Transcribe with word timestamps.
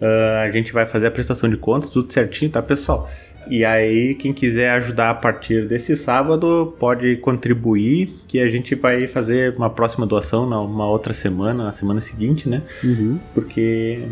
Uh, 0.00 0.40
a 0.42 0.50
gente 0.50 0.72
vai 0.72 0.86
fazer 0.86 1.06
a 1.06 1.10
prestação 1.10 1.48
de 1.48 1.56
contas, 1.56 1.88
tudo 1.88 2.12
certinho, 2.12 2.50
tá, 2.50 2.60
pessoal? 2.60 3.08
E 3.48 3.64
aí, 3.64 4.14
quem 4.14 4.32
quiser 4.32 4.70
ajudar 4.72 5.10
a 5.10 5.14
partir 5.14 5.66
desse 5.66 5.96
sábado, 5.96 6.74
pode 6.78 7.16
contribuir, 7.16 8.14
que 8.26 8.40
a 8.40 8.48
gente 8.48 8.74
vai 8.74 9.06
fazer 9.06 9.54
uma 9.56 9.70
próxima 9.70 10.06
doação 10.06 10.46
numa 10.48 10.88
outra 10.88 11.14
semana, 11.14 11.64
na 11.64 11.72
semana 11.72 12.00
seguinte, 12.00 12.48
né? 12.48 12.62
Uhum. 12.82 13.18
Porque 13.34 14.02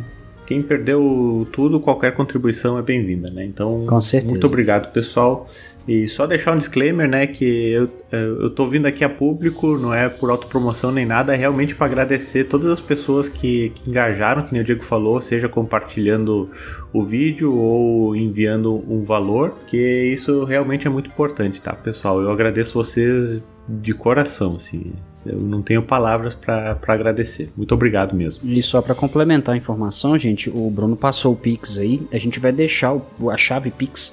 quem 0.46 0.62
perdeu 0.62 1.46
tudo, 1.52 1.80
qualquer 1.80 2.12
contribuição 2.12 2.78
é 2.78 2.82
bem-vinda, 2.82 3.30
né? 3.30 3.44
Então, 3.44 3.84
muito 4.28 4.46
obrigado, 4.46 4.92
pessoal. 4.92 5.46
E 5.86 6.08
só 6.08 6.26
deixar 6.26 6.52
um 6.52 6.58
disclaimer, 6.58 7.08
né, 7.08 7.26
que 7.26 7.72
eu, 7.72 7.90
eu 8.12 8.50
tô 8.50 8.68
vindo 8.68 8.86
aqui 8.86 9.02
a 9.02 9.08
público, 9.08 9.76
não 9.76 9.92
é 9.92 10.08
por 10.08 10.30
autopromoção 10.30 10.92
nem 10.92 11.04
nada, 11.04 11.34
é 11.34 11.36
realmente 11.36 11.74
para 11.74 11.86
agradecer 11.86 12.44
todas 12.44 12.70
as 12.70 12.80
pessoas 12.80 13.28
que, 13.28 13.70
que 13.70 13.90
engajaram, 13.90 14.44
que 14.44 14.52
nem 14.52 14.62
o 14.62 14.64
Diego 14.64 14.84
falou, 14.84 15.20
seja 15.20 15.48
compartilhando 15.48 16.48
o 16.92 17.02
vídeo 17.02 17.52
ou 17.56 18.14
enviando 18.14 18.84
um 18.88 19.02
valor, 19.02 19.56
que 19.66 19.76
isso 19.76 20.44
realmente 20.44 20.86
é 20.86 20.90
muito 20.90 21.10
importante, 21.10 21.60
tá, 21.60 21.72
pessoal? 21.72 22.20
Eu 22.20 22.30
agradeço 22.30 22.74
vocês 22.74 23.44
de 23.68 23.92
coração, 23.92 24.56
assim. 24.56 24.92
Eu 25.24 25.38
não 25.38 25.62
tenho 25.62 25.82
palavras 25.82 26.34
para 26.34 26.78
agradecer. 26.88 27.50
Muito 27.56 27.72
obrigado 27.74 28.14
mesmo. 28.14 28.48
E 28.48 28.62
só 28.62 28.82
para 28.82 28.94
complementar 28.94 29.54
a 29.54 29.58
informação, 29.58 30.18
gente, 30.18 30.50
o 30.50 30.68
Bruno 30.70 30.96
passou 30.96 31.32
o 31.32 31.36
Pix 31.36 31.78
aí. 31.78 32.06
A 32.12 32.18
gente 32.18 32.40
vai 32.40 32.52
deixar 32.52 32.92
o, 32.92 33.30
a 33.30 33.36
chave 33.36 33.70
Pix 33.70 34.12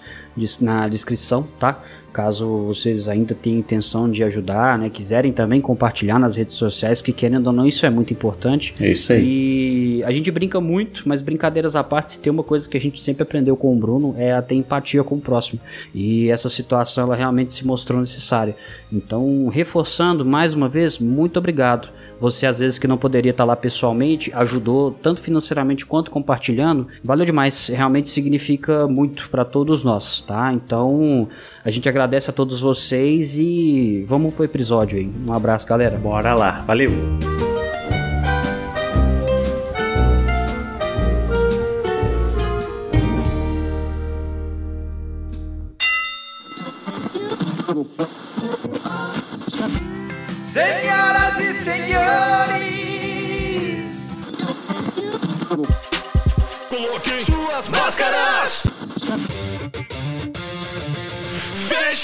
na 0.62 0.88
descrição, 0.88 1.46
tá? 1.60 1.84
Caso 2.12 2.48
vocês 2.66 3.08
ainda 3.08 3.36
tenham 3.36 3.60
intenção 3.60 4.10
de 4.10 4.24
ajudar, 4.24 4.78
né, 4.78 4.90
quiserem 4.90 5.32
também 5.32 5.62
compartilhar 5.62 6.20
nas 6.20 6.36
redes 6.36 6.56
sociais, 6.56 7.00
porque 7.00 7.14
querendo 7.14 7.48
ou 7.48 7.54
não, 7.54 7.66
isso 7.66 7.86
é 7.86 7.90
muito 7.90 8.12
importante. 8.14 8.74
É 8.80 8.92
isso 8.92 9.14
aí. 9.14 10.00
E 10.00 10.04
a 10.04 10.12
gente 10.12 10.32
brinca 10.32 10.60
muito, 10.60 11.04
mas 11.08 11.22
brincadeiras 11.22 11.76
à 11.76 11.84
parte, 11.84 12.14
se 12.14 12.20
tem 12.20 12.32
uma 12.32 12.44
coisa 12.44 12.68
que 12.68 12.78
a 12.78 12.82
gente 12.82 13.00
sempre 13.00 13.24
aprendeu 13.24 13.56
com 13.56 13.74
o 13.74 13.76
Bruno 13.76 14.16
é 14.18 14.34
a 14.34 14.42
ter 14.42 14.56
empatia 14.56 15.04
com 15.04 15.16
o 15.16 15.22
próximo. 15.22 15.60
E 15.94 16.30
essa 16.30 16.50
situação 16.50 17.06
ela 17.06 17.16
realmente 17.16 17.54
se 17.54 17.66
mostrou 17.66 18.00
necessária. 18.00 18.56
Então, 18.92 19.48
reforçando 19.48 20.26
mais 20.26 20.54
uma 20.54 20.68
vez, 20.68 20.98
muito 20.98 21.38
obrigado. 21.38 21.90
Você, 22.20 22.46
às 22.46 22.60
vezes, 22.60 22.78
que 22.78 22.88
não 22.88 22.98
poderia 22.98 23.32
estar 23.32 23.46
lá 23.46 23.56
pessoalmente, 23.56 24.32
ajudou 24.34 24.92
tanto 24.92 25.22
financeiramente 25.22 25.86
quanto 25.86 26.12
compartilhando. 26.12 26.88
Valeu 27.04 27.26
demais. 27.26 27.68
Realmente 27.68 28.10
significa 28.10 28.88
muito 28.88 29.30
para 29.30 29.46
todos 29.46 29.84
nós, 29.84 30.22
tá? 30.22 30.52
Então, 30.54 31.28
a 31.64 31.72
gente 31.72 31.88
agradece 31.88 32.30
a 32.30 32.34
todos 32.34 32.60
vocês 32.60 33.38
e 33.38 34.04
vamos 34.08 34.34
pro 34.34 34.44
episódio 34.44 34.98
aí. 34.98 35.10
Um 35.26 35.34
abraço, 35.34 35.68
galera. 35.68 35.98
Bora 35.98 36.34
lá. 36.34 36.64
Valeu. 36.66 37.29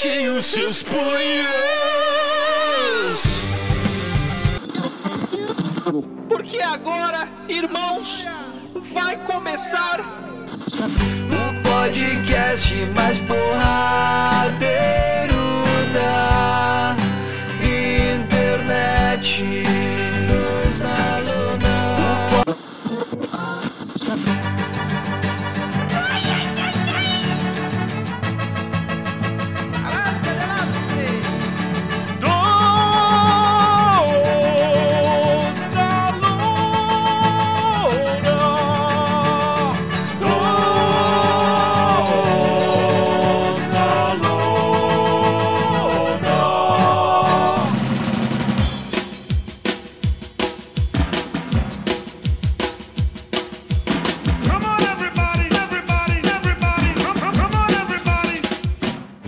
Fechem 0.05 0.29
os 0.29 0.45
seus 0.45 0.83
punhos, 0.83 1.01
porque 6.29 6.61
agora, 6.61 7.27
irmãos, 7.49 8.23
vai 8.93 9.17
começar 9.23 9.99
o 9.99 11.53
podcast 11.67 12.75
mais 12.95 13.17
porradeiro 13.21 14.53
da 15.91 16.84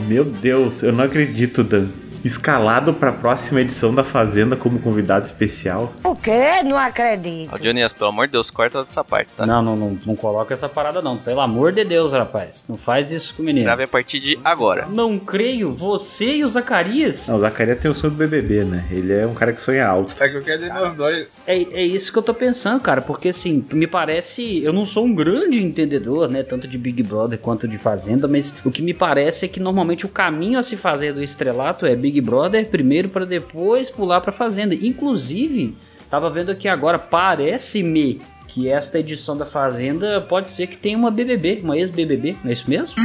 Meu 0.08 0.24
Deus, 0.24 0.84
eu 0.84 0.94
não 0.94 1.04
acredito, 1.04 1.66
Dan. 1.66 1.88
Escalado 2.28 2.94
pra 2.94 3.12
próxima 3.12 3.62
edição 3.62 3.94
da 3.94 4.04
Fazenda 4.04 4.56
como 4.56 4.80
convidado 4.80 5.26
especial. 5.26 5.94
O 6.04 6.16
quê? 6.16 6.64
Não 6.64 6.78
acredito. 6.78 7.52
Ó, 7.54 7.58
Dionias, 7.58 7.92
pelo 7.94 8.10
amor 8.10 8.28
de 8.28 8.34
Deus, 8.34 8.50
corta 8.50 8.84
dessa 8.84 9.04
parte, 9.04 9.34
tá? 9.36 9.46
Não, 9.46 9.62
não, 9.62 9.76
não, 9.76 10.00
não 10.06 10.16
coloca 10.16 10.54
essa 10.54 10.70
parada 10.70 11.02
não. 11.02 11.18
Pelo 11.18 11.42
amor 11.42 11.72
de 11.72 11.84
Deus, 11.84 12.12
rapaz. 12.12 12.66
Não 12.70 12.78
faz 12.78 13.12
isso 13.12 13.36
com 13.36 13.42
o 13.42 13.46
menino. 13.46 13.66
Grave 13.66 13.84
a 13.84 13.88
partir 13.88 14.20
de 14.20 14.40
agora. 14.44 14.86
Não 14.88 15.18
creio. 15.18 15.70
Você 15.70 16.38
e 16.38 16.46
o 16.46 16.50
Zacarias? 16.50 17.28
Não, 17.28 17.38
o 17.38 17.40
Zacarias 17.40 17.78
tem 17.78 17.90
o 17.90 17.94
sonho 17.94 18.12
do 18.12 18.18
BBB, 18.18 18.64
né? 18.66 18.86
Ele 18.92 19.14
é 19.14 19.26
um 19.26 19.34
cara 19.34 19.54
que 19.54 19.62
sonha 19.62 19.88
alto. 19.88 20.18
Só 20.18 20.28
que 20.28 20.36
eu 20.36 20.42
quero 20.42 20.66
ir 20.66 20.74
nos 20.74 20.94
dois. 20.94 21.44
É, 21.48 21.56
é 21.56 21.84
isso 21.84 22.12
que 22.12 22.18
eu 22.18 22.24
tô 22.24 22.34
pensando, 22.34 22.80
cara, 22.82 23.02
porque 23.02 23.30
assim, 23.30 23.66
me 23.72 23.88
parece. 23.88 24.64
Eu 24.64 24.74
não 24.74 24.86
sou 24.86 25.06
um 25.06 25.16
grande 25.16 25.64
entendedor, 25.64 26.30
né? 26.30 26.44
Tanto 26.44 26.68
de 26.68 26.78
Big 26.78 27.02
Brother 27.04 27.40
quanto 27.40 27.68
de 27.68 27.78
Fazenda, 27.78 28.28
mas 28.28 28.56
o 28.66 28.72
que 28.72 28.82
me 28.82 28.94
parece 28.94 29.46
é 29.46 29.48
que 29.48 29.60
normalmente 29.60 30.06
o 30.06 30.10
caminho 30.10 30.60
a 30.60 30.64
se 30.64 30.76
fazer 30.76 31.14
do 31.14 31.24
estrelato 31.24 31.86
é 31.86 31.96
Big 31.96 32.17
Brother 32.22 32.68
primeiro 32.70 33.10
pra 33.10 33.26
depois 33.26 33.90
pular 33.90 34.22
pra 34.22 34.32
Fazenda. 34.32 34.76
Inclusive, 34.76 35.76
tava 36.10 36.30
vendo 36.30 36.52
aqui 36.52 36.68
agora, 36.68 36.98
parece-me 37.00 38.22
que 38.48 38.70
esta 38.70 38.98
edição 39.00 39.38
da 39.38 39.46
Fazenda 39.46 40.20
pode 40.22 40.50
ser 40.50 40.68
que 40.68 40.78
tenha 40.78 40.98
uma 40.98 41.12
BBB, 41.12 41.60
uma 41.64 41.78
ex-BBB, 41.78 42.38
não 42.44 42.50
é 42.50 42.54
isso 42.54 42.70
mesmo? 42.70 43.02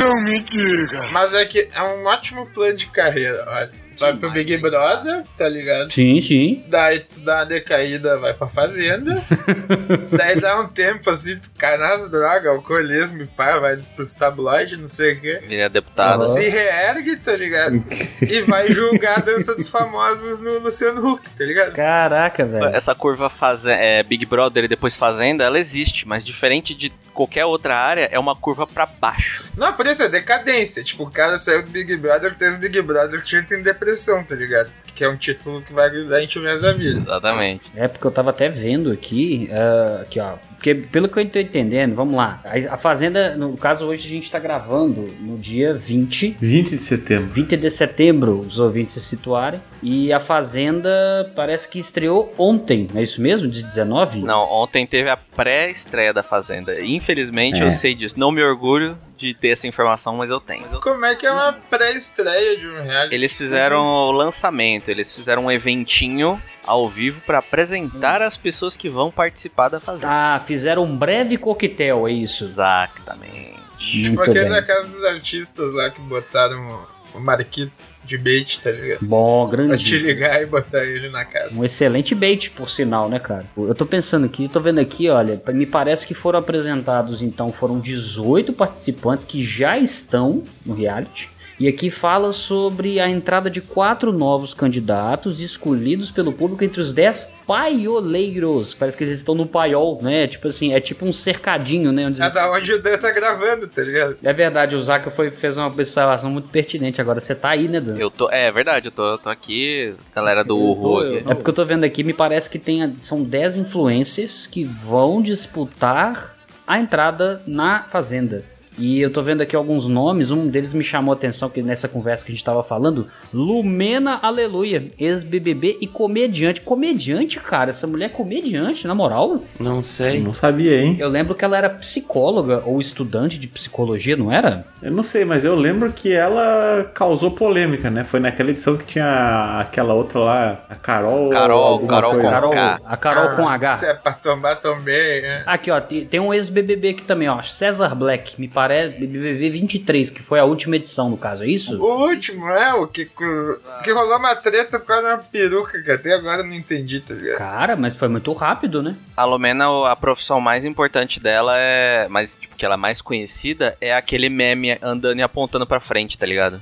Mas 1.12 1.35
é 1.35 1.44
que 1.44 1.69
é 1.75 1.82
um 1.82 2.06
ótimo 2.06 2.47
plano 2.53 2.76
de 2.76 2.87
carreira, 2.87 3.44
olha. 3.49 3.70
Vai 4.02 4.16
pro 4.16 4.31
Big 4.31 4.56
Brother, 4.56 5.22
tá 5.37 5.49
ligado? 5.49 5.93
Sim, 5.93 6.20
sim. 6.20 6.64
Daí 6.66 7.00
tu 7.00 7.20
dá 7.20 7.37
uma 7.37 7.46
decaída, 7.46 8.19
vai 8.19 8.34
pra 8.34 8.46
fazenda. 8.46 9.22
Daí 10.10 10.40
dá 10.40 10.60
um 10.60 10.69
tempo 10.69 11.10
assim, 11.10 11.38
tu 11.38 11.50
cai 11.58 11.76
nas 11.78 12.10
drogas, 12.10 12.46
alcoolismo 12.46 13.22
e 13.22 13.26
pá, 13.26 13.58
vai 13.58 13.76
pros 13.94 14.14
tabloides, 14.14 14.78
não 14.78 14.88
sei 14.88 15.12
o 15.12 15.20
quê. 15.20 15.43
Vira 15.46 15.69
deputado. 15.69 16.22
Se 16.22 16.49
reergue, 16.49 17.16
tá 17.16 17.37
ligado? 17.37 17.82
e 18.20 18.40
vai 18.43 18.70
julgar 18.70 19.19
a 19.19 19.20
dança 19.20 19.54
dos 19.54 19.69
famosos 19.69 20.40
no 20.40 20.58
Luciano 20.58 21.06
Huck, 21.06 21.28
tá 21.31 21.44
ligado? 21.44 21.72
Caraca, 21.72 22.44
velho. 22.44 22.66
Essa 22.66 22.94
curva 22.94 23.28
faze 23.28 23.70
é, 23.70 24.02
Big 24.02 24.26
Brother 24.26 24.64
e 24.64 24.69
depois 24.69 24.96
Fazenda, 24.96 25.44
ela 25.44 25.58
existe, 25.58 26.06
mas 26.06 26.25
diferente 26.25 26.75
de 26.75 26.93
qualquer 27.12 27.44
outra 27.44 27.76
área, 27.76 28.08
é 28.10 28.19
uma 28.19 28.34
curva 28.34 28.66
pra 28.66 28.87
baixo. 28.87 29.44
Não, 29.56 29.72
por 29.72 29.87
isso 29.87 30.02
é 30.02 30.08
decadência. 30.08 30.82
Tipo, 30.82 31.04
o 31.04 31.10
cara 31.10 31.37
saiu 31.38 31.62
do 31.62 31.70
Big 31.70 31.96
Brother, 31.96 32.34
tem 32.34 32.49
os 32.49 32.56
Big 32.56 32.81
Brother 32.82 33.22
que 33.22 33.31
já 33.31 33.43
tem 33.43 33.62
depressão, 33.62 33.92
tá 34.25 34.35
ligado? 34.35 34.71
Que 34.94 35.05
é 35.05 35.09
um 35.09 35.17
título 35.17 35.62
que 35.62 35.73
vai 35.73 35.89
ajudar 35.89 36.17
a 36.17 36.21
gente 36.21 36.39
o 36.39 36.43
resto 36.43 36.62
da 36.62 36.73
vida. 36.73 36.99
Exatamente. 37.00 37.71
É 37.75 37.89
porque 37.89 38.06
eu 38.06 38.11
tava 38.11 38.31
até 38.31 38.49
vendo 38.49 38.91
aqui, 38.91 39.49
ah, 39.53 40.00
aqui 40.03 40.21
ó, 40.21 40.35
porque 40.62 40.76
pelo 40.76 41.09
que 41.09 41.19
eu 41.19 41.29
tô 41.29 41.41
entendendo, 41.41 41.93
vamos 41.93 42.14
lá, 42.14 42.41
a, 42.44 42.75
a 42.75 42.79
Fazenda, 42.79 43.35
no 43.37 43.56
caso 43.56 43.85
hoje 43.85 44.06
a 44.06 44.09
gente 44.11 44.31
tá 44.31 44.38
gravando 44.38 45.12
no 45.19 45.37
dia 45.37 45.75
20, 45.75 46.37
20 46.41 46.70
de 46.70 46.79
setembro. 46.79 47.26
20 47.32 47.56
de 47.56 47.69
setembro, 47.69 48.38
os 48.38 48.61
ouvintes 48.61 48.94
se 48.94 49.00
situarem, 49.00 49.61
e 49.82 50.12
a 50.12 50.20
Fazenda 50.20 51.32
parece 51.35 51.69
que 51.69 51.81
estreou 51.81 52.32
ontem, 52.38 52.87
não 52.93 53.00
é 53.00 53.03
isso 53.03 53.20
mesmo? 53.20 53.49
De 53.49 53.61
19? 53.61 54.20
Não, 54.20 54.49
ontem 54.49 54.87
teve 54.87 55.11
a 55.11 55.17
pré-estreia 55.17 56.12
da 56.14 56.23
Fazenda. 56.23 56.81
Infelizmente 56.81 57.61
É. 57.61 57.67
eu 57.67 57.73
sei 57.73 57.93
disso. 57.97 58.17
Não 58.17 58.31
me 58.31 58.41
orgulho 58.44 58.97
de 59.17 59.35
ter 59.35 59.49
essa 59.49 59.67
informação, 59.67 60.17
mas 60.17 60.31
eu 60.31 60.38
tenho. 60.38 60.64
Como 60.81 61.05
é 61.05 61.17
que 61.17 61.26
é 61.26 61.32
uma 61.32 61.53
pré-estreia 61.53 62.56
de 62.56 62.67
um 62.69 62.82
reality? 62.85 63.14
Eles 63.14 63.32
fizeram 63.32 63.82
o 63.85 64.12
lançamento, 64.12 64.88
eles 64.88 65.12
fizeram 65.14 65.47
um 65.47 65.50
eventinho 65.50 66.41
ao 66.67 66.88
vivo 66.88 67.20
pra 67.26 67.38
apresentar 67.38 68.23
as 68.23 68.37
pessoas 68.37 68.76
que 68.76 68.88
vão 68.88 69.11
participar 69.11 69.69
da 69.69 69.81
Fazenda. 69.81 70.06
Ah, 70.09 70.41
fizeram 70.44 70.85
um 70.85 70.97
breve 70.97 71.37
coquetel, 71.37 72.06
é 72.09 72.12
isso. 72.12 72.44
Exatamente. 72.44 73.61
Tipo 73.79 74.09
Muito 74.17 74.20
aquele 74.23 74.41
bem. 74.44 74.50
da 74.50 74.62
casa 74.62 74.88
dos 74.88 75.05
artistas 75.05 75.73
lá 75.75 75.91
que 75.91 76.00
botaram 76.03 76.87
o, 77.14 77.20
Marquito 77.20 77.88
de 78.05 78.17
bait, 78.17 78.59
tá 78.62 78.70
ligado? 78.70 79.00
Bom, 79.03 79.47
Pra 79.49 79.59
te 79.76 79.91
grande. 79.91 79.99
ligar 79.99 80.41
e 80.43 80.47
botar 80.47 80.82
ele 80.85 81.09
na 81.11 81.25
casa. 81.26 81.55
Um 81.55 81.62
excelente 81.64 82.14
bait, 82.14 82.50
por 82.50 82.70
sinal, 82.70 83.09
né, 83.09 83.19
cara? 83.19 83.44
Eu 83.56 83.75
tô 83.75 83.85
pensando 83.85 84.25
aqui, 84.25 84.49
tô 84.49 84.61
vendo 84.61 84.79
aqui, 84.81 85.11
olha, 85.11 85.41
me 85.49 85.67
parece 85.67 86.06
que 86.06 86.14
foram 86.14 86.38
apresentados, 86.38 87.20
então, 87.20 87.53
foram 87.53 87.79
18 87.79 88.53
participantes 88.55 89.25
que 89.26 89.44
já 89.44 89.76
estão 89.76 90.43
no 90.64 90.75
reality. 90.75 91.29
E 91.62 91.69
aqui 91.69 91.91
fala 91.91 92.32
sobre 92.32 92.99
a 92.99 93.09
entrada 93.09 93.49
de 93.49 93.61
quatro 93.61 94.12
novos 94.12 94.53
candidatos 94.53 95.41
escolhidos 95.41 96.11
pelo 96.11 96.32
público 96.32 96.64
entre 96.64 96.81
os 96.81 96.93
10 96.93 97.35
paioleiros. 97.47 98.75
Parece 98.75 98.97
que 98.97 99.05
eles 99.05 99.14
estão 99.14 99.32
no 99.32 99.47
paiol, 99.47 100.00
né? 100.03 100.26
Tipo 100.26 100.49
assim, 100.49 100.75
é 100.75 100.81
tipo 100.81 101.06
um 101.06 101.12
cercadinho, 101.12 101.93
né? 101.93 102.09
Onde 102.09 102.20
É 102.20 102.29
da 102.29 102.50
onde 102.50 102.73
o 102.73 102.82
Dan 102.82 102.99
tá 102.99 103.12
gravando, 103.12 103.69
tá 103.69 103.81
ligado? 103.81 104.17
É 104.25 104.32
verdade, 104.32 104.75
o 104.75 104.82
Zaka 104.82 105.09
foi, 105.09 105.31
fez 105.31 105.56
uma 105.56 105.69
observação 105.69 106.32
muito 106.32 106.49
pertinente. 106.49 107.00
Agora 107.00 107.20
você 107.20 107.32
tá 107.32 107.50
aí, 107.50 107.69
né, 107.69 107.81
Dan? 107.81 107.97
Eu 107.97 108.11
tô, 108.11 108.29
é 108.29 108.50
verdade, 108.50 108.88
eu 108.88 108.93
tô, 108.93 109.06
eu 109.11 109.19
tô 109.19 109.29
aqui, 109.29 109.94
galera 110.12 110.43
do 110.43 110.59
Urro 110.59 110.99
aqui. 110.99 111.19
É 111.19 111.32
porque 111.32 111.50
eu 111.50 111.55
tô 111.55 111.64
vendo 111.64 111.85
aqui, 111.85 112.03
me 112.03 112.12
parece 112.12 112.50
que 112.50 112.59
tem, 112.59 112.97
são 113.03 113.23
10 113.23 113.59
influencers 113.59 114.49
que 114.49 114.64
vão 114.64 115.23
disputar 115.23 116.35
a 116.67 116.81
entrada 116.81 117.41
na 117.47 117.85
Fazenda. 117.85 118.50
E 118.79 119.01
eu 119.01 119.13
tô 119.13 119.23
vendo 119.23 119.43
aqui 119.43 119.55
alguns 119.55 119.87
nomes, 119.87 120.31
um 120.31 120.47
deles 120.47 120.73
me 120.73 120.83
chamou 120.83 121.13
a 121.13 121.17
atenção 121.17 121.49
que 121.51 121.63
nessa 121.63 121.89
conversa 121.89 122.25
que 122.25 122.33
a 122.33 122.35
gente 122.35 122.45
tava 122.45 122.63
falando, 122.63 123.07
Lumena 123.33 124.19
Aleluia, 124.23 124.85
ex-BBB 124.99 125.79
e 125.81 125.87
comediante. 125.87 126.61
Comediante, 126.63 127.39
cara, 127.39 127.71
essa 127.71 127.87
mulher 127.87 128.07
é 128.07 128.09
comediante, 128.09 128.87
na 128.87 128.95
moral. 128.95 129.43
Não 129.61 129.77
Eu 129.79 129.85
sei. 129.85 130.21
não 130.21 130.33
sabia, 130.33 130.81
hein? 130.81 130.97
Eu 130.99 131.09
lembro 131.09 131.35
que 131.35 131.45
ela 131.45 131.57
era 131.57 131.69
psicóloga 131.69 132.63
ou 132.65 132.81
estudante 132.81 133.39
de 133.39 133.47
psicologia, 133.47 134.17
não 134.17 134.33
era? 134.33 134.65
Eu 134.83 134.91
não 134.91 135.03
sei, 135.03 135.25
mas 135.25 135.45
eu 135.45 135.55
lembro 135.55 135.93
que 135.93 136.13
ela 136.13 136.91
causou 136.95 137.31
polêmica, 137.31 137.91
né? 137.91 138.05
Foi 138.05 138.21
naquela 138.21 138.51
edição 138.51 138.77
que 138.77 138.87
tinha 138.87 139.59
aquela 139.61 139.93
outra 139.95 140.19
lá, 140.19 140.65
a 140.71 140.75
Carol. 140.75 141.29
Carol, 141.31 141.87
Carol 141.87 142.11
coisa. 142.13 142.25
com- 142.27 142.31
Carol, 142.33 142.51
K. 142.53 142.81
a 142.85 142.97
Carol 142.97 143.37
com 143.37 143.47
Ah, 143.49 143.55
H. 143.55 143.77
Se 143.77 143.87
é 143.87 143.95
pra 143.95 144.13
tombar, 144.13 144.59
tombei. 144.61 145.21
É. 145.25 145.43
Aqui, 145.47 145.71
ó, 145.71 145.81
tem 145.81 146.07
tem 146.07 146.21
um 146.21 146.33
ex-BBB 146.33 146.91
aqui 146.91 147.03
também, 147.05 147.29
ó. 147.29 147.43
César 147.43 147.95
Black, 147.95 148.41
me 148.41 148.49
parece. 148.49 148.62
BBB 148.69 149.50
23, 149.50 150.11
que 150.11 150.23
foi 150.23 150.38
a 150.38 150.44
última 150.44 150.76
edição, 150.76 151.09
no 151.09 151.17
caso, 151.17 151.43
é 151.43 151.47
isso? 151.47 151.81
O 151.81 152.09
último, 152.09 152.49
é, 152.49 152.75
o 152.75 152.87
que, 152.87 153.06
que 153.06 153.93
rolou 153.93 154.17
uma 154.17 154.35
treta 154.37 154.79
por 154.79 154.87
causa 154.87 155.03
de 155.03 155.14
uma 155.14 155.19
peruca 155.19 155.82
que 155.82 155.91
até 155.91 156.14
agora 156.14 156.43
eu 156.43 156.47
não 156.47 156.55
entendi, 156.55 157.00
tá 157.00 157.14
ligado? 157.14 157.38
Cara, 157.38 157.76
mas 157.76 157.97
foi 157.97 158.09
muito 158.09 158.32
rápido, 158.32 158.82
né? 158.82 158.97
A 159.17 159.25
Lumena, 159.25 159.67
a 159.91 159.97
profissão 159.97 160.41
mais 160.41 160.64
importante 160.64 161.20
dela 161.20 161.55
é. 161.56 162.06
Mas, 162.09 162.37
tipo, 162.37 162.56
que 162.56 162.64
ela 162.64 162.75
é 162.75 162.79
mais 162.79 163.00
conhecida 163.00 163.76
é 163.81 163.94
aquele 163.94 164.29
meme 164.29 164.76
andando 164.82 165.19
e 165.19 165.23
apontando 165.23 165.67
pra 165.67 165.81
frente, 165.81 166.19
tá 166.19 166.26
ligado? 166.26 166.61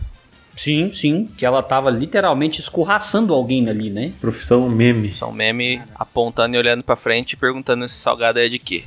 Sim, 0.61 0.93
sim. 0.93 1.27
Que 1.39 1.47
ela 1.47 1.63
tava 1.63 1.89
literalmente 1.89 2.61
escorraçando 2.61 3.33
alguém 3.33 3.67
ali, 3.71 3.89
né? 3.89 4.13
Profissão 4.21 4.69
meme. 4.69 5.15
São 5.15 5.33
meme 5.33 5.81
apontando 5.95 6.55
e 6.55 6.59
olhando 6.59 6.83
pra 6.83 6.95
frente 6.95 7.33
e 7.33 7.37
perguntando 7.37 7.89
se 7.89 7.95
salgado 7.95 8.39
é 8.39 8.47
de 8.47 8.59
quê. 8.59 8.85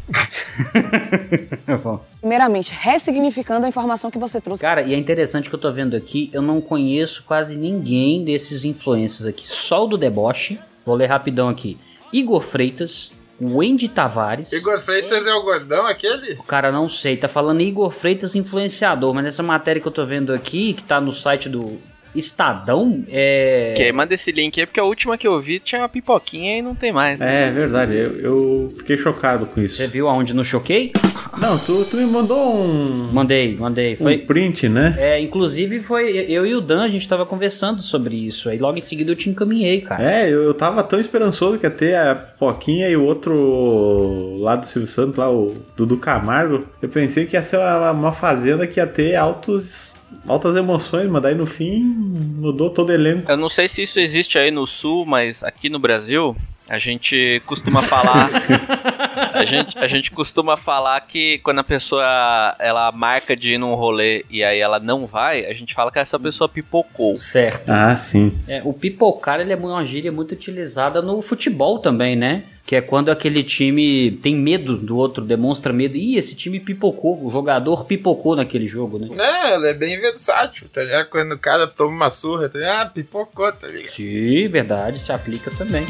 Primeiramente, 2.22 2.72
ressignificando 2.72 3.66
a 3.66 3.70
informação 3.70 4.12
que 4.12 4.20
você 4.20 4.40
trouxe. 4.40 4.62
Cara, 4.62 4.84
e 4.84 4.94
é 4.94 4.98
interessante 4.98 5.50
que 5.50 5.56
eu 5.56 5.60
tô 5.60 5.72
vendo 5.72 5.96
aqui, 5.96 6.30
eu 6.32 6.44
não 6.44 6.62
conheço 6.62 7.24
quase 7.24 7.56
ninguém 7.56 8.24
desses 8.24 8.64
influencers 8.64 9.26
aqui. 9.26 9.50
Só 9.50 9.86
o 9.86 9.88
do 9.88 9.98
deboche. 9.98 10.60
Vou 10.86 10.94
ler 10.94 11.08
rapidão 11.08 11.50
aqui. 11.50 11.80
Igor 12.12 12.42
Freitas, 12.42 13.10
Wendy 13.42 13.90
Tavares. 13.90 14.52
Igor 14.54 14.80
Freitas 14.80 15.28
é 15.28 15.34
o 15.34 15.42
gordão 15.42 15.86
aquele? 15.88 16.34
O 16.34 16.44
cara 16.44 16.72
não 16.72 16.88
sei, 16.88 17.18
tá 17.18 17.28
falando 17.28 17.62
Igor 17.62 17.92
Freitas 17.92 18.36
influenciador, 18.36 19.14
mas 19.14 19.24
nessa 19.24 19.44
matéria 19.44 19.82
que 19.82 19.88
eu 19.88 19.92
tô 19.92 20.06
vendo 20.06 20.34
aqui, 20.34 20.74
que 20.74 20.84
tá 20.84 21.02
no 21.02 21.14
site 21.14 21.50
do 21.50 21.80
Estadão, 22.16 23.04
é. 23.10 23.74
Que 23.76 23.84
aí 23.84 23.92
manda 23.92 24.14
esse 24.14 24.32
link 24.32 24.60
aí, 24.60 24.66
porque 24.66 24.80
a 24.80 24.84
última 24.84 25.18
que 25.18 25.28
eu 25.28 25.40
vi 25.40 25.60
tinha 25.60 25.82
uma 25.82 25.90
pipoquinha 25.90 26.60
e 26.60 26.62
não 26.62 26.76
tem 26.76 26.92
mais, 26.92 27.20
né? 27.20 27.48
É 27.48 27.52
verdade, 27.52 27.96
eu, 27.96 28.18
eu 28.20 28.74
fiquei 28.78 28.98
chocado 28.98 29.46
com 29.46 29.62
isso. 29.62 29.78
Você 29.78 29.88
viu 29.88 30.08
aonde 30.08 30.34
no 30.34 30.44
choquei? 30.44 30.92
Não, 31.38 31.58
tu, 31.58 31.84
tu 31.86 31.98
me 31.98 32.06
mandou 32.06 32.56
um, 32.56 33.10
Mandei, 33.12 33.56
mandei. 33.58 33.96
Foi. 33.96 34.18
um 34.18 34.26
print, 34.26 34.70
né? 34.70 34.96
É, 34.98 35.20
inclusive 35.20 35.80
foi 35.80 36.10
eu 36.30 36.46
e 36.46 36.56
o 36.56 36.62
Dan, 36.62 36.84
a 36.84 36.88
gente 36.90 37.08
tava 37.08 37.26
conversando 37.26 37.82
sobre 37.82 38.16
isso. 38.16 38.50
Aí 38.50 38.58
logo 38.58 38.78
em 38.78 38.82
seguida 38.82 39.12
eu 39.12 39.16
te 39.16 39.30
encaminhei, 39.30 39.82
cara. 39.82 40.04
É, 40.04 40.30
eu, 40.30 40.44
eu 40.44 40.54
tava 40.54 40.84
tão 40.84 41.00
esperançoso 41.00 41.58
que 41.58 41.66
ia 41.66 41.72
ter 41.72 41.96
a 41.96 42.16
Pipoquinha 42.16 42.90
e 42.90 42.96
o 42.96 43.04
outro 43.04 44.38
lá 44.40 44.56
do 44.56 44.66
Silvio 44.66 44.90
Santos, 44.90 45.18
lá, 45.18 45.32
o 45.32 45.56
Dudu 45.76 45.98
Camargo. 45.98 46.66
Eu 46.82 46.90
pensei 46.90 47.26
que 47.26 47.36
ia 47.36 47.44
ser 47.44 47.58
uma, 47.58 47.92
uma 47.92 48.12
fazenda 48.14 48.68
que 48.68 48.80
ia 48.80 48.88
ter 48.88 49.16
altos, 49.16 49.96
altas 50.28 50.56
emoções, 50.56 51.10
mas 51.10 51.22
daí 51.22 51.36
no 51.36 51.46
fim 51.46 51.84
mudou 51.84 52.70
todo 52.70 52.92
elenco. 52.92 53.32
Eu 53.32 53.38
não 53.38 53.50
sei 53.50 53.68
se 53.68 53.84
isso 53.84 54.00
existe 54.00 54.38
aí 54.38 54.52
no 54.52 54.66
sul, 54.66 55.06
mas 55.06 55.44
aqui 55.44 55.70
no 55.70 55.80
Brasil 55.80 56.36
a 56.68 56.78
gente 56.78 57.42
costuma 57.46 57.82
falar. 57.82 58.30
a 59.34 59.46
gente, 59.46 59.78
a 59.78 59.88
gente 59.88 60.12
costuma 60.12 60.56
falar 60.56 61.00
que 61.02 61.40
quando 61.40 61.60
a 61.60 61.64
pessoa 61.64 62.56
ela 62.60 62.92
marca 62.92 63.36
de 63.36 63.54
ir 63.54 63.58
num 63.58 63.74
rolê 63.74 64.26
e 64.30 64.44
aí 64.44 64.60
ela 64.60 64.80
não 64.80 65.06
vai, 65.06 65.46
a 65.46 65.54
gente 65.54 65.74
fala 65.74 65.92
que 65.92 66.00
essa 66.00 66.20
pessoa 66.20 66.48
pipocou. 66.48 67.18
Certo. 67.18 67.70
Ah, 67.70 67.96
sim. 67.96 68.38
É, 68.48 68.62
o 68.64 68.74
pipocar 68.74 69.40
ele 69.40 69.54
é 69.54 69.56
uma 69.56 69.86
gíria 69.86 70.12
muito 70.12 70.34
utilizada 70.34 71.02
no 71.02 71.22
futebol 71.22 71.80
também, 71.80 72.16
né? 72.16 72.44
Que 72.66 72.78
é 72.78 72.82
quando 72.82 73.10
aquele 73.10 73.44
time 73.44 74.12
tem 74.24 74.36
medo 74.36 74.78
do 74.78 74.96
outro, 74.96 75.26
demonstra 75.26 75.74
medo. 75.74 75.98
Ih, 75.98 76.18
esse 76.18 76.34
time 76.34 76.62
pipocou, 76.62 77.26
o 77.26 77.30
jogador 77.30 77.86
pipocou 77.86 78.38
naquele 78.38 78.68
jogo, 78.68 78.98
né? 78.98 79.10
É, 79.20 79.54
ela 79.54 79.68
é 79.68 79.74
bem 79.74 80.00
versátil, 80.00 80.70
tá 80.74 80.82
ligado? 80.82 81.10
Quando 81.10 81.34
o 81.34 81.40
cara 81.40 81.68
toma 81.68 81.92
uma 81.92 82.10
surra, 82.10 82.48
tá 82.48 82.58
ligado? 82.58 82.82
Ah, 82.82 82.86
pipocou, 82.86 83.52
tá 83.52 83.68
ligado? 83.68 83.92
Sim, 83.92 84.48
verdade, 84.48 84.98
se 84.98 85.12
aplica 85.12 85.52
também. 85.52 85.86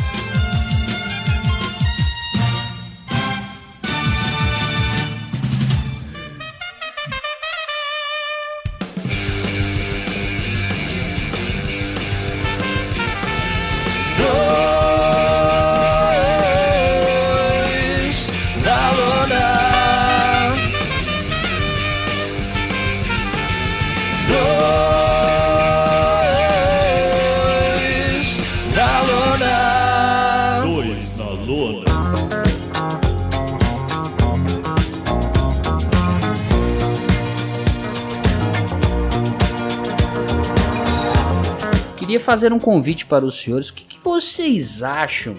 Fazer 42.23 42.51
um 42.51 42.59
convite 42.59 43.05
para 43.05 43.25
os 43.25 43.37
senhores. 43.39 43.69
O 43.69 43.73
que, 43.73 43.83
que 43.83 43.99
vocês 44.03 44.81
acham 44.81 45.37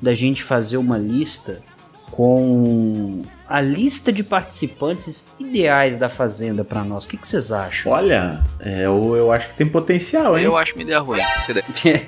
da 0.00 0.14
gente 0.14 0.42
fazer 0.42 0.76
uma 0.76 0.98
lista 0.98 1.62
com 2.10 3.22
a 3.50 3.60
lista 3.60 4.12
de 4.12 4.22
participantes 4.22 5.26
ideais 5.38 5.98
da 5.98 6.08
Fazenda 6.08 6.64
para 6.64 6.84
nós? 6.84 7.04
O 7.04 7.08
que, 7.08 7.18
vocês 7.20 7.50
acham? 7.50 7.90
Olha, 7.92 8.40
é, 8.60 8.86
eu, 8.86 9.16
eu 9.16 9.32
acho 9.32 9.48
que 9.48 9.54
tem 9.54 9.66
potencial, 9.66 10.38
hein? 10.38 10.44
Eu 10.44 10.56
acho 10.56 10.72
uma 10.74 10.82
ideia 10.82 11.00
ruim. 11.00 11.18
Cadê? 11.46 11.62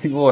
Bom, 0.09 0.29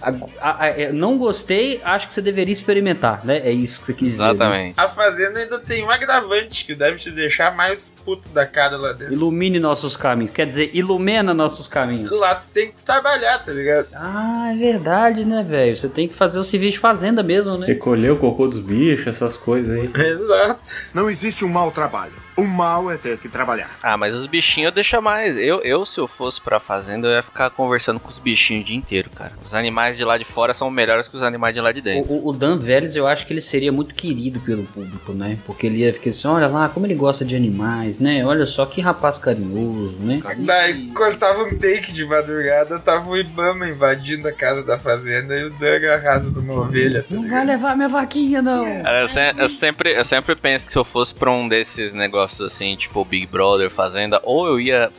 a- 0.00 0.10
a- 0.40 0.66
a- 0.68 0.92
não 0.92 1.16
gostei, 1.16 1.80
acho 1.82 2.08
que 2.08 2.14
você 2.14 2.20
deveria 2.20 2.52
experimentar, 2.52 3.24
né? 3.24 3.38
É 3.38 3.50
isso 3.50 3.80
que 3.80 3.86
você 3.86 3.94
quis 3.94 4.10
dizer. 4.12 4.22
né? 4.24 4.30
Exatamente. 4.32 4.74
A 4.80 4.88
fazenda 4.88 5.38
ainda 5.40 5.58
tem 5.58 5.82
um 5.82 5.90
agravante 5.90 6.64
que 6.66 6.74
deve 6.74 6.98
te 6.98 7.10
deixar 7.10 7.56
mais 7.56 7.94
puto 8.04 8.28
da 8.28 8.44
cara 8.46 8.76
lá 8.76 8.92
dentro. 8.92 9.14
Ilumine 9.14 9.58
nossos 9.58 9.96
caminhos. 9.96 10.30
Quer 10.32 10.46
dizer, 10.46 10.70
ilumina 10.74 11.32
nossos 11.32 11.66
caminhos. 11.66 12.10
Lá 12.10 12.34
tu 12.34 12.48
tem 12.50 12.70
que 12.70 12.82
trabalhar, 12.84 13.38
tá 13.38 13.52
ligado? 13.52 13.86
Ah, 13.94 14.52
é 14.52 14.56
verdade, 14.56 15.24
né, 15.24 15.42
velho? 15.48 15.76
Você 15.76 15.88
tem 15.88 16.06
que 16.06 16.14
fazer 16.14 16.38
o 16.38 16.44
serviço 16.44 16.72
de 16.74 16.78
fazenda 16.80 17.22
mesmo, 17.22 17.56
né? 17.56 17.66
Recolher 17.66 18.10
o 18.10 18.16
cocô 18.18 18.46
dos 18.46 18.58
bichos, 18.58 19.06
essas 19.06 19.36
coisas 19.36 19.76
aí. 19.78 19.85
Exato. 19.94 20.86
Não 20.94 21.10
existe 21.10 21.44
um 21.44 21.48
mau 21.48 21.70
trabalho. 21.70 22.25
O 22.36 22.44
mal 22.44 22.90
é 22.90 22.96
ter 22.96 23.16
que 23.18 23.28
trabalhar. 23.28 23.70
Ah, 23.82 23.96
mas 23.96 24.14
os 24.14 24.26
bichinhos 24.26 24.72
deixa 24.72 25.00
mais. 25.00 25.36
Eu, 25.36 25.60
eu, 25.62 25.86
se 25.86 25.98
eu 25.98 26.06
fosse 26.06 26.40
pra 26.40 26.60
fazenda, 26.60 27.08
eu 27.08 27.12
ia 27.14 27.22
ficar 27.22 27.48
conversando 27.50 27.98
com 27.98 28.08
os 28.10 28.18
bichinhos 28.18 28.62
o 28.62 28.66
dia 28.66 28.76
inteiro, 28.76 29.08
cara. 29.10 29.32
Os 29.42 29.54
animais 29.54 29.96
de 29.96 30.04
lá 30.04 30.18
de 30.18 30.24
fora 30.24 30.52
são 30.52 30.70
melhores 30.70 31.08
que 31.08 31.16
os 31.16 31.22
animais 31.22 31.54
de 31.54 31.60
lá 31.60 31.72
de 31.72 31.80
dentro. 31.80 32.12
O, 32.12 32.28
o- 32.28 32.32
Dan 32.32 32.58
Vélez, 32.58 32.94
eu 32.94 33.06
acho 33.06 33.26
que 33.26 33.32
ele 33.32 33.40
seria 33.40 33.72
muito 33.72 33.94
querido 33.94 34.38
pelo 34.40 34.64
público, 34.64 35.12
né? 35.12 35.38
Porque 35.46 35.66
ele 35.66 35.78
ia 35.78 35.92
ficar 35.94 36.10
assim, 36.10 36.28
olha 36.28 36.46
lá, 36.46 36.68
como 36.68 36.84
ele 36.86 36.94
gosta 36.94 37.24
de 37.24 37.34
animais, 37.34 37.98
né? 38.00 38.22
Olha 38.26 38.44
só 38.44 38.66
que 38.66 38.82
rapaz 38.82 39.16
carinhoso, 39.18 39.96
né? 40.00 40.20
Daí, 40.40 40.88
quando 40.94 41.16
tava 41.18 41.42
um 41.44 41.56
take 41.56 41.90
de 41.92 42.04
madrugada, 42.04 42.78
tava 42.78 43.08
o 43.08 43.16
Ibama 43.16 43.66
invadindo 43.66 44.28
a 44.28 44.32
casa 44.32 44.62
da 44.62 44.78
fazenda 44.78 45.34
e 45.38 45.44
o 45.44 45.50
Dan 45.50 45.76
agarrado 45.76 46.30
numa 46.30 46.52
ovelha, 46.54 47.02
tá 47.02 47.14
Não 47.14 47.26
vai 47.26 47.46
levar 47.46 47.74
minha 47.74 47.88
vaquinha, 47.88 48.42
não. 48.42 48.82
Cara, 48.82 49.00
eu, 49.00 49.08
se- 49.08 49.34
eu 49.38 49.48
sempre, 49.48 49.96
eu 49.98 50.04
sempre 50.04 50.34
penso 50.34 50.66
que 50.66 50.72
se 50.72 50.78
eu 50.78 50.84
fosse 50.84 51.14
pra 51.14 51.30
um 51.30 51.48
desses 51.48 51.94
negócios 51.94 52.25
assim, 52.26 52.76
tipo 52.76 53.04
Big 53.04 53.26
Brother, 53.26 53.70
Fazenda, 53.70 54.20
ou 54.24 54.46
eu 54.46 54.60
ia. 54.60 54.90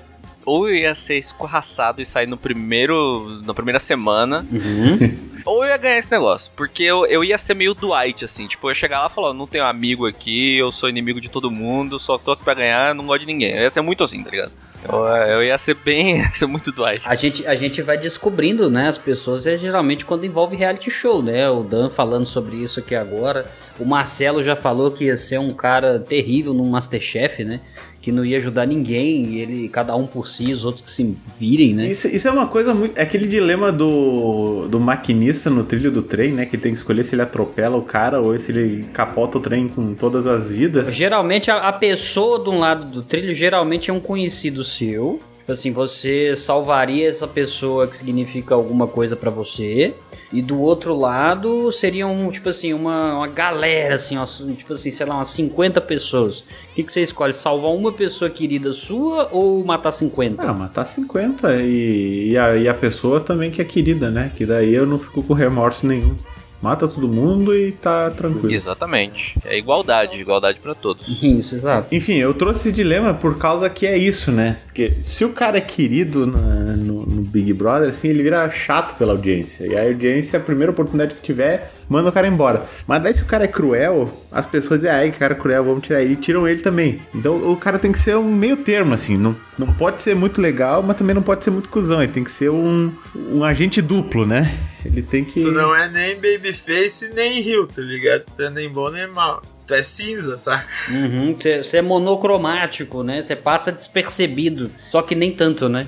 Ou 0.48 0.70
eu 0.70 0.76
ia 0.76 0.96
ser 0.96 1.18
escorraçado 1.18 2.02
e 2.02 2.06
sair 2.06 2.26
no 2.26 2.38
primeiro. 2.38 3.42
na 3.46 3.54
primeira 3.54 3.82
semana. 3.82 4.48
Ou 5.46 5.66
eu 5.66 5.70
ia 5.70 5.78
ganhar 5.78 5.98
esse 5.98 6.10
negócio. 6.10 6.50
Porque 6.56 6.84
eu, 6.84 7.06
eu 7.06 7.22
ia 7.22 7.38
ser 7.38 7.54
meio 7.54 7.74
Dwight, 7.74 8.24
assim. 8.24 8.48
Tipo, 8.48 8.68
eu 8.68 8.72
ia 8.72 8.76
chegar 8.76 9.02
lá 9.02 9.08
e 9.12 9.14
falar, 9.14 9.30
"Ó, 9.32 9.34
não 9.34 9.46
tenho 9.46 9.66
amigo 9.66 10.08
aqui, 10.08 10.58
eu 10.58 10.72
sou 10.72 10.88
inimigo 10.88 11.20
de 11.20 11.28
todo 11.28 11.52
mundo, 11.52 12.00
só 12.00 12.18
tô 12.18 12.32
aqui 12.32 12.46
pra 12.46 12.54
ganhar, 12.54 12.96
não 12.96 13.06
gosto 13.06 13.20
de 13.20 13.26
ninguém. 13.26 13.56
Eu 13.56 13.64
ia 13.64 13.70
ser 13.70 13.82
muito 13.82 14.06
assim, 14.06 14.24
tá 14.24 14.32
ligado? 14.32 14.54
Eu, 14.88 14.96
eu 15.06 15.44
ia 15.44 15.58
ser 15.58 15.74
bem. 15.74 16.20
ia 16.24 16.32
ser 16.34 16.46
muito 16.46 16.72
Dwight. 16.72 17.02
A 17.06 17.16
gente, 17.16 17.46
a 17.46 17.56
gente 17.56 17.82
vai 17.82 17.98
descobrindo, 17.98 18.70
né? 18.70 18.88
As 18.88 18.98
pessoas, 18.98 19.46
é 19.46 19.58
geralmente 19.58 20.06
quando 20.06 20.26
envolve 20.26 20.56
reality 20.56 20.90
show, 20.90 21.22
né? 21.22 21.50
O 21.50 21.62
Dan 21.62 21.90
falando 21.90 22.26
sobre 22.26 22.56
isso 22.56 22.80
aqui 22.80 22.96
agora. 22.96 23.46
O 23.78 23.84
Marcelo 23.84 24.42
já 24.42 24.56
falou 24.56 24.92
que 24.92 25.04
ia 25.04 25.18
ser 25.18 25.40
um 25.40 25.54
cara 25.54 26.00
terrível 26.00 26.54
no 26.54 26.66
Masterchef, 26.66 27.44
né? 27.44 27.60
Que 28.08 28.12
não 28.14 28.24
ia 28.24 28.38
ajudar 28.38 28.66
ninguém, 28.66 29.36
ele, 29.36 29.68
cada 29.68 29.94
um 29.94 30.08
por 30.08 30.30
si, 30.30 30.54
os 30.54 30.64
outros 30.64 30.86
que 30.86 30.90
se 30.90 31.14
virem, 31.38 31.74
né? 31.74 31.88
Isso, 31.88 32.08
isso 32.08 32.26
é 32.26 32.32
uma 32.32 32.48
coisa 32.48 32.74
muito. 32.74 32.98
É 32.98 33.02
aquele 33.02 33.28
dilema 33.28 33.70
do, 33.70 34.66
do 34.70 34.80
maquinista 34.80 35.50
no 35.50 35.66
trilho 35.66 35.92
do 35.92 36.02
trem, 36.02 36.32
né? 36.32 36.46
Que 36.46 36.58
tem 36.58 36.72
que 36.72 36.78
escolher 36.78 37.04
se 37.04 37.16
ele 37.16 37.24
atropela 37.24 37.76
o 37.76 37.82
cara 37.82 38.22
ou 38.22 38.40
se 38.40 38.50
ele 38.50 38.86
capota 38.94 39.40
o 39.40 39.42
trem 39.42 39.68
com 39.68 39.94
todas 39.94 40.26
as 40.26 40.50
vidas. 40.50 40.96
Geralmente 40.96 41.52
a, 41.52 41.68
a 41.68 41.74
pessoa 41.74 42.42
de 42.42 42.50
um 42.50 42.60
lado 42.60 42.90
do 42.90 43.04
trilho 43.04 43.34
geralmente 43.34 43.92
é 43.92 43.94
um 43.94 44.00
conhecido 44.00 44.64
seu. 44.64 45.20
Tipo 45.48 45.54
assim, 45.54 45.72
você 45.72 46.36
salvaria 46.36 47.08
essa 47.08 47.26
pessoa 47.26 47.88
que 47.88 47.96
significa 47.96 48.54
alguma 48.54 48.86
coisa 48.86 49.16
pra 49.16 49.32
você. 49.32 49.94
E 50.30 50.42
do 50.42 50.60
outro 50.60 50.94
lado 50.94 51.72
seria 51.72 52.06
um, 52.06 52.30
tipo 52.30 52.50
assim, 52.50 52.74
uma, 52.74 53.16
uma 53.16 53.28
galera, 53.28 53.96
assim, 53.96 54.18
ó, 54.18 54.26
tipo 54.26 54.74
assim, 54.74 54.92
sei 54.92 55.06
lá, 55.06 55.16
umas 55.16 55.30
50 55.30 55.80
pessoas. 55.80 56.40
O 56.40 56.44
que, 56.76 56.84
que 56.84 56.92
você 56.92 57.02
escolhe? 57.02 57.32
Salvar 57.32 57.72
uma 57.72 57.94
pessoa 57.94 58.30
querida 58.30 58.74
sua 58.74 59.30
ou 59.32 59.64
matar 59.64 59.94
50? 59.94 60.44
Ah, 60.44 60.52
matar 60.54 60.84
50 60.84 61.62
e, 61.62 62.32
e, 62.32 62.38
a, 62.38 62.58
e 62.58 62.68
a 62.68 62.74
pessoa 62.74 63.22
também 63.22 63.50
que 63.50 63.62
é 63.62 63.66
querida, 63.66 64.12
né? 64.12 64.30
Que 64.36 64.46
daí 64.46 64.76
eu 64.76 64.86
não 64.86 65.00
fico 65.00 65.24
com 65.24 65.34
remorso 65.34 65.88
nenhum. 65.88 66.14
Mata 66.62 66.88
todo 66.88 67.08
mundo 67.08 67.56
e 67.56 67.72
tá 67.72 68.10
tranquilo. 68.10 68.52
Exatamente. 68.52 69.38
É 69.46 69.58
igualdade, 69.58 70.20
igualdade 70.20 70.60
pra 70.60 70.74
todos. 70.74 71.06
Isso, 71.22 71.56
exato. 71.56 71.94
Enfim, 71.94 72.16
eu 72.16 72.34
trouxe 72.34 72.62
esse 72.62 72.72
dilema 72.72 73.14
por 73.14 73.38
causa 73.38 73.70
que 73.70 73.86
é 73.86 73.96
isso, 73.98 74.32
né? 74.32 74.58
Porque 74.66 74.94
se 75.04 75.24
o 75.24 75.30
cara 75.30 75.58
é 75.58 75.62
querido 75.62 76.26
na- 76.26 76.40
no, 76.76 77.06
no 77.06 77.22
Big 77.22 77.54
Brother, 77.54 77.90
assim, 77.90 78.08
ele 78.08 78.24
vira 78.24 78.50
chato 78.50 78.98
pela 78.98 79.14
audiência. 79.14 79.66
E 79.68 79.78
a 79.78 79.84
audiência, 79.84 80.40
a 80.40 80.42
primeira 80.42 80.72
oportunidade 80.72 81.14
que 81.16 81.22
tiver, 81.22 81.72
manda 81.90 82.10
o 82.10 82.12
cara 82.12 82.28
embora. 82.28 82.66
Mas 82.86 83.02
daí 83.02 83.14
se 83.14 83.22
o 83.22 83.26
cara 83.26 83.46
é 83.46 83.48
cruel, 83.48 84.12
as 84.32 84.46
pessoas 84.46 84.82
dizem, 84.82 84.96
ai, 84.96 85.12
que 85.12 85.18
cara 85.18 85.36
cruel, 85.36 85.64
vamos 85.64 85.84
tirar 85.84 86.02
ele. 86.02 86.14
E 86.14 86.16
tiram 86.16 86.48
ele 86.48 86.62
também. 86.62 87.02
Então 87.14 87.52
o 87.52 87.58
cara 87.58 87.80
tem 87.80 87.92
que 87.92 88.00
ser 88.00 88.16
um 88.16 88.34
meio 88.34 88.58
termo, 88.58 88.94
assim. 88.94 89.18
Não, 89.18 89.36
não 89.58 89.74
pode 89.74 90.02
ser 90.02 90.16
muito 90.16 90.42
legal, 90.42 90.82
mas 90.84 90.98
também 90.98 91.16
não 91.16 91.22
pode 91.22 91.44
ser 91.44 91.52
muito 91.52 91.70
cuzão. 91.70 92.02
Ele 92.02 92.12
tem 92.12 92.24
que 92.24 92.32
ser 92.32 92.50
um, 92.50 92.92
um 93.16 93.44
agente 93.44 93.82
duplo, 93.82 94.26
né? 94.26 94.58
Ele 94.86 95.02
tem 95.02 95.24
que... 95.24 95.42
Tu 95.42 95.52
não 95.52 95.76
é 95.76 95.90
nem 95.90 96.16
babyface 96.16 97.12
nem 97.14 97.42
rio, 97.42 97.68
tá 97.68 97.82
ligado? 97.82 98.24
Tu 98.36 98.42
é 98.42 98.50
nem 98.50 98.70
bom 98.70 98.90
nem 98.90 99.08
mal. 99.08 99.42
Tu 99.66 99.74
é 99.74 99.82
cinza, 99.82 100.38
saca? 100.38 100.66
Uhum, 100.90 101.36
você 101.62 101.78
é 101.78 101.82
monocromático, 101.82 103.04
né? 103.04 103.22
Você 103.22 103.36
passa 103.36 103.70
despercebido. 103.70 104.72
Só 104.90 105.02
que 105.02 105.14
nem 105.14 105.32
tanto, 105.32 105.68
né? 105.68 105.86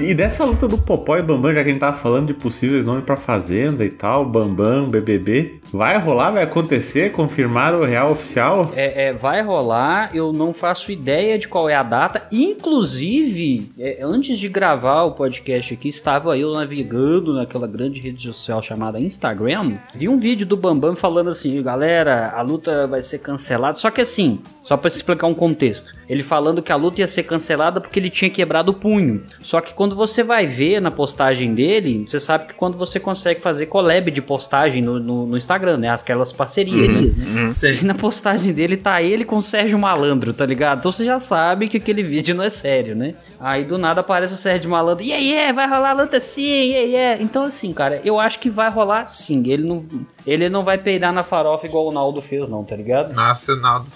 E, 0.00 0.14
dessa 0.14 0.44
luta 0.44 0.68
do 0.68 0.78
Popó 0.78 1.16
e 1.16 1.22
Bambam, 1.22 1.54
já 1.54 1.62
que 1.62 1.68
a 1.68 1.72
gente 1.72 1.80
tava 1.80 1.96
falando 1.96 2.26
de 2.26 2.34
possíveis 2.34 2.84
nomes 2.84 3.04
pra 3.04 3.16
Fazenda 3.16 3.84
e 3.84 3.90
tal, 3.90 4.24
Bambam, 4.24 4.90
BBB, 4.90 5.60
vai 5.72 5.98
rolar, 5.98 6.30
vai 6.30 6.42
acontecer, 6.42 7.12
confirmar 7.12 7.74
o 7.74 7.84
real 7.84 8.10
oficial? 8.10 8.72
É, 8.74 9.08
é, 9.08 9.12
vai 9.12 9.42
rolar, 9.42 10.10
eu 10.14 10.32
não 10.32 10.52
faço 10.52 10.90
ideia 10.90 11.38
de 11.38 11.48
qual 11.48 11.68
é 11.68 11.74
a 11.74 11.82
data. 11.82 12.26
Inclusive, 12.32 13.70
é, 13.78 14.00
antes 14.02 14.38
de 14.38 14.48
gravar 14.48 15.04
o 15.04 15.12
podcast 15.12 15.74
aqui, 15.74 15.88
estava 15.88 16.36
eu 16.36 16.52
navegando 16.52 17.32
naquela 17.32 17.66
grande 17.66 18.00
rede 18.00 18.20
social 18.22 18.62
chamada 18.62 19.00
Instagram. 19.00 19.78
Vi 19.94 20.08
um 20.08 20.18
vídeo 20.18 20.46
do 20.46 20.56
Bambam 20.56 20.96
falando 20.96 21.30
assim: 21.30 21.62
galera, 21.62 22.32
a 22.36 22.42
luta 22.42 22.86
vai 22.86 23.02
ser 23.02 23.20
cancelada. 23.20 23.78
Só 23.78 23.90
que 23.90 24.00
assim, 24.00 24.40
só 24.62 24.76
pra 24.76 24.88
explicar 24.88 25.26
um 25.26 25.34
contexto, 25.34 25.94
ele 26.08 26.22
falando 26.22 26.62
que 26.62 26.72
a 26.72 26.76
luta 26.76 27.00
ia 27.00 27.06
ser 27.06 27.22
cancelada 27.22 27.80
porque 27.80 28.00
ele 28.00 28.10
tinha 28.10 28.30
quebrado 28.30 28.72
o 28.72 28.74
punho. 28.74 29.24
Só 29.40 29.60
que 29.60 29.74
quando 29.74 29.85
quando 29.86 29.94
você 29.94 30.24
vai 30.24 30.48
ver 30.48 30.80
na 30.80 30.90
postagem 30.90 31.54
dele, 31.54 32.04
você 32.04 32.18
sabe 32.18 32.48
que 32.48 32.54
quando 32.54 32.76
você 32.76 32.98
consegue 32.98 33.40
fazer 33.40 33.66
collab 33.66 34.10
de 34.10 34.20
postagem 34.20 34.82
no, 34.82 34.98
no, 34.98 35.26
no 35.28 35.36
Instagram, 35.36 35.76
né? 35.76 35.88
Aquelas 35.90 36.32
parcerias, 36.32 36.76
Uhum. 36.90 37.44
né? 37.44 37.50
Sim. 37.52 37.78
E 37.82 37.84
na 37.84 37.94
postagem 37.94 38.52
dele 38.52 38.76
tá 38.76 39.00
ele 39.00 39.24
com 39.24 39.36
o 39.36 39.42
Sérgio 39.42 39.78
Malandro, 39.78 40.32
tá 40.32 40.44
ligado? 40.44 40.80
Então 40.80 40.90
você 40.90 41.04
já 41.04 41.20
sabe 41.20 41.68
que 41.68 41.76
aquele 41.76 42.02
vídeo 42.02 42.34
não 42.34 42.42
é 42.42 42.50
sério, 42.50 42.96
né? 42.96 43.14
Aí 43.38 43.64
do 43.64 43.78
nada 43.78 44.00
aparece 44.00 44.34
o 44.34 44.36
Sérgio 44.36 44.68
Malandro. 44.68 45.04
E 45.04 45.12
aí, 45.12 45.30
yeah, 45.30 45.52
vai 45.52 45.68
rolar 45.68 45.92
luta 45.92 46.18
sim, 46.18 46.42
yeah, 46.42 46.88
yeah. 46.88 47.22
Então 47.22 47.44
assim, 47.44 47.72
cara, 47.72 48.00
eu 48.04 48.18
acho 48.18 48.40
que 48.40 48.50
vai 48.50 48.68
rolar 48.68 49.06
sim. 49.06 49.44
Ele 49.46 49.62
não, 49.62 49.86
ele 50.26 50.48
não 50.48 50.64
vai 50.64 50.78
peidar 50.78 51.12
na 51.12 51.22
farofa 51.22 51.64
igual 51.64 51.86
o 51.86 51.92
Naldo 51.92 52.20
fez, 52.20 52.48
não, 52.48 52.64
tá 52.64 52.74
ligado? 52.74 53.14
Nossa, 53.14 53.52
o 53.52 53.56
Naldo 53.56 53.86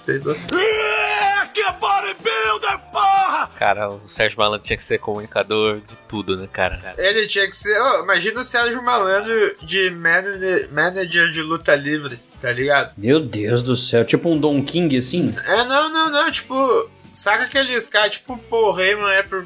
fez 2.23 2.61
dois. 2.61 3.49
Cara, 3.59 3.90
o 3.90 4.09
Sérgio 4.09 4.38
Malandro 4.38 4.67
tinha 4.67 4.76
que 4.76 4.85
ser 4.85 4.99
comunicador 4.99 5.81
de 5.81 5.97
tudo, 6.09 6.37
né, 6.37 6.49
cara? 6.50 6.95
Ele 6.97 7.26
tinha 7.26 7.47
que 7.47 7.57
ser. 7.57 7.79
ó, 7.81 8.02
imagina 8.02 8.40
o 8.40 8.45
Sérgio 8.45 8.83
Malandro 8.83 9.33
de 9.62 9.90
manager, 9.90 10.69
manager 10.73 11.31
de 11.31 11.43
luta 11.43 11.75
livre, 11.75 12.19
tá 12.40 12.52
ligado? 12.52 12.93
Meu 12.97 13.21
Deus 13.21 13.62
do 13.62 13.76
céu, 13.76 14.05
tipo 14.05 14.29
um 14.31 14.38
Don 14.38 14.62
King 14.64 14.97
assim. 14.97 15.35
É, 15.47 15.64
não, 15.64 15.90
não, 15.90 16.11
não, 16.11 16.31
tipo. 16.31 16.90
Saca 17.12 17.43
aqueles 17.45 17.88
caras, 17.88 18.12
tipo 18.12 18.35
o 18.35 18.38
Paul 18.38 18.79
Heyman 18.79 19.11
é 19.11 19.23
pro 19.25 19.45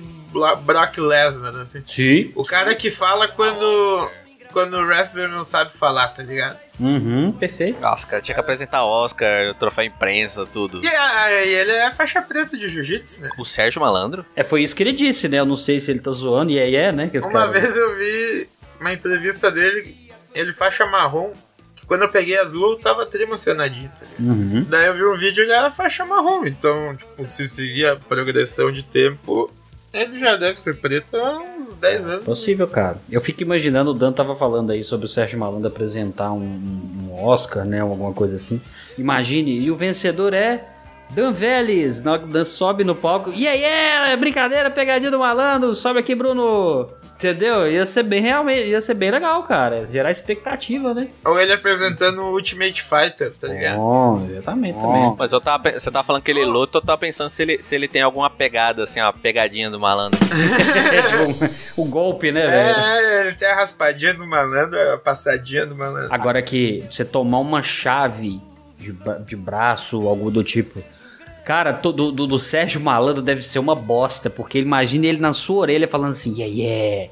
Brock 0.64 0.98
Lesnar, 0.98 1.56
assim. 1.56 1.82
Sim. 1.86 2.30
O 2.34 2.44
cara 2.44 2.74
que 2.74 2.90
fala 2.90 3.26
quando. 3.26 4.10
Quando 4.54 4.74
o 4.78 4.86
wrestler 4.86 5.28
não 5.28 5.42
sabe 5.44 5.72
falar, 5.72 6.08
tá 6.08 6.22
ligado? 6.22 6.56
Uhum, 6.80 7.32
perfeito. 7.32 7.80
Nossa, 7.80 8.06
cara, 8.06 8.22
tinha 8.22 8.34
que 8.34 8.40
apresentar 8.40 8.84
Oscar, 8.84 9.52
troféu 9.54 9.84
imprensa, 9.84 10.46
tudo. 10.46 10.80
E 10.82 10.88
aí 10.88 11.52
ele 11.52 11.72
é 11.72 11.90
faixa 11.90 12.22
preta 12.22 12.56
de 12.56 12.68
jiu-jitsu, 12.68 13.20
né? 13.22 13.30
O 13.36 13.44
Sérgio 13.44 13.80
Malandro? 13.80 14.24
É, 14.36 14.42
foi 14.44 14.62
isso 14.62 14.74
que 14.74 14.82
ele 14.82 14.92
disse, 14.92 15.28
né? 15.28 15.40
Eu 15.40 15.44
não 15.44 15.56
sei 15.56 15.78
se 15.80 15.90
ele 15.90 15.98
tá 16.00 16.12
zoando, 16.12 16.52
e 16.52 16.58
aí 16.58 16.74
é, 16.76 16.92
né? 16.92 17.10
Uma 17.14 17.30
cara- 17.32 17.46
vez 17.50 17.76
eu 17.76 17.96
vi 17.96 18.48
uma 18.80 18.92
entrevista 18.92 19.50
dele, 19.50 19.96
ele 20.34 20.52
faixa 20.52 20.86
marrom, 20.86 21.32
que 21.74 21.84
quando 21.86 22.02
eu 22.02 22.08
peguei 22.08 22.38
azul 22.38 22.70
eu 22.72 22.78
tava 22.78 23.02
até 23.02 23.20
emocionadinho, 23.22 23.90
tá 23.98 24.06
ligado? 24.18 24.38
Uhum. 24.38 24.66
Daí 24.68 24.86
eu 24.86 24.94
vi 24.94 25.04
um 25.04 25.18
vídeo 25.18 25.42
e 25.42 25.44
ele 25.46 25.52
era 25.52 25.70
faixa 25.70 26.04
marrom, 26.04 26.46
então, 26.46 26.96
tipo, 26.96 27.26
se 27.26 27.46
seguir 27.48 27.86
a 27.86 27.96
progressão 27.96 28.70
de 28.70 28.82
tempo, 28.84 29.50
ele 29.94 30.18
já 30.18 30.36
deve 30.36 30.58
ser 30.58 30.76
preto 30.76 31.16
há 31.16 31.38
uns 31.38 31.76
10 31.76 32.06
anos. 32.06 32.24
Possível, 32.24 32.66
cara. 32.66 32.98
Eu 33.08 33.20
fico 33.20 33.42
imaginando, 33.42 33.92
o 33.92 33.94
Dan 33.94 34.12
tava 34.12 34.34
falando 34.34 34.72
aí 34.72 34.82
sobre 34.82 35.06
o 35.06 35.08
Sérgio 35.08 35.38
Malandro 35.38 35.68
apresentar 35.68 36.32
um, 36.32 36.42
um 36.42 37.24
Oscar, 37.24 37.64
né? 37.64 37.80
Alguma 37.80 38.12
coisa 38.12 38.34
assim. 38.34 38.60
Imagine, 38.98 39.52
e 39.52 39.70
o 39.70 39.76
vencedor 39.76 40.34
é 40.34 40.66
Dan 41.10 41.32
Vélez. 41.32 42.02
Na 42.02 42.12
hora 42.12 42.22
que 42.22 42.28
o 42.28 42.32
Dan 42.32 42.44
sobe 42.44 42.82
no 42.82 42.94
palco. 42.94 43.30
E 43.30 43.46
aí, 43.46 43.62
é 43.62 44.16
brincadeira, 44.16 44.68
pegadinha 44.70 45.10
do 45.10 45.18
malandro. 45.20 45.74
Sobe 45.74 46.00
aqui, 46.00 46.14
Bruno. 46.14 46.88
Entendeu? 47.24 47.70
Ia 47.72 47.86
ser 47.86 48.02
bem 48.02 48.20
realmente, 48.20 48.68
ia 48.68 48.82
ser 48.82 48.92
bem 48.92 49.10
legal, 49.10 49.42
cara. 49.44 49.86
Gerar 49.90 50.10
expectativa, 50.10 50.92
né? 50.92 51.08
Ou 51.24 51.40
ele 51.40 51.54
apresentando 51.54 52.20
o 52.20 52.34
Ultimate 52.34 52.82
Fighter, 52.82 53.32
tá 53.32 53.48
ligado? 53.48 53.78
Bom, 53.78 54.26
exatamente 54.30 54.78
também. 54.78 55.16
Mas 55.18 55.32
eu 55.32 55.40
tava, 55.40 55.72
você 55.72 55.90
tava 55.90 56.04
falando 56.04 56.22
que 56.22 56.30
ele 56.30 56.44
luta, 56.44 56.76
eu 56.76 56.82
tava 56.82 56.98
pensando 56.98 57.30
se 57.30 57.40
ele, 57.40 57.62
se 57.62 57.74
ele 57.74 57.88
tem 57.88 58.02
alguma 58.02 58.28
pegada, 58.28 58.82
assim, 58.84 59.00
uma 59.00 59.12
pegadinha 59.12 59.70
do 59.70 59.80
malandro. 59.80 60.20
É, 60.94 61.02
tipo, 61.02 61.54
o 61.76 61.84
golpe, 61.84 62.30
né, 62.30 62.46
velho? 62.46 62.78
É, 62.78 63.20
ele 63.26 63.34
tem 63.34 63.48
a 63.48 63.54
raspadinha 63.54 64.12
do 64.14 64.26
malandro, 64.26 64.78
a 64.92 64.98
passadinha 64.98 65.66
do 65.66 65.74
malandro. 65.74 66.12
Agora 66.12 66.42
que 66.42 66.84
você 66.90 67.04
tomar 67.04 67.38
uma 67.38 67.62
chave 67.62 68.40
de, 68.78 68.94
de 69.26 69.36
braço, 69.36 70.06
algo 70.06 70.30
do 70.30 70.44
tipo. 70.44 70.82
Cara, 71.44 71.72
to- 71.74 71.92
do, 71.92 72.10
do, 72.10 72.26
do 72.26 72.38
Sérgio 72.38 72.80
Malandro 72.80 73.20
deve 73.22 73.42
ser 73.42 73.58
uma 73.58 73.74
bosta, 73.74 74.30
porque 74.30 74.58
imagina 74.58 75.06
ele 75.06 75.18
na 75.18 75.32
sua 75.32 75.58
orelha 75.58 75.86
falando 75.86 76.12
assim: 76.12 76.34
yeah, 76.40 76.54
yeah, 76.54 77.10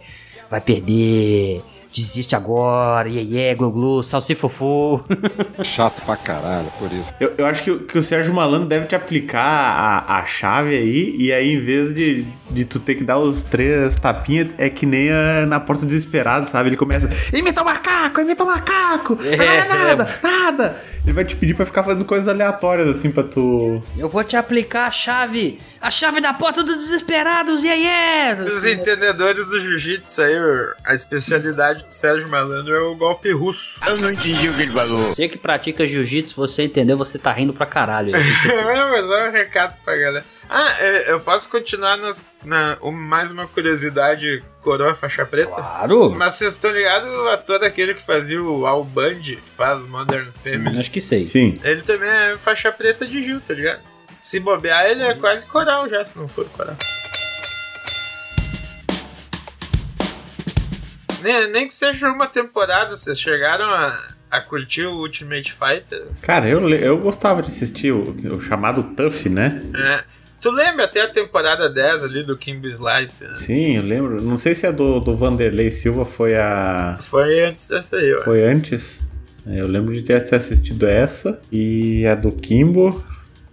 vai 0.50 0.60
perder, 0.60 1.60
desiste 1.94 2.34
agora, 2.34 3.08
yeah, 3.10 3.30
yeah, 3.30 3.58
glu 3.58 3.70
glu, 3.70 4.02
salsifofu. 4.02 5.04
Chato 5.62 6.00
pra 6.06 6.16
caralho, 6.16 6.68
por 6.78 6.90
isso. 6.92 7.12
Eu, 7.20 7.34
eu 7.36 7.44
acho 7.46 7.62
que, 7.62 7.70
o- 7.70 7.80
que 7.80 7.98
o 7.98 8.02
Sérgio 8.02 8.32
Malandro 8.32 8.66
deve 8.68 8.86
te 8.86 8.94
aplicar 8.94 9.42
a, 10.06 10.18
a 10.20 10.24
chave 10.24 10.76
aí, 10.76 11.14
e 11.18 11.30
aí 11.32 11.52
em 11.54 11.60
vez 11.60 11.94
de, 11.94 12.24
de 12.52 12.64
tu 12.64 12.78
ter 12.78 12.94
que 12.94 13.04
dar 13.04 13.18
os 13.18 13.42
três 13.42 13.96
tapinhas, 13.96 14.50
é 14.58 14.68
que 14.68 14.84
nem 14.86 15.10
a- 15.10 15.46
na 15.46 15.58
Porta 15.60 15.82
do 15.84 15.88
Desesperado, 15.88 16.46
sabe? 16.46 16.68
Ele 16.68 16.76
começa, 16.76 17.10
imita 17.32 17.62
o 17.62 17.64
macaco, 17.64 18.20
imita 18.20 18.42
o 18.44 18.46
macaco, 18.46 19.16
não 19.16 19.32
é 19.32 19.64
nada, 19.68 20.18
nada. 20.22 20.76
Ele 21.04 21.12
vai 21.12 21.24
te 21.24 21.34
pedir 21.34 21.54
pra 21.54 21.66
ficar 21.66 21.82
fazendo 21.82 22.04
coisas 22.04 22.28
aleatórias, 22.28 22.86
assim, 22.88 23.10
pra 23.10 23.24
tu... 23.24 23.82
Eu 23.98 24.08
vou 24.08 24.22
te 24.22 24.36
aplicar 24.36 24.86
a 24.86 24.90
chave, 24.92 25.60
a 25.80 25.90
chave 25.90 26.20
da 26.20 26.32
porta 26.32 26.62
dos 26.62 26.76
desesperados, 26.76 27.64
yeah, 27.64 27.82
yeah. 27.82 28.44
Os 28.44 28.64
entendedores 28.64 29.48
do 29.48 29.58
jiu-jitsu 29.58 30.22
aí, 30.22 30.36
a 30.86 30.94
especialidade 30.94 31.84
do 31.86 31.90
Sérgio 31.92 32.28
Malandro 32.28 32.72
é 32.72 32.80
o 32.82 32.94
golpe 32.94 33.32
russo. 33.32 33.80
Eu 33.84 33.96
não 33.98 34.12
entendi 34.12 34.48
o 34.48 34.54
que 34.54 34.62
ele 34.62 34.72
falou. 34.72 35.06
Você 35.06 35.28
que 35.28 35.36
pratica 35.36 35.84
jiu-jitsu, 35.84 36.36
você 36.36 36.62
entendeu, 36.64 36.96
você 36.96 37.18
tá 37.18 37.32
rindo 37.32 37.52
pra 37.52 37.66
caralho. 37.66 38.12
É, 38.52 38.90
mas 38.90 39.10
é 39.10 39.28
um 39.28 39.32
recado 39.32 39.74
pra 39.84 39.96
galera. 39.96 40.24
Ah, 40.54 40.76
é, 40.80 41.10
eu 41.10 41.18
posso 41.18 41.48
continuar 41.48 41.96
nas, 41.96 42.22
na, 42.44 42.76
mais 42.92 43.30
uma 43.30 43.48
curiosidade 43.48 44.44
coroa 44.60 44.94
faixa 44.94 45.24
preta? 45.24 45.54
Claro. 45.54 46.10
Mas 46.10 46.34
vocês 46.34 46.52
estão 46.52 46.70
ligados 46.70 47.08
o 47.08 47.28
ator 47.28 47.64
aquele 47.64 47.94
que 47.94 48.02
fazia 48.02 48.42
o 48.42 48.66
Al 48.66 48.84
Bundy, 48.84 49.36
que 49.36 49.50
faz 49.50 49.86
Modern 49.86 50.30
Family? 50.44 50.78
Acho 50.78 50.90
que 50.90 51.00
sei. 51.00 51.24
Sim. 51.24 51.58
Ele 51.64 51.80
também 51.80 52.06
é 52.06 52.36
faixa 52.36 52.70
preta 52.70 53.06
de 53.06 53.22
Gil, 53.22 53.40
tá 53.40 53.54
ligado? 53.54 53.80
Se 54.20 54.38
bobear, 54.38 54.84
ele 54.84 55.02
é 55.02 55.14
quase 55.14 55.46
coral 55.46 55.88
já, 55.88 56.04
se 56.04 56.18
não 56.18 56.28
for 56.28 56.44
coral. 56.50 56.76
Nem, 61.22 61.50
nem 61.50 61.66
que 61.66 61.72
seja 61.72 62.10
uma 62.10 62.26
temporada, 62.26 62.94
vocês 62.94 63.18
chegaram 63.18 63.70
a, 63.70 63.98
a 64.30 64.38
curtir 64.42 64.84
o 64.84 64.98
Ultimate 64.98 65.50
Fighter? 65.50 66.08
Cara, 66.20 66.46
eu, 66.46 66.68
eu 66.68 66.98
gostava 66.98 67.40
de 67.40 67.48
assistir 67.48 67.90
o, 67.90 68.02
o 68.34 68.42
chamado 68.42 68.82
Tough, 68.94 69.30
né? 69.30 69.62
É. 69.74 70.21
Tu 70.42 70.50
lembra 70.50 70.86
até 70.86 71.02
a 71.02 71.08
temporada 71.08 71.70
10 71.70 72.02
ali 72.02 72.24
do 72.24 72.36
Kimbo 72.36 72.66
Slice? 72.66 73.22
Né? 73.22 73.28
Sim, 73.28 73.76
eu 73.76 73.82
lembro. 73.84 74.20
Não 74.20 74.36
sei 74.36 74.56
se 74.56 74.66
a 74.66 74.72
do, 74.72 74.98
do 74.98 75.16
Vanderlei 75.16 75.70
Silva 75.70 76.04
foi 76.04 76.36
a... 76.36 76.98
Foi 77.00 77.44
antes 77.44 77.68
dessa 77.68 77.96
aí, 77.96 78.12
ó. 78.12 78.24
Foi 78.24 78.42
antes. 78.44 79.00
É, 79.46 79.60
Eu 79.60 79.68
lembro 79.68 79.94
de 79.94 80.02
ter 80.02 80.20
ter 80.20 80.34
assistido 80.34 80.84
essa 80.86 81.40
e 81.52 82.04
a 82.06 82.16
do 82.16 82.32
Kimbo. 82.32 83.04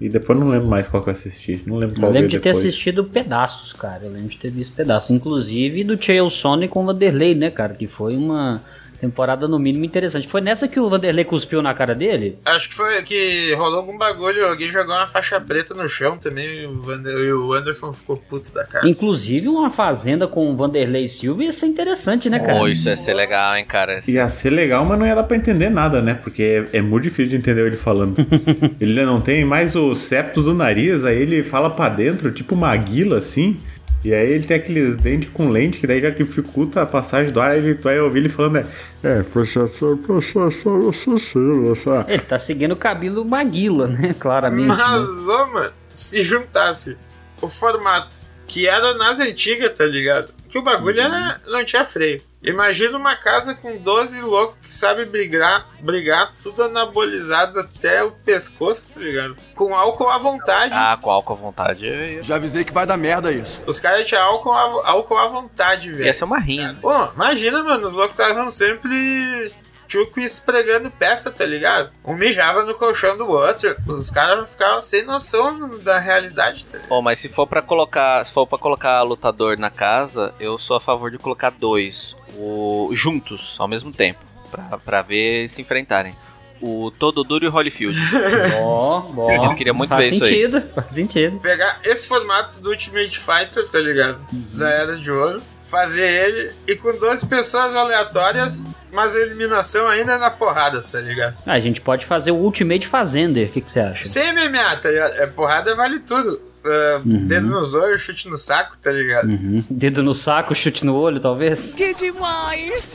E 0.02 0.10
depois 0.10 0.39
não 0.39 0.47
lembro 0.47 0.67
mais 0.67 0.88
qual 0.88 1.04
que 1.04 1.10
eu 1.10 1.13
assisti. 1.13 1.62
Não 1.67 1.75
lembro 1.75 1.95
Eu 1.95 1.99
qual 1.99 2.12
lembro 2.12 2.28
veio 2.28 2.30
de 2.30 2.39
ter 2.39 2.49
depois. 2.49 2.65
assistido 2.65 3.04
pedaços, 3.04 3.71
cara. 3.71 4.06
Eu 4.06 4.12
lembro 4.12 4.30
de 4.30 4.38
ter 4.38 4.49
visto 4.49 4.73
pedaços. 4.73 5.12
Inclusive 5.12 5.84
do 5.84 6.02
Chael 6.04 6.28
Sonnen 6.32 6.67
com 6.67 6.82
o 6.82 6.86
Vanderlei, 6.88 7.36
né, 7.36 7.52
cara? 7.52 7.75
Que 7.75 7.86
foi 7.86 8.15
uma 8.15 8.63
temporada 9.00 9.48
no 9.48 9.58
mínimo 9.58 9.86
interessante. 9.86 10.28
Foi 10.28 10.42
nessa 10.42 10.68
que 10.68 10.80
o 10.80 10.90
Vanderlei 10.90 11.24
cuspiu 11.26 11.62
na 11.62 11.74
cara 11.74 11.96
dele? 11.96 12.38
Acho 12.46 12.70
que 12.70 12.76
foi 12.76 13.02
que 13.04 13.54
rolou 13.56 13.78
algum 13.78 13.98
bagulho, 13.98 14.46
alguém 14.48 14.72
jogou 14.72 14.94
uma 14.96 15.08
faixa 15.08 15.40
preta 15.40 15.74
no 15.74 15.88
chão 15.88 16.18
também 16.18 16.64
e 16.64 16.66
o, 16.66 16.72
Vander- 16.82 17.18
e 17.18 17.32
o 17.34 17.54
Anderson 17.54 17.94
ficou 17.94 18.18
puto 18.18 18.54
da 18.54 18.66
cara. 18.66 18.88
Inclusive 18.88 19.48
uma 19.48 19.70
fazenda 19.70 20.28
com 20.28 20.50
o 20.52 20.56
Vanderlei 20.56 21.08
Silva 21.08 21.44
ia 21.44 21.52
ser 21.52 21.66
interessante, 21.68 22.30
né, 22.30 22.40
cara? 22.40 22.60
Pô, 22.60 22.68
isso 22.68 22.90
ia 22.90 22.98
ser 22.98 23.14
legal, 23.14 23.56
hein, 23.56 23.66
cara. 23.66 24.02
Ia 24.08 24.30
ser 24.30 24.50
legal, 24.50 24.84
mas 24.86 25.00
não 25.00 25.06
ia 25.08 25.16
dar 25.16 25.24
pra 25.24 25.38
entender 25.38 25.70
nada, 25.70 26.02
né? 26.02 26.14
Porque 26.16 26.64
é, 26.74 26.78
é 26.78 26.82
muito 26.82 27.04
difícil 27.04 27.28
de 27.30 27.36
entender 27.38 27.66
ele 27.66 27.78
falando. 27.78 28.16
ele 28.80 29.04
não 29.06 29.22
tem 29.22 29.46
mais 29.46 29.76
o 29.76 29.96
septo 29.96 30.42
do 30.42 30.54
nariz, 30.54 31.04
aí 31.04 31.22
ele 31.22 31.44
fala 31.44 31.70
pra 31.70 31.90
dentro, 31.90 32.32
tipo 32.32 32.56
uma 32.56 32.76
guila 32.76 33.18
assim. 33.20 33.58
E 34.04 34.14
aí 34.14 34.32
ele 34.32 34.46
tem 34.46 34.56
aqueles 34.56 34.96
dentes 34.96 35.30
com 35.32 35.50
lente, 35.50 35.78
que 35.78 35.86
daí 35.86 36.00
já 36.00 36.10
dificulta 36.10 36.82
a 36.82 36.86
passagem 36.86 37.34
do 37.34 37.42
ar, 37.42 37.52
aí 37.52 37.76
tu 37.76 37.84
vai 37.84 38.00
ouvir 38.00 38.20
ele 38.20 38.30
falando, 38.30 38.58
é, 38.58 38.66
é, 39.04 39.24
processor, 39.24 39.98
processor, 39.98 40.80
processor, 40.80 41.72
essa... 41.72 42.06
Ele 42.08 42.22
tá 42.22 42.40
seguindo 42.40 42.72
o 42.72 42.78
cabelo 42.78 43.26
Maguila, 43.26 43.88
né? 43.88 44.16
Claramente. 44.20 44.68
Mas, 44.68 45.28
né? 45.28 45.34
ô, 45.34 45.48
mano, 45.48 45.72
se 45.94 46.24
juntasse 46.24 46.98
o 47.42 47.50
formato 47.50 48.16
que 48.48 48.68
era 48.68 48.94
nas 48.96 49.20
antigas, 49.20 49.78
tá 49.78 49.86
ligado? 49.86 50.34
Que 50.48 50.58
o 50.58 50.62
bagulho 50.62 51.00
era, 51.00 51.40
não 51.46 51.64
tinha 51.64 51.86
freio. 51.86 52.22
Imagina 52.41 52.97
uma 52.97 53.17
casa 53.17 53.54
com 53.54 53.75
12 53.78 54.21
loucos 54.21 54.58
que 54.65 54.73
sabe 54.73 55.04
brigar, 55.06 55.65
brigar 55.82 56.32
tudo 56.41 56.63
anabolizado 56.63 57.60
até 57.60 58.02
o 58.02 58.12
pescoço, 58.12 58.93
tá 58.93 58.99
ligado? 59.02 59.36
Com 59.54 59.75
álcool 59.75 60.10
à 60.10 60.17
vontade. 60.17 60.73
Ah, 60.73 60.97
com 61.02 61.12
álcool 61.12 61.34
à 61.34 61.36
vontade. 61.36 61.86
Ia, 61.86 62.23
Já 62.23 62.36
avisei 62.36 62.63
que 62.63 62.71
vai 62.73 62.86
dar 62.86 62.95
merda 62.95 63.32
isso. 63.32 63.62
Os 63.67 63.80
caras 63.80 64.06
tinham 64.06 64.23
álcool, 64.23 64.54
à- 64.54 64.89
álcool 64.89 65.17
à 65.17 65.28
vontade, 65.28 65.91
velho. 65.91 66.06
ia 66.06 66.13
ser 66.13 66.23
uma 66.23 66.39
rinha. 66.39 66.71
né? 66.71 66.80
Pô, 66.82 66.93
imagina, 67.13 67.62
mano, 67.62 67.86
os 67.86 67.93
loucos 67.93 68.17
estavam 68.17 68.49
sempre 68.49 69.52
tchuco 69.89 70.19
esfregando 70.19 70.91
peça, 70.91 71.32
tá 71.32 71.43
ligado? 71.45 71.91
Um 72.06 72.13
mijava 72.13 72.63
no 72.63 72.75
colchão 72.75 73.17
do 73.17 73.28
outro. 73.30 73.75
Os 73.88 74.10
caras 74.12 74.52
ficavam 74.52 74.80
sem 74.80 75.04
noção 75.04 75.69
da 75.80 75.97
realidade, 75.99 76.63
tá 76.65 76.78
ligado? 76.78 77.02
Mas 77.02 77.17
se 77.17 77.28
for 77.28 77.47
para 77.47 77.62
colocar, 77.62 78.23
se 78.23 78.32
for 78.32 78.45
para 78.45 78.60
colocar 78.60 79.02
lutador 79.02 79.58
na 79.58 79.71
casa, 79.71 80.34
eu 80.39 80.58
sou 80.60 80.78
a 80.78 80.82
favor 80.82 81.10
de 81.10 81.17
colocar 81.17 81.49
dois, 81.49 82.15
o, 82.38 82.89
juntos 82.93 83.56
ao 83.60 83.67
mesmo 83.67 83.91
tempo, 83.91 84.19
pra, 84.52 84.78
pra 84.78 85.02
ver 85.02 85.49
se 85.49 85.60
enfrentarem. 85.60 86.15
O 86.62 86.91
Todo 86.91 87.23
Duro 87.23 87.45
e 87.45 87.47
o 87.47 87.52
Holyfield. 87.52 87.97
Ó, 88.62 88.99
bom. 88.99 89.32
Eu 89.32 89.56
queria 89.56 89.73
muito 89.73 89.91
faz 89.91 90.10
ver 90.10 90.15
isso 90.15 90.23
aí. 90.25 90.30
sentido, 90.30 90.63
Faz 90.75 90.91
sentido. 90.91 91.39
Pegar 91.39 91.80
esse 91.86 92.06
formato 92.06 92.60
do 92.60 92.69
Ultimate 92.71 93.17
Fighter, 93.17 93.65
tá 93.69 93.80
ligado? 93.80 94.19
Da 94.54 94.69
Era 94.69 94.97
de 94.97 95.10
Ouro. 95.10 95.41
Fazer 95.70 96.02
ele 96.02 96.52
e 96.68 96.76
com 96.76 96.92
12 96.98 97.26
pessoas 97.28 97.76
aleatórias, 97.76 98.66
mas 98.92 99.16
a 99.16 99.20
eliminação 99.20 99.88
ainda 99.88 100.14
é 100.14 100.18
na 100.18 100.32
porrada, 100.32 100.82
tá 100.82 101.00
ligado? 101.00 101.38
Ah, 101.46 101.54
a 101.54 101.60
gente 101.60 101.80
pode 101.80 102.06
fazer 102.06 102.32
o 102.32 102.36
Ultimate 102.36 102.88
Fazender, 102.88 103.50
o 103.50 103.52
que, 103.52 103.62
que 103.62 103.72
você 103.72 103.80
acha? 103.80 104.04
Sem 104.04 104.34
MMA, 104.34 104.78
tá 104.78 104.90
ligado? 104.90 105.14
É 105.14 105.28
porrada 105.28 105.76
vale 105.76 106.00
tudo. 106.00 106.42
Ah, 106.66 107.00
Dedo 107.04 107.48
nos 107.48 107.74
olhos, 107.74 108.02
chute 108.02 108.28
no 108.28 108.38
saco, 108.38 108.76
tá 108.82 108.92
ligado? 108.92 109.28
Uhum. 109.28 109.64
Dedo 109.70 110.04
no 110.04 110.14
saco, 110.14 110.54
chute 110.54 110.86
no 110.86 110.96
olho, 110.96 111.20
talvez? 111.20 111.74
Que 111.74 111.94
demais! 111.94 112.92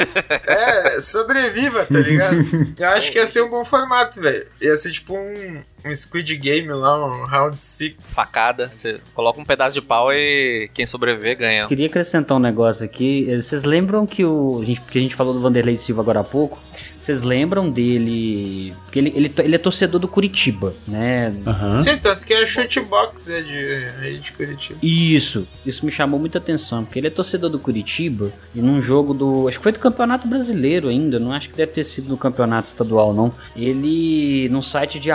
É, 0.46 1.00
sobreviva, 1.00 1.86
tá 1.86 1.98
ligado? 1.98 2.36
Eu 2.78 2.88
acho 2.90 3.10
que 3.10 3.18
ia 3.18 3.26
ser 3.26 3.42
um 3.42 3.48
bom 3.48 3.64
formato, 3.64 4.20
velho. 4.20 4.46
Ia 4.60 4.76
ser 4.76 4.92
tipo 4.92 5.16
um, 5.16 5.62
um 5.84 5.94
Squid 5.94 6.36
Game 6.36 6.68
lá, 6.68 7.06
um 7.06 7.24
Round 7.26 7.56
6. 7.58 7.94
Facada, 8.04 8.68
você 8.72 9.00
coloca 9.14 9.40
um 9.40 9.44
pedaço 9.44 9.74
de 9.74 9.82
pau 9.82 10.12
e 10.12 10.68
quem 10.72 10.86
sobreviver 10.86 11.36
ganha. 11.38 11.66
Queria 11.66 11.86
acrescentar 11.86 12.36
um 12.36 12.40
negócio 12.40 12.84
aqui. 12.84 13.26
Vocês 13.34 13.64
lembram 13.64 14.06
que 14.06 14.24
o. 14.24 14.60
a 14.62 14.64
gente- 14.64 14.80
Que 14.80 14.98
a 14.98 15.02
gente 15.02 15.14
falou 15.14 15.34
do 15.34 15.40
Vanderlei 15.40 15.76
Silva 15.76 16.02
agora 16.02 16.20
há 16.20 16.24
pouco. 16.24 16.58
Vocês 16.96 17.22
lembram 17.22 17.70
dele. 17.70 18.74
Porque 18.84 18.98
ele, 18.98 19.12
ele, 19.14 19.32
ele 19.38 19.54
é 19.54 19.58
torcedor 19.58 20.00
do 20.00 20.08
Curitiba, 20.08 20.74
né? 20.86 21.34
Aham. 21.46 21.82
Sim, 21.82 21.98
tanto 21.98 22.24
que 22.24 22.32
é 22.32 22.46
chute 22.46 22.80
box 22.80 23.28
é 23.30 23.40
de, 23.42 24.08
é 24.08 24.10
de 24.12 24.32
Curitiba. 24.32 24.78
Isso, 24.82 25.46
isso 25.66 25.84
me 25.84 25.90
chamou 25.92 26.18
muita 26.18 26.38
atenção, 26.38 26.84
porque 26.84 26.98
ele 26.98 27.08
é 27.08 27.10
torcedor 27.10 27.50
do 27.50 27.58
Curitiba 27.58 28.32
e 28.54 28.60
num 28.60 28.80
jogo 28.80 29.12
do. 29.12 29.48
Acho 29.48 29.58
que 29.58 29.62
foi 29.62 29.72
do 29.72 29.78
Campeonato 29.80 30.26
Brasileiro 30.28 30.88
ainda, 30.88 31.18
não 31.18 31.32
acho 31.32 31.50
que 31.50 31.56
deve 31.56 31.72
ter 31.72 31.84
sido 31.84 32.08
do 32.08 32.16
Campeonato 32.16 32.68
Estadual, 32.68 33.12
não. 33.12 33.32
Ele, 33.56 34.48
no 34.50 34.62
site 34.62 34.98
de 34.98 35.10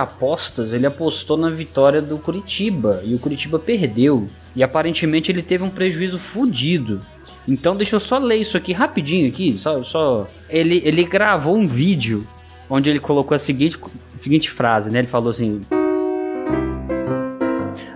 apostas, 0.60 0.74
ele 0.74 0.86
apostou 0.86 1.38
na 1.38 1.50
vitória 1.50 2.02
do 2.02 2.18
Curitiba 2.18 3.02
e 3.04 3.16
o 3.16 3.20
Curitiba 3.20 3.58
perdeu. 3.58 4.28
E 4.56 4.64
aparentemente 4.64 5.32
ele 5.32 5.42
teve 5.42 5.64
um 5.64 5.70
prejuízo 5.70 6.18
fudido. 6.18 7.02
Então 7.48 7.76
deixa 7.76 7.96
eu 7.96 8.00
só 8.00 8.18
ler 8.18 8.38
isso 8.38 8.58
aqui 8.58 8.74
rapidinho 8.74 9.28
aqui, 9.28 9.58
só, 9.58 9.84
só. 9.84 10.28
Ele, 10.50 10.82
ele 10.86 11.04
gravou 11.04 11.58
um 11.58 11.68
vídeo 11.68 12.28
onde 12.70 12.90
ele 12.90 13.00
colocou 13.00 13.34
a 13.34 13.40
seguinte, 13.40 13.80
seguinte 14.18 14.50
frase, 14.50 14.92
né? 14.92 15.00
Ele 15.00 15.08
falou 15.08 15.30
assim: 15.30 15.62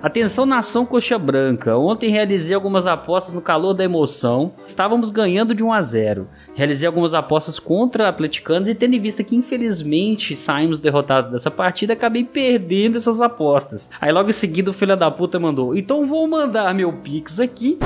Atenção 0.03 0.45
nação 0.45 0.85
coxa 0.85 1.17
branca. 1.17 1.77
Ontem 1.77 2.09
realizei 2.09 2.53
algumas 2.53 2.85
apostas 2.85 3.33
no 3.33 3.39
calor 3.39 3.73
da 3.73 3.85
emoção. 3.85 4.51
Estávamos 4.67 5.09
ganhando 5.09 5.55
de 5.55 5.63
1 5.63 5.71
a 5.71 5.81
0. 5.81 6.27
Realizei 6.53 6.85
algumas 6.85 7.13
apostas 7.13 7.57
contra 7.57 8.09
atleticanos 8.09 8.67
e 8.67 8.75
tendo 8.75 8.95
em 8.95 8.99
vista 8.99 9.23
que 9.23 9.33
infelizmente 9.33 10.35
saímos 10.35 10.81
derrotados 10.81 11.31
dessa 11.31 11.49
partida, 11.49 11.93
acabei 11.93 12.25
perdendo 12.25 12.97
essas 12.97 13.21
apostas. 13.21 13.89
Aí 14.01 14.11
logo 14.11 14.29
em 14.29 14.33
seguida 14.33 14.71
o 14.71 14.73
filho 14.73 14.97
da 14.97 15.09
puta 15.09 15.39
mandou: 15.39 15.73
"Então 15.73 16.05
vou 16.05 16.27
mandar 16.27 16.73
meu 16.73 16.91
pix 16.91 17.39
aqui 17.39 17.79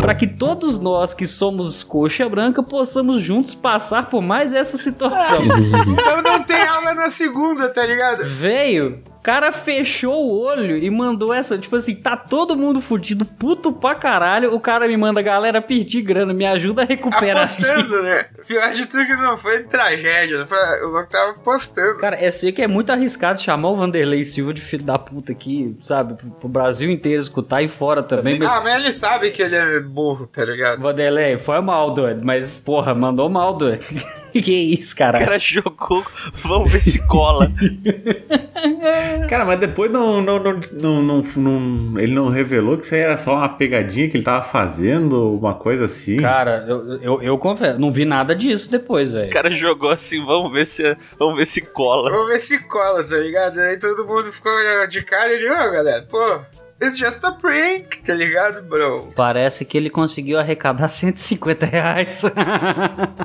para 0.00 0.14
que 0.14 0.28
todos 0.28 0.78
nós 0.78 1.12
que 1.12 1.26
somos 1.26 1.82
coxa 1.82 2.28
branca 2.28 2.62
possamos 2.62 3.20
juntos 3.20 3.52
passar 3.52 4.08
por 4.08 4.22
mais 4.22 4.52
essa 4.52 4.76
situação." 4.76 5.40
Então 6.04 6.22
não 6.22 6.42
tem 6.44 6.62
aula 6.62 6.94
na 6.94 7.08
segunda, 7.08 7.68
tá 7.68 7.84
ligado? 7.84 8.24
Veio, 8.24 9.02
cara 9.24 9.50
fechou 9.50 10.26
o 10.26 10.38
olho 10.44 10.76
e 10.76 10.90
mandou 10.90 11.32
essa, 11.32 11.56
tipo 11.56 11.74
assim, 11.74 11.94
tá 11.94 12.14
todo 12.14 12.54
mundo 12.54 12.82
fudido, 12.82 13.24
puto 13.24 13.72
pra 13.72 13.94
caralho. 13.94 14.54
O 14.54 14.60
cara 14.60 14.86
me 14.86 14.96
manda, 14.98 15.22
galera, 15.22 15.62
perdi 15.62 16.02
grana, 16.02 16.34
me 16.34 16.44
ajuda 16.44 16.82
a 16.82 16.84
recuperar 16.84 17.44
aqui. 17.44 17.64
Apostando, 17.64 18.02
né? 18.02 18.26
Pior 18.46 18.70
de 18.70 18.84
tudo 18.84 19.06
que 19.06 19.16
não 19.16 19.36
foi 19.38 19.62
tragédia. 19.62 20.44
Foi, 20.44 20.82
o 20.82 20.90
louco 20.90 21.08
tava 21.08 21.30
apostando. 21.30 21.96
Cara, 22.00 22.22
é 22.22 22.30
sei 22.30 22.52
que 22.52 22.60
é 22.60 22.68
muito 22.68 22.90
arriscado 22.90 23.40
chamar 23.40 23.70
o 23.70 23.76
Vanderlei 23.76 24.22
Silva 24.24 24.52
de 24.52 24.60
filho 24.60 24.84
da 24.84 24.98
puta 24.98 25.32
aqui, 25.32 25.74
sabe? 25.82 26.14
Pro, 26.14 26.30
pro 26.30 26.48
Brasil 26.48 26.90
inteiro 26.90 27.22
escutar 27.22 27.62
e 27.62 27.68
fora 27.68 28.02
também, 28.02 28.38
mas. 28.38 28.52
Ah, 28.52 28.60
mas 28.60 28.74
ele 28.76 28.92
sabe 28.92 29.30
que 29.30 29.40
ele 29.40 29.56
é 29.56 29.80
burro, 29.80 30.26
tá 30.26 30.44
ligado? 30.44 30.82
Vanderlei, 30.82 31.38
foi 31.38 31.62
mal, 31.62 31.92
doido, 31.94 32.22
mas 32.22 32.58
porra, 32.58 32.94
mandou 32.94 33.30
mal, 33.30 33.54
doido. 33.54 33.82
que 34.32 34.52
isso, 34.52 34.94
O 34.94 34.98
cara? 34.98 35.18
cara 35.20 35.38
jogou, 35.38 36.04
vamos 36.42 36.70
ver 36.70 36.82
se 36.82 37.06
cola. 37.08 37.50
Cara, 39.28 39.44
mas 39.44 39.58
depois 39.58 39.90
não, 39.90 40.20
não, 40.20 40.38
não, 40.38 40.60
não, 40.72 41.02
não- 41.02 41.22
não- 41.36 42.00
ele 42.00 42.14
não 42.14 42.28
revelou 42.28 42.76
que 42.76 42.84
isso 42.84 42.94
aí 42.94 43.00
era 43.00 43.16
só 43.16 43.34
uma 43.34 43.48
pegadinha 43.48 44.08
que 44.08 44.16
ele 44.16 44.24
tava 44.24 44.44
fazendo, 44.44 45.34
uma 45.36 45.54
coisa 45.54 45.84
assim. 45.86 46.16
Cara, 46.20 46.64
eu, 46.68 47.00
eu, 47.00 47.22
eu 47.22 47.38
confesso, 47.38 47.78
não 47.78 47.90
vi 47.92 48.04
nada 48.04 48.34
disso 48.34 48.70
depois, 48.70 49.10
velho. 49.10 49.28
O 49.28 49.32
cara 49.32 49.50
jogou 49.50 49.90
assim, 49.90 50.24
vamos 50.24 50.52
ver 50.52 50.66
se, 50.66 50.96
vamos 51.18 51.36
ver 51.36 51.46
se 51.46 51.60
cola. 51.60 52.10
Vamos 52.10 52.28
ver 52.28 52.38
se 52.38 52.58
cola, 52.60 53.02
tá 53.02 53.16
ligado? 53.16 53.58
Aí 53.58 53.78
todo 53.78 54.06
mundo 54.06 54.32
ficou 54.32 54.52
de 54.88 55.02
cara 55.02 55.32
e 55.32 55.38
disse, 55.38 55.50
ó, 55.50 55.70
galera, 55.70 56.02
pô, 56.08 56.40
it's 56.82 56.98
just 56.98 57.24
a 57.24 57.32
prank, 57.32 57.98
tá 58.04 58.12
ligado, 58.14 58.62
bro? 58.62 59.08
Parece 59.16 59.64
que 59.64 59.76
ele 59.76 59.88
conseguiu 59.90 60.38
arrecadar 60.38 60.88
150 60.90 61.66
reais. 61.66 62.22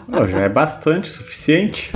Não, 0.07 0.27
já 0.27 0.39
é 0.41 0.49
bastante, 0.49 1.09
suficiente. 1.09 1.91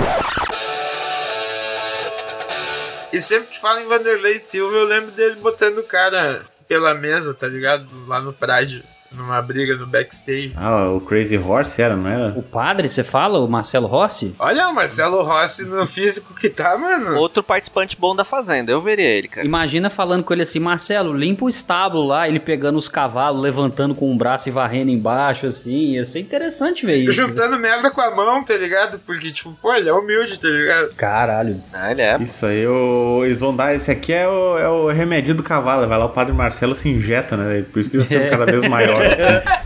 E 3.14 3.20
sempre 3.20 3.50
que 3.50 3.60
fala 3.60 3.80
em 3.80 3.86
Vanderlei 3.86 4.40
Silva, 4.40 4.76
eu 4.76 4.84
lembro 4.84 5.12
dele 5.12 5.36
botando 5.36 5.78
o 5.78 5.84
cara 5.84 6.44
pela 6.66 6.92
mesa, 6.92 7.32
tá 7.32 7.46
ligado? 7.46 7.86
Lá 8.08 8.20
no 8.20 8.32
Pride, 8.32 8.84
numa 9.16 9.40
briga 9.42 9.76
no 9.76 9.86
backstage. 9.86 10.52
Ah, 10.56 10.88
o 10.90 11.00
Crazy 11.00 11.36
Horse 11.38 11.80
era, 11.80 11.96
não 11.96 12.08
era? 12.08 12.32
o 12.36 12.42
padre, 12.42 12.88
você 12.88 13.02
fala? 13.04 13.38
O 13.40 13.48
Marcelo 13.48 13.86
Rossi? 13.86 14.34
Olha 14.38 14.68
o 14.68 14.74
Marcelo 14.74 15.22
Rossi 15.22 15.64
no 15.64 15.86
físico 15.86 16.34
que 16.34 16.48
tá, 16.48 16.76
mano. 16.76 17.16
Outro 17.16 17.42
participante 17.42 17.96
bom 17.98 18.14
da 18.14 18.24
Fazenda, 18.24 18.70
eu 18.72 18.80
veria 18.80 19.04
ele, 19.08 19.28
cara. 19.28 19.46
Imagina 19.46 19.88
falando 19.90 20.24
com 20.24 20.32
ele 20.32 20.42
assim, 20.42 20.58
Marcelo, 20.58 21.12
limpa 21.16 21.44
o 21.44 21.48
estábulo 21.48 22.06
lá, 22.06 22.28
ele 22.28 22.40
pegando 22.40 22.76
os 22.78 22.88
cavalos, 22.88 23.40
levantando 23.42 23.94
com 23.94 24.10
um 24.10 24.16
braço 24.16 24.48
e 24.48 24.52
varrendo 24.52 24.90
embaixo, 24.90 25.46
assim. 25.46 25.92
Ia 25.94 26.04
ser 26.04 26.20
interessante 26.20 26.84
ver 26.86 26.96
isso. 26.96 27.12
Juntando 27.12 27.58
merda 27.58 27.90
com 27.90 28.00
a 28.00 28.14
mão, 28.14 28.42
tá 28.44 28.56
ligado? 28.56 28.98
Porque, 29.00 29.30
tipo, 29.30 29.56
pô, 29.60 29.74
ele 29.74 29.88
é 29.88 29.92
humilde, 29.92 30.38
tá 30.38 30.48
ligado? 30.48 30.94
Caralho. 30.94 31.60
Ah, 31.72 31.90
ele 31.90 32.02
é. 32.02 32.16
Isso 32.20 32.46
aí, 32.46 32.66
o- 32.66 33.22
eles 33.24 33.40
vão 33.40 33.54
dar. 33.54 33.74
Esse 33.74 33.90
aqui 33.90 34.12
é 34.12 34.26
o, 34.28 34.58
é 34.58 34.68
o 34.68 34.88
remédio 34.88 35.34
do 35.34 35.42
cavalo. 35.42 35.86
Vai 35.86 35.98
lá, 35.98 36.04
o 36.06 36.10
padre 36.10 36.32
Marcelo 36.34 36.74
se 36.74 36.88
injeta, 36.88 37.36
né? 37.36 37.64
Por 37.72 37.78
isso 37.80 37.90
que 37.90 37.96
ele 37.96 38.04
vai 38.04 38.18
ficando 38.18 38.30
cada 38.38 38.46
vez 38.52 38.62
maior, 38.68 39.03
assim. 39.12 39.64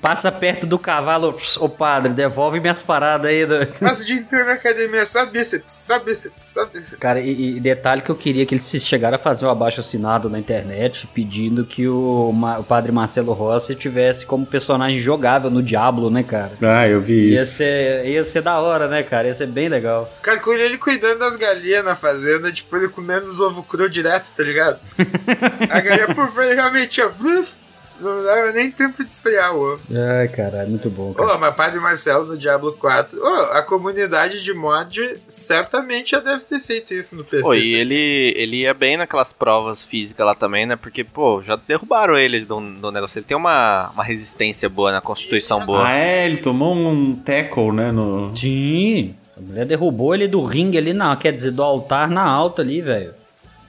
Passa 0.00 0.32
perto 0.32 0.66
do 0.66 0.78
cavalo, 0.78 1.38
ô 1.58 1.68
padre, 1.68 2.14
devolve 2.14 2.58
minhas 2.58 2.82
paradas 2.82 3.26
aí. 3.30 3.44
do-" 3.44 3.68
Mas 3.82 4.00
o 4.00 4.06
dia 4.06 4.16
inteiro 4.16 4.46
na 4.46 4.52
academia, 4.52 5.04
só 5.04 5.26
bíceps, 5.26 5.74
só 5.74 5.98
bíceps, 5.98 6.42
só 6.46 6.64
bíceps. 6.64 6.98
Cara, 6.98 7.20
e, 7.20 7.56
e 7.56 7.60
detalhe 7.60 8.00
que 8.00 8.08
eu 8.08 8.14
queria 8.14 8.46
que 8.46 8.54
eles 8.54 8.66
chegaram 8.82 9.16
a 9.16 9.18
fazer 9.18 9.44
um 9.44 9.50
abaixo 9.50 9.80
assinado 9.80 10.30
na 10.30 10.38
internet 10.38 11.06
pedindo 11.14 11.66
que 11.66 11.86
o, 11.86 12.30
o 12.58 12.64
padre 12.64 12.90
Marcelo 12.90 13.34
Rossi 13.34 13.74
tivesse 13.74 14.24
como 14.24 14.46
personagem 14.46 14.98
jogável 14.98 15.50
no 15.50 15.62
Diablo, 15.62 16.08
né, 16.08 16.22
cara? 16.22 16.52
Ah, 16.62 16.88
eu 16.88 17.02
vi 17.02 17.32
Ia 17.34 17.42
isso. 17.42 17.52
ser, 17.56 18.06
ia 18.06 18.24
ser 18.24 18.40
da 18.40 18.58
hora, 18.58 18.88
né, 18.88 19.02
cara? 19.02 19.28
Ia 19.28 19.34
ser 19.34 19.48
bem 19.48 19.68
legal. 19.68 20.10
Cara, 20.22 20.38
com 20.40 20.54
ele 20.54 20.78
cuidando 20.78 21.18
das 21.18 21.36
galinhas 21.36 21.84
na 21.84 21.94
fazenda, 21.94 22.50
tipo, 22.50 22.74
ele 22.74 22.88
comendo 22.88 23.26
os 23.26 23.38
ovos 23.38 23.66
cru 23.68 23.86
direto, 23.86 24.30
tá 24.34 24.42
ligado? 24.42 24.78
a 25.68 25.80
galinha 25.80 26.14
por 26.14 26.32
fora 26.32 26.56
já 26.56 26.70
metia, 26.70 27.06
vuf, 27.06 27.52
não 28.00 28.24
dava 28.24 28.52
nem 28.52 28.70
tempo 28.70 29.02
de 29.02 29.10
esfriar 29.10 29.54
o 29.54 29.74
ovo. 29.74 29.82
Ai, 29.90 30.28
caralho, 30.28 30.70
muito 30.70 30.88
bom, 30.90 31.12
cara. 31.12 31.34
Ô, 31.34 31.38
mas 31.38 31.54
Padre 31.54 31.80
Marcelo 31.80 32.26
no 32.26 32.38
Diablo 32.38 32.72
4, 32.72 33.20
ô, 33.22 33.26
a 33.52 33.62
comunidade 33.62 34.42
de 34.42 34.52
mod 34.52 35.18
certamente 35.26 36.12
já 36.12 36.20
deve 36.20 36.44
ter 36.44 36.60
feito 36.60 36.94
isso 36.94 37.16
no 37.16 37.24
PC. 37.24 37.42
Pô, 37.42 37.54
e 37.54 37.74
ele, 37.74 38.34
ele 38.36 38.58
ia 38.58 38.74
bem 38.74 38.96
naquelas 38.96 39.32
provas 39.32 39.84
físicas 39.84 40.24
lá 40.26 40.34
também, 40.34 40.66
né? 40.66 40.76
Porque, 40.76 41.04
pô, 41.04 41.42
já 41.42 41.56
derrubaram 41.56 42.16
ele 42.16 42.40
do, 42.40 42.60
do 42.60 42.90
negócio. 42.90 43.18
Ele 43.18 43.26
tem 43.26 43.36
uma, 43.36 43.90
uma 43.90 44.04
resistência 44.04 44.68
boa, 44.68 44.92
na 44.92 45.00
constituição 45.00 45.64
boa. 45.64 45.86
Ah, 45.86 45.92
é, 45.92 46.26
ele 46.26 46.38
tomou 46.38 46.74
um 46.74 47.14
tackle, 47.16 47.72
né? 47.72 47.92
No... 47.92 48.34
Sim. 48.36 49.14
A 49.36 49.40
mulher 49.40 49.66
derrubou 49.66 50.14
ele 50.14 50.28
do 50.28 50.44
ringue 50.44 50.76
ali, 50.76 50.92
não, 50.92 51.14
quer 51.16 51.32
dizer, 51.32 51.50
do 51.50 51.62
altar 51.62 52.08
na 52.08 52.22
alta 52.22 52.62
ali, 52.62 52.80
velho. 52.80 53.14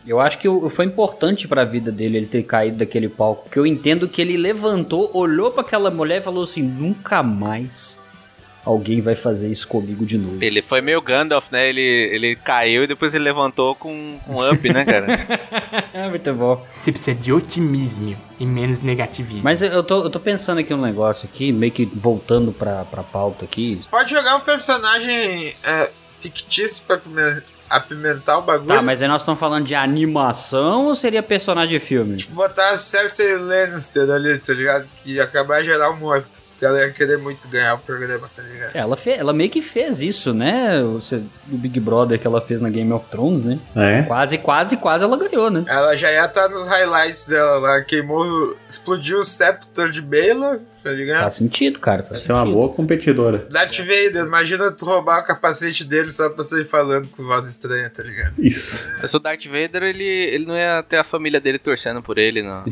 Eu 0.06 0.20
acho 0.20 0.38
que 0.40 0.48
foi 0.70 0.86
importante 0.86 1.48
pra 1.48 1.64
vida 1.64 1.92
dele 1.92 2.18
ele 2.18 2.26
ter 2.26 2.44
caído 2.44 2.78
daquele 2.78 3.08
palco, 3.08 3.44
porque 3.44 3.60
eu 3.60 3.66
entendo 3.66 4.08
que 4.08 4.22
ele 4.22 4.36
levantou, 4.36 5.12
olhou 5.14 5.52
pra 5.52 5.62
aquela 5.62 5.92
mulher 5.92 6.18
e 6.18 6.24
falou 6.24 6.44
assim: 6.44 6.64
nunca 6.64 7.22
mais 7.22 8.02
alguém 8.66 9.02
vai 9.02 9.16
fazer 9.16 9.50
isso 9.50 9.68
comigo 9.68 10.06
de 10.06 10.18
novo. 10.18 10.38
Ele 10.42 10.62
foi 10.62 10.82
meio 10.82 11.02
Gandalf, 11.02 11.52
né? 11.52 11.68
Ele, 11.68 11.82
ele 11.82 12.36
caiu 12.36 12.84
e 12.84 12.88
depois 12.88 13.14
ele 13.14 13.24
levantou 13.24 13.76
com 13.76 14.20
um 14.28 14.52
up, 14.52 14.74
né, 14.74 14.86
cara? 14.86 15.08
É 15.94 16.08
muito 16.08 16.34
bom. 16.34 16.66
Você 16.74 16.92
precisa 16.92 17.16
de 17.16 17.34
otimismo 17.34 18.16
e 18.40 18.46
menos 18.46 18.82
negativismo. 18.82 19.42
Mas 19.44 19.62
eu 19.62 19.84
tô, 19.84 20.04
eu 20.04 20.10
tô 20.10 20.20
pensando 20.20 20.60
aqui 20.60 20.74
um 20.74 20.82
negócio 20.82 21.28
aqui, 21.32 21.52
meio 21.52 21.72
que 21.72 21.86
voltando 21.86 22.52
pra, 22.52 22.86
pra 22.86 23.04
pauta 23.04 23.46
aqui. 23.46 23.82
Pode 23.90 24.10
jogar 24.12 24.36
um 24.36 24.40
personagem 24.42 25.54
é, 25.64 25.92
fictício 26.12 26.84
pra 26.88 26.98
apimentar 27.72 28.38
o 28.38 28.42
bagulho. 28.42 28.68
Tá, 28.68 28.82
mas 28.82 29.02
aí 29.02 29.08
nós 29.08 29.22
estamos 29.22 29.40
falando 29.40 29.66
de 29.66 29.76
animação 29.76 30.88
ou 30.88 30.96
seria 30.96 31.24
personagem 31.24 31.80
de 31.80 31.86
filme? 31.86 32.24
Botar 32.30 32.72
a 32.72 32.78
Cersei 32.78 33.38
Lannister 33.38 34.10
ali, 34.10 34.38
tá 34.38 34.54
ligado? 34.54 34.88
Que 35.04 35.14
ia 35.14 35.24
acabar 35.24 35.64
geral 35.64 35.96
morto. 35.96 36.42
Ela 36.62 36.80
ia 36.82 36.92
querer 36.92 37.18
muito 37.18 37.48
ganhar 37.48 37.74
o 37.74 37.80
programa, 37.80 38.30
tá 38.36 38.44
ligado? 38.44 38.76
Ela, 38.76 38.96
fe, 38.96 39.10
ela 39.10 39.34
meio 39.34 39.50
que 39.50 39.64
fez 39.64 40.04
isso, 40.04 40.32
né? 40.32 40.80
O, 40.84 41.00
o 41.52 41.58
Big 41.58 41.80
Brother 41.80 42.20
que 42.20 42.28
ela 42.28 42.40
fez 42.40 42.62
na 42.62 42.70
Game 42.70 42.92
of 42.94 43.08
Thrones, 43.10 43.44
né? 43.44 43.60
É. 43.76 44.04
Quase, 44.04 44.38
quase, 44.38 44.78
quase 44.78 45.04
ela 45.04 45.18
ganhou, 45.18 45.50
né? 45.50 45.66
Ela 45.68 45.96
já 45.96 46.12
ia 46.12 46.26
estar 46.26 46.48
nos 46.50 46.68
highlights 46.68 47.28
dela 47.28 47.58
lá, 47.58 47.82
queimou, 47.82 48.56
explodiu 48.70 49.22
o 49.22 49.26
Scepter 49.26 49.90
de 49.90 50.04
Baylor, 50.04 50.60
tá 50.84 50.92
ligado? 50.92 51.22
Faz 51.24 51.36
sentido, 51.36 51.80
cara. 51.80 52.04
Faz 52.04 52.22
Você 52.22 52.32
é 52.32 52.36
uma 52.36 52.46
boa 52.46 52.70
competidora. 52.70 53.40
Darth 53.50 53.78
Vader, 53.80 54.26
imagina 54.26 54.72
tu 54.72 54.86
roubar 54.86 55.22
o 55.22 55.26
capacete 55.26 55.84
dele 55.84 56.12
só 56.12 56.30
pra 56.30 56.44
sair 56.44 56.66
falando 56.66 57.08
com 57.10 57.24
voz 57.24 57.46
estranha, 57.46 57.90
tá 57.90 58.04
ligado? 58.04 58.34
Isso. 58.40 58.84
Mas 59.02 59.14
o 59.14 59.20
Darth 59.20 59.46
Vader, 59.46 59.84
ele, 59.84 60.04
ele 60.04 60.46
não 60.46 60.56
ia 60.56 60.84
ter 60.88 60.98
a 60.98 61.04
família 61.04 61.40
dele 61.40 61.60
torcendo 61.60 62.02
por 62.02 62.18
ele, 62.18 62.42
não. 62.42 62.64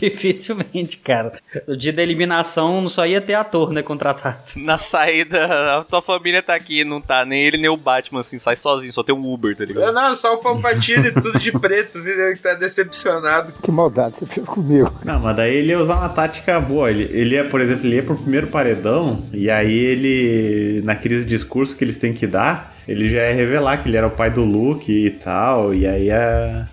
Dificilmente, 0.00 0.96
cara. 0.98 1.32
No 1.66 1.76
dia 1.76 1.92
da 1.92 2.02
eliminação 2.02 2.88
só 2.88 3.06
ia 3.06 3.20
ter 3.20 3.34
ator, 3.34 3.72
né? 3.72 3.82
Contratado. 3.82 4.38
Na 4.56 4.78
saída, 4.78 5.78
a 5.78 5.84
tua 5.84 6.02
família 6.02 6.42
tá 6.42 6.54
aqui, 6.54 6.84
não 6.84 7.00
tá 7.00 7.24
nem 7.24 7.42
ele 7.42 7.58
nem 7.58 7.70
o 7.70 7.76
Batman, 7.76 8.20
assim, 8.20 8.38
sai 8.38 8.56
sozinho, 8.56 8.92
só 8.92 9.02
tem 9.02 9.14
um 9.14 9.32
Uber, 9.32 9.56
tá 9.56 9.64
ligado? 9.64 9.92
Não, 9.92 10.14
só 10.14 10.34
o 10.34 10.38
Palpatine, 10.38 11.12
tudo 11.20 11.38
de 11.38 11.52
preto, 11.52 11.98
assim, 11.98 12.10
ele 12.10 12.36
tá 12.36 12.54
decepcionado. 12.54 13.52
Que 13.62 13.70
maldade 13.70 14.16
você 14.16 14.26
fez 14.26 14.46
comigo. 14.46 14.92
Não, 15.04 15.18
mas 15.18 15.36
daí 15.36 15.56
ele 15.56 15.70
ia 15.70 15.78
usar 15.78 15.96
uma 15.96 16.08
tática 16.08 16.60
boa. 16.60 16.79
Ele, 16.88 17.08
ele 17.10 17.34
ia, 17.34 17.44
por 17.44 17.60
exemplo, 17.60 17.86
ele 17.86 17.96
ia 17.96 18.02
pro 18.02 18.16
primeiro 18.16 18.46
paredão 18.46 19.22
e 19.32 19.50
aí 19.50 19.76
ele, 19.76 20.82
naqueles 20.84 21.26
discursos 21.26 21.74
que 21.74 21.84
eles 21.84 21.98
têm 21.98 22.12
que 22.12 22.26
dar, 22.26 22.74
ele 22.86 23.08
já 23.08 23.28
ia 23.28 23.34
revelar 23.34 23.82
que 23.82 23.88
ele 23.88 23.96
era 23.96 24.06
o 24.06 24.10
pai 24.10 24.30
do 24.30 24.44
Luke 24.44 24.90
e 24.92 25.10
tal, 25.10 25.74
e 25.74 25.86
aí 25.86 26.10
a, 26.10 26.68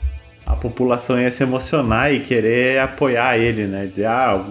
a 0.46 0.56
população 0.56 1.20
ia 1.20 1.32
se 1.32 1.43
emocionar 1.43 2.13
e 2.13 2.20
querer 2.20 2.80
apoiar 2.80 3.38
ele, 3.38 3.65
né? 3.65 3.86
Dizer, 3.86 4.06
ah, 4.06 4.43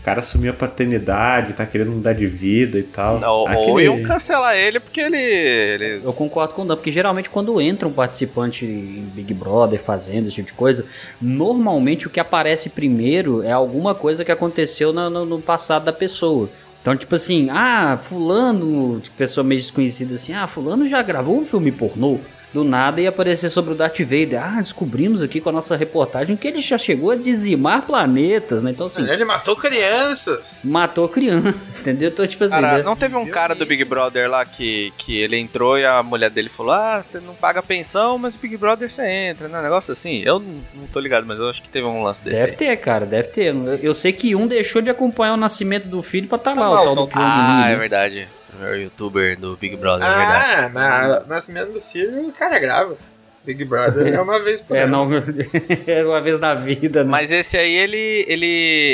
o 0.00 0.02
cara 0.02 0.20
assumiu 0.20 0.50
a 0.50 0.54
paternidade, 0.54 1.52
tá 1.52 1.66
querendo 1.66 1.92
mudar 1.92 2.14
de 2.14 2.26
vida 2.26 2.78
e 2.78 2.82
tal. 2.82 3.16
Ou, 3.22 3.40
ou 3.42 3.48
Aquele- 3.48 3.84
iam 3.84 4.02
cancelar 4.02 4.56
ele 4.56 4.80
porque 4.80 5.00
ele. 5.00 5.18
ele... 5.18 6.00
Eu 6.04 6.12
concordo 6.12 6.54
com 6.54 6.62
o 6.62 6.64
Dan, 6.64 6.76
porque 6.76 6.90
geralmente 6.90 7.28
quando 7.28 7.60
entra 7.60 7.86
um 7.86 7.92
participante 7.92 8.64
em 8.64 9.04
Big 9.14 9.34
Brother, 9.34 9.78
fazendo 9.80 10.26
esse 10.28 10.36
tipo 10.36 10.46
de 10.48 10.54
coisa, 10.54 10.84
normalmente 11.20 12.06
o 12.06 12.10
que 12.10 12.18
aparece 12.18 12.70
primeiro 12.70 13.42
é 13.42 13.52
alguma 13.52 13.94
coisa 13.94 14.24
que 14.24 14.32
aconteceu 14.32 14.92
no, 14.92 15.10
no- 15.10 15.26
no 15.26 15.40
passado 15.40 15.84
da 15.84 15.92
pessoa. 15.92 16.48
Então, 16.80 16.96
tipo 16.96 17.14
assim, 17.14 17.48
ah, 17.50 17.98
fulano, 18.02 19.02
pessoa 19.18 19.44
meio 19.44 19.60
desconhecida 19.60 20.14
assim, 20.14 20.32
ah, 20.32 20.46
fulano 20.46 20.88
já 20.88 21.02
gravou 21.02 21.38
um 21.38 21.44
filme 21.44 21.70
pornô. 21.70 22.18
Do 22.52 22.64
nada 22.64 23.00
ia 23.00 23.10
aparecer 23.10 23.48
sobre 23.48 23.72
o 23.72 23.76
Darth 23.76 24.00
Vader. 24.00 24.42
Ah, 24.42 24.60
descobrimos 24.60 25.22
aqui 25.22 25.40
com 25.40 25.50
a 25.50 25.52
nossa 25.52 25.76
reportagem 25.76 26.36
que 26.36 26.48
ele 26.48 26.60
já 26.60 26.76
chegou 26.76 27.12
a 27.12 27.16
dizimar 27.16 27.82
planetas, 27.82 28.60
né? 28.62 28.72
Então, 28.72 28.86
assim, 28.88 29.08
Ele 29.08 29.24
matou 29.24 29.54
crianças. 29.54 30.62
matou 30.64 31.08
crianças, 31.08 31.76
entendeu? 31.78 32.08
Então, 32.08 32.26
tipo 32.26 32.42
assim, 32.44 32.54
Cara, 32.54 32.78
né? 32.78 32.82
não 32.82 32.96
teve 32.96 33.14
um 33.16 33.26
cara 33.26 33.54
do 33.54 33.64
Big 33.64 33.84
Brother 33.84 34.28
lá 34.28 34.44
que, 34.44 34.92
que 34.98 35.16
ele 35.18 35.36
entrou 35.36 35.78
e 35.78 35.84
a 35.84 36.02
mulher 36.02 36.28
dele 36.30 36.48
falou: 36.48 36.72
Ah, 36.72 37.00
você 37.02 37.20
não 37.20 37.34
paga 37.34 37.62
pensão, 37.62 38.18
mas 38.18 38.34
o 38.34 38.38
Big 38.38 38.56
Brother 38.56 38.90
você 38.90 39.06
entra, 39.06 39.46
né? 39.48 39.62
Negócio 39.62 39.92
assim. 39.92 40.22
Eu 40.24 40.40
não, 40.40 40.54
não 40.74 40.86
tô 40.92 40.98
ligado, 40.98 41.24
mas 41.26 41.38
eu 41.38 41.48
acho 41.48 41.62
que 41.62 41.68
teve 41.68 41.86
um 41.86 42.02
lance 42.02 42.20
desse. 42.22 42.36
Deve 42.40 42.50
aí. 42.52 42.56
ter, 42.56 42.76
cara, 42.78 43.06
deve 43.06 43.28
ter. 43.28 43.54
Eu, 43.82 43.94
sei 43.94 44.12
que 44.12 44.34
um 44.34 44.46
deixou 44.46 44.82
de 44.82 44.90
acompanhar 44.90 45.34
o 45.34 45.36
nascimento 45.36 45.86
do 45.88 46.02
filho 46.02 46.26
pra 46.26 46.36
tá 46.38 46.52
lá, 46.52 46.70
o 46.80 46.84
tal 46.84 46.96
do 46.96 47.06
Pyong 47.06 47.22
Ah, 47.22 47.64
é 47.68 47.72
né? 47.72 47.76
verdade. 47.76 48.28
O 48.52 48.56
primeiro 48.56 48.82
youtuber 48.82 49.38
do 49.38 49.56
Big 49.56 49.76
Brother, 49.76 50.06
é 50.06 50.16
verdade. 50.16 50.44
Ah, 50.44 50.70
mas 50.72 51.26
nascimento 51.28 51.72
do 51.72 51.80
filho, 51.80 52.28
o 52.28 52.32
cara 52.32 52.58
grava. 52.58 52.96
Big 53.44 53.64
Brother 53.64 54.12
é 54.12 54.20
uma 54.20 54.38
vez 54.38 54.60
por 54.60 54.76
É, 54.76 54.82
ano. 54.82 55.06
não, 55.06 55.16
é 55.86 56.04
uma 56.04 56.20
vez 56.20 56.38
na 56.38 56.52
vida, 56.54 57.02
né? 57.02 57.10
Mas 57.10 57.32
esse 57.32 57.56
aí, 57.56 57.74
ele, 57.74 58.24
ele, 58.28 58.46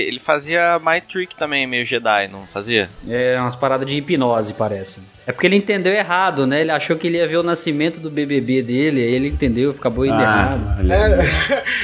ele 0.08 0.20
fazia 0.20 0.78
My 0.78 1.00
Trick 1.00 1.34
também, 1.34 1.66
meio 1.66 1.84
Jedi, 1.84 2.28
não 2.28 2.46
fazia? 2.46 2.88
É 3.08 3.36
umas 3.40 3.56
paradas 3.56 3.88
de 3.88 3.96
hipnose, 3.96 4.52
parece. 4.54 5.00
É 5.26 5.32
porque 5.32 5.46
ele 5.46 5.56
entendeu 5.56 5.92
errado, 5.92 6.46
né? 6.46 6.60
Ele 6.60 6.70
achou 6.70 6.96
que 6.96 7.08
ele 7.08 7.16
ia 7.18 7.26
ver 7.26 7.38
o 7.38 7.42
nascimento 7.42 7.98
do 7.98 8.08
BBB 8.10 8.62
dele, 8.62 9.00
aí 9.02 9.12
ele 9.12 9.28
entendeu, 9.28 9.72
acabou 9.72 10.06
indo 10.06 10.14
Ah, 10.14 10.22
errado. 10.22 10.92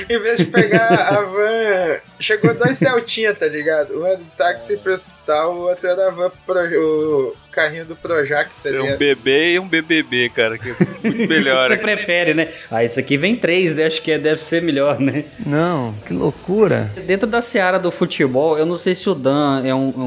É, 0.09 0.15
em 0.15 0.19
vez 0.21 0.39
de 0.39 0.45
pegar 0.45 0.87
a 1.09 1.23
van, 1.23 1.97
chegou 2.21 2.55
dois 2.55 2.79
Celtinha, 2.79 3.35
tá 3.35 3.47
ligado? 3.47 4.01
Um 4.01 4.07
era 4.07 4.17
do 4.17 4.25
táxi 4.39 4.77
pro 4.79 4.93
hospital, 4.93 5.55
o 5.57 5.63
outro 5.69 5.89
era 5.89 6.07
a 6.07 6.11
van 6.13 6.31
pro, 6.47 6.57
o 6.61 7.37
carrinho 7.51 7.85
do 7.85 7.97
Projac, 7.97 8.49
tá 8.63 8.71
É 8.71 8.75
um 8.79 8.83
ligado? 8.83 8.99
bebê 8.99 9.55
e 9.55 9.59
um 9.59 9.67
BBB, 9.67 10.29
cara, 10.31 10.57
que 10.57 10.71
é 10.71 10.75
muito 10.79 11.09
O 11.09 11.13
que 11.13 11.27
melhor. 11.27 11.69
você 11.69 11.77
prefere, 11.77 12.35
né? 12.35 12.49
Ah, 12.71 12.85
isso 12.85 13.01
aqui 13.01 13.17
vem 13.17 13.35
três, 13.35 13.75
né? 13.75 13.87
Acho 13.87 14.01
que 14.03 14.13
é- 14.13 14.19
deve 14.19 14.41
ser 14.41 14.63
melhor, 14.63 15.01
né? 15.01 15.25
Não, 15.45 15.93
que 16.07 16.13
loucura. 16.13 16.89
Dentro 17.07 17.27
da 17.27 17.41
seara 17.41 17.79
do 17.79 17.91
futebol, 17.91 18.57
eu 18.57 18.65
não 18.65 18.77
sei 18.77 18.95
se 18.95 19.11
o 19.11 19.15
Dan 19.17 19.63
é 19.67 19.75
um- 19.75 19.89
um- 19.99 20.03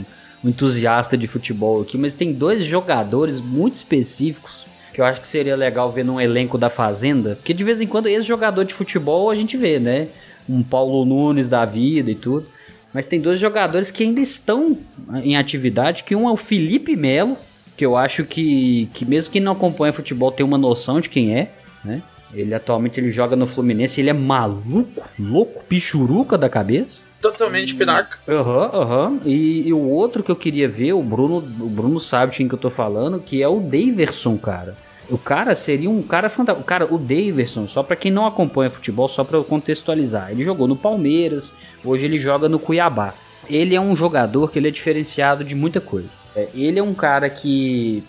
um 0.00 0.04
entusiasta 0.44 1.16
de 1.16 1.26
futebol 1.26 1.82
aqui, 1.82 1.96
mas 1.96 2.14
tem 2.14 2.32
dois 2.32 2.64
jogadores 2.64 3.40
muito 3.40 3.76
específicos 3.76 4.66
que 4.92 5.00
eu 5.00 5.04
acho 5.04 5.20
que 5.20 5.26
seria 5.26 5.56
legal 5.56 5.90
ver 5.90 6.04
num 6.04 6.20
elenco 6.20 6.56
da 6.56 6.70
Fazenda, 6.70 7.34
porque 7.34 7.52
de 7.52 7.64
vez 7.64 7.80
em 7.80 7.86
quando 7.86 8.06
esse 8.06 8.22
jogador 8.22 8.64
de 8.64 8.72
futebol 8.72 9.28
a 9.28 9.34
gente 9.34 9.56
vê, 9.56 9.80
né? 9.80 10.06
Um 10.48 10.62
Paulo 10.62 11.04
Nunes 11.04 11.48
da 11.48 11.64
vida 11.64 12.12
e 12.12 12.14
tudo. 12.14 12.46
Mas 12.92 13.04
tem 13.04 13.20
dois 13.20 13.40
jogadores 13.40 13.90
que 13.90 14.04
ainda 14.04 14.20
estão 14.20 14.78
em 15.24 15.36
atividade, 15.36 16.04
que 16.04 16.14
um 16.14 16.28
é 16.28 16.32
o 16.32 16.36
Felipe 16.36 16.94
Melo, 16.94 17.36
que 17.76 17.84
eu 17.84 17.96
acho 17.96 18.24
que, 18.24 18.88
que 18.94 19.04
mesmo 19.04 19.32
quem 19.32 19.42
não 19.42 19.50
acompanha 19.50 19.92
futebol 19.92 20.30
tem 20.30 20.46
uma 20.46 20.56
noção 20.56 21.00
de 21.00 21.08
quem 21.08 21.36
é, 21.36 21.50
né? 21.84 22.00
Ele 22.34 22.54
atualmente 22.54 22.98
ele 22.98 23.10
joga 23.10 23.36
no 23.36 23.46
Fluminense, 23.46 24.00
ele 24.00 24.10
é 24.10 24.14
maluco, 24.14 25.02
louco, 25.18 25.64
pichuruca 25.64 26.36
da 26.36 26.48
cabeça. 26.48 27.02
Totalmente 27.20 27.74
pinaca. 27.74 28.18
Aham, 28.28 28.70
aham. 28.72 29.20
E, 29.24 29.66
e 29.66 29.72
o 29.72 29.88
outro 29.88 30.22
que 30.22 30.30
eu 30.30 30.36
queria 30.36 30.68
ver, 30.68 30.92
o 30.92 31.02
Bruno, 31.02 31.36
o 31.36 31.68
Bruno 31.68 31.98
sabe 31.98 32.32
de 32.32 32.38
quem 32.38 32.48
que 32.48 32.54
eu 32.54 32.58
tô 32.58 32.68
falando, 32.68 33.18
que 33.18 33.42
é 33.42 33.48
o 33.48 33.60
Daverson, 33.60 34.36
cara. 34.36 34.76
O 35.08 35.18
cara 35.18 35.54
seria 35.54 35.88
um 35.88 36.02
cara 36.02 36.28
fantástico. 36.28 36.66
Cara, 36.66 36.86
o 36.92 36.98
Daverson, 36.98 37.66
só 37.66 37.82
pra 37.82 37.96
quem 37.96 38.10
não 38.10 38.26
acompanha 38.26 38.70
futebol, 38.70 39.08
só 39.08 39.22
pra 39.22 39.36
eu 39.36 39.44
contextualizar, 39.44 40.30
ele 40.30 40.44
jogou 40.44 40.66
no 40.66 40.76
Palmeiras, 40.76 41.52
hoje 41.84 42.04
ele 42.04 42.18
joga 42.18 42.48
no 42.48 42.58
Cuiabá. 42.58 43.14
Ele 43.48 43.74
é 43.74 43.80
um 43.80 43.94
jogador 43.94 44.50
que 44.50 44.58
ele 44.58 44.68
é 44.68 44.70
diferenciado 44.70 45.44
de 45.44 45.54
muita 45.54 45.80
coisa. 45.80 46.08
É, 46.34 46.48
ele 46.54 46.78
é 46.78 46.82
um 46.82 46.94
cara 46.94 47.28
que 47.28 48.02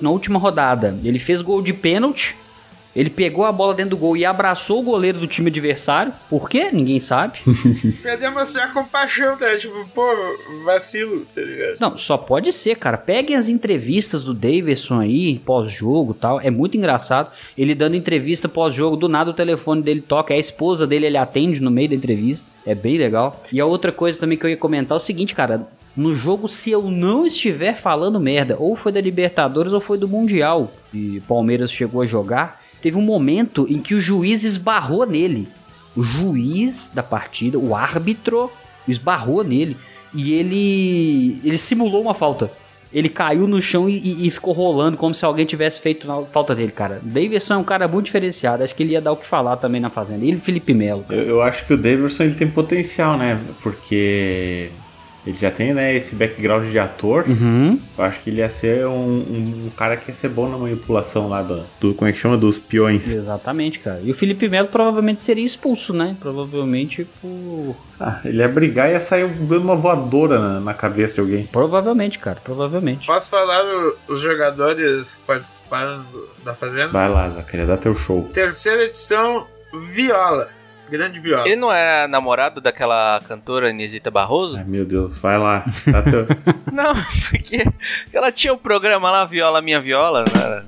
na 0.00 0.10
última 0.10 0.38
rodada 0.38 0.98
ele 1.02 1.18
fez 1.18 1.40
gol 1.40 1.62
de 1.62 1.72
pênalti. 1.72 2.36
Ele 2.94 3.10
pegou 3.10 3.44
a 3.44 3.52
bola 3.52 3.74
dentro 3.74 3.90
do 3.90 3.96
gol 3.96 4.16
e 4.16 4.24
abraçou 4.24 4.80
o 4.80 4.82
goleiro 4.82 5.18
do 5.18 5.26
time 5.26 5.50
adversário. 5.50 6.12
Por 6.30 6.48
quê? 6.48 6.70
Ninguém 6.72 7.00
sabe. 7.00 7.40
Pra 8.00 8.16
demonstrar 8.16 8.72
compaixão, 8.72 9.36
tá? 9.36 9.56
Tipo, 9.56 9.86
pô, 9.94 10.04
vacilo, 10.64 11.26
tá 11.34 11.40
ligado? 11.40 11.80
Não, 11.80 11.98
só 11.98 12.16
pode 12.16 12.52
ser, 12.52 12.76
cara. 12.76 12.96
Peguem 12.96 13.36
as 13.36 13.48
entrevistas 13.48 14.22
do 14.22 14.32
Davidson 14.32 15.00
aí, 15.00 15.38
pós-jogo 15.40 16.14
e 16.16 16.20
tal. 16.20 16.40
É 16.40 16.50
muito 16.50 16.76
engraçado. 16.76 17.30
Ele 17.58 17.74
dando 17.74 17.96
entrevista 17.96 18.48
pós-jogo, 18.48 18.96
do 18.96 19.08
nada 19.08 19.30
o 19.30 19.34
telefone 19.34 19.82
dele 19.82 20.00
toca, 20.00 20.32
é 20.32 20.36
a 20.36 20.40
esposa 20.40 20.86
dele, 20.86 21.06
ele 21.06 21.16
atende 21.16 21.60
no 21.60 21.70
meio 21.70 21.88
da 21.88 21.94
entrevista. 21.94 22.48
É 22.66 22.74
bem 22.74 22.96
legal. 22.96 23.42
E 23.52 23.60
a 23.60 23.66
outra 23.66 23.90
coisa 23.92 24.18
também 24.18 24.38
que 24.38 24.46
eu 24.46 24.50
ia 24.50 24.56
comentar 24.56 24.96
é 24.96 25.00
o 25.00 25.00
seguinte, 25.00 25.34
cara. 25.34 25.66
No 25.96 26.12
jogo, 26.12 26.48
se 26.48 26.72
eu 26.72 26.82
não 26.90 27.24
estiver 27.24 27.76
falando 27.76 28.18
merda, 28.18 28.56
ou 28.58 28.74
foi 28.74 28.90
da 28.90 29.00
Libertadores 29.00 29.72
ou 29.72 29.80
foi 29.80 29.96
do 29.96 30.08
Mundial, 30.08 30.72
e 30.92 31.22
Palmeiras 31.28 31.70
chegou 31.70 32.02
a 32.02 32.06
jogar, 32.06 32.63
teve 32.84 32.98
um 32.98 33.02
momento 33.02 33.66
em 33.70 33.78
que 33.78 33.94
o 33.94 34.00
juiz 34.00 34.44
esbarrou 34.44 35.06
nele. 35.06 35.48
O 35.96 36.02
juiz 36.02 36.90
da 36.94 37.02
partida, 37.02 37.58
o 37.58 37.74
árbitro, 37.74 38.50
esbarrou 38.86 39.42
nele. 39.42 39.74
E 40.12 40.34
ele. 40.34 41.40
ele 41.42 41.56
simulou 41.56 42.02
uma 42.02 42.12
falta. 42.12 42.50
Ele 42.92 43.08
caiu 43.08 43.48
no 43.48 43.60
chão 43.60 43.88
e, 43.88 44.26
e- 44.26 44.30
ficou 44.30 44.52
rolando 44.52 44.98
como 44.98 45.14
se 45.14 45.24
alguém 45.24 45.46
tivesse 45.46 45.80
feito 45.80 46.06
na 46.06 46.20
falta 46.24 46.54
dele, 46.54 46.70
cara. 46.72 47.00
Davidson 47.02 47.54
é 47.54 47.56
um 47.56 47.64
cara 47.64 47.88
muito 47.88 48.04
diferenciado. 48.04 48.62
Acho 48.62 48.74
que 48.74 48.82
ele 48.82 48.92
ia 48.92 49.00
dar 49.00 49.12
o 49.12 49.16
que 49.16 49.26
falar 49.26 49.56
também 49.56 49.80
na 49.80 49.88
fazenda. 49.88 50.22
Ele 50.24 50.36
e 50.36 50.40
Felipe 50.40 50.74
Melo. 50.74 51.06
Eu, 51.08 51.22
eu 51.22 51.42
acho 51.42 51.64
que 51.66 51.72
o 51.72 51.76
Davidson 51.78 52.24
ele 52.24 52.34
tem 52.34 52.46
potencial, 52.48 53.16
né? 53.16 53.40
Porque 53.62 54.68
ele 55.26 55.36
já 55.36 55.50
tem 55.50 55.72
né, 55.72 55.94
esse 55.94 56.14
background 56.14 56.66
de 56.70 56.78
ator. 56.78 57.24
Uhum. 57.26 57.78
Eu 57.96 58.04
acho 58.04 58.20
que 58.20 58.30
ele 58.30 58.38
ia 58.40 58.48
ser 58.50 58.86
um, 58.86 59.66
um 59.66 59.70
cara 59.76 59.96
que 59.96 60.10
ia 60.10 60.14
ser 60.14 60.28
bom 60.28 60.48
na 60.48 60.58
manipulação 60.58 61.28
lá 61.28 61.42
do, 61.42 61.62
do 61.80 61.94
como 61.94 62.08
é 62.08 62.12
que 62.12 62.18
chama? 62.18 62.36
Dos 62.36 62.58
peões. 62.58 63.14
Exatamente, 63.16 63.78
cara. 63.78 64.00
E 64.04 64.10
o 64.10 64.14
Felipe 64.14 64.48
Melo 64.48 64.68
provavelmente 64.68 65.22
seria 65.22 65.44
expulso, 65.44 65.92
né? 65.92 66.16
Provavelmente 66.20 67.06
por. 67.22 67.74
Ah, 67.98 68.20
ele 68.24 68.38
ia 68.38 68.48
brigar 68.48 68.88
e 68.90 68.92
ia 68.92 69.00
sair 69.00 69.26
dando 69.28 69.62
uma 69.62 69.76
voadora 69.76 70.38
na, 70.38 70.60
na 70.60 70.74
cabeça 70.74 71.14
de 71.14 71.20
alguém. 71.20 71.46
Provavelmente, 71.46 72.18
cara. 72.18 72.38
Provavelmente. 72.42 73.06
Posso 73.06 73.30
falar 73.30 73.64
o- 73.64 74.12
os 74.14 74.20
jogadores 74.20 75.14
que 75.14 75.22
participaram 75.26 76.02
do- 76.12 76.28
da 76.44 76.52
Fazenda? 76.54 76.88
Vai 76.88 77.08
lá, 77.08 77.30
Zacaria, 77.30 77.64
dá 77.66 77.76
teu 77.76 77.94
show. 77.94 78.28
Terceira 78.32 78.84
edição, 78.84 79.46
Viola. 79.94 80.48
Grande 80.96 81.18
Viola. 81.18 81.46
Ele 81.46 81.56
não 81.56 81.72
era 81.72 82.06
namorado 82.06 82.60
daquela 82.60 83.20
cantora 83.26 83.70
Inesita 83.70 84.10
Barroso? 84.10 84.56
Ai, 84.56 84.64
meu 84.64 84.84
Deus, 84.84 85.16
vai 85.18 85.36
lá. 85.36 85.64
Dá 85.86 86.02
teu... 86.02 86.26
Não, 86.72 86.92
porque 87.28 87.64
ela 88.12 88.30
tinha 88.30 88.52
um 88.52 88.58
programa 88.58 89.10
lá, 89.10 89.24
Viola 89.24 89.60
Minha 89.60 89.80
Viola, 89.80 90.22
né? 90.22 90.64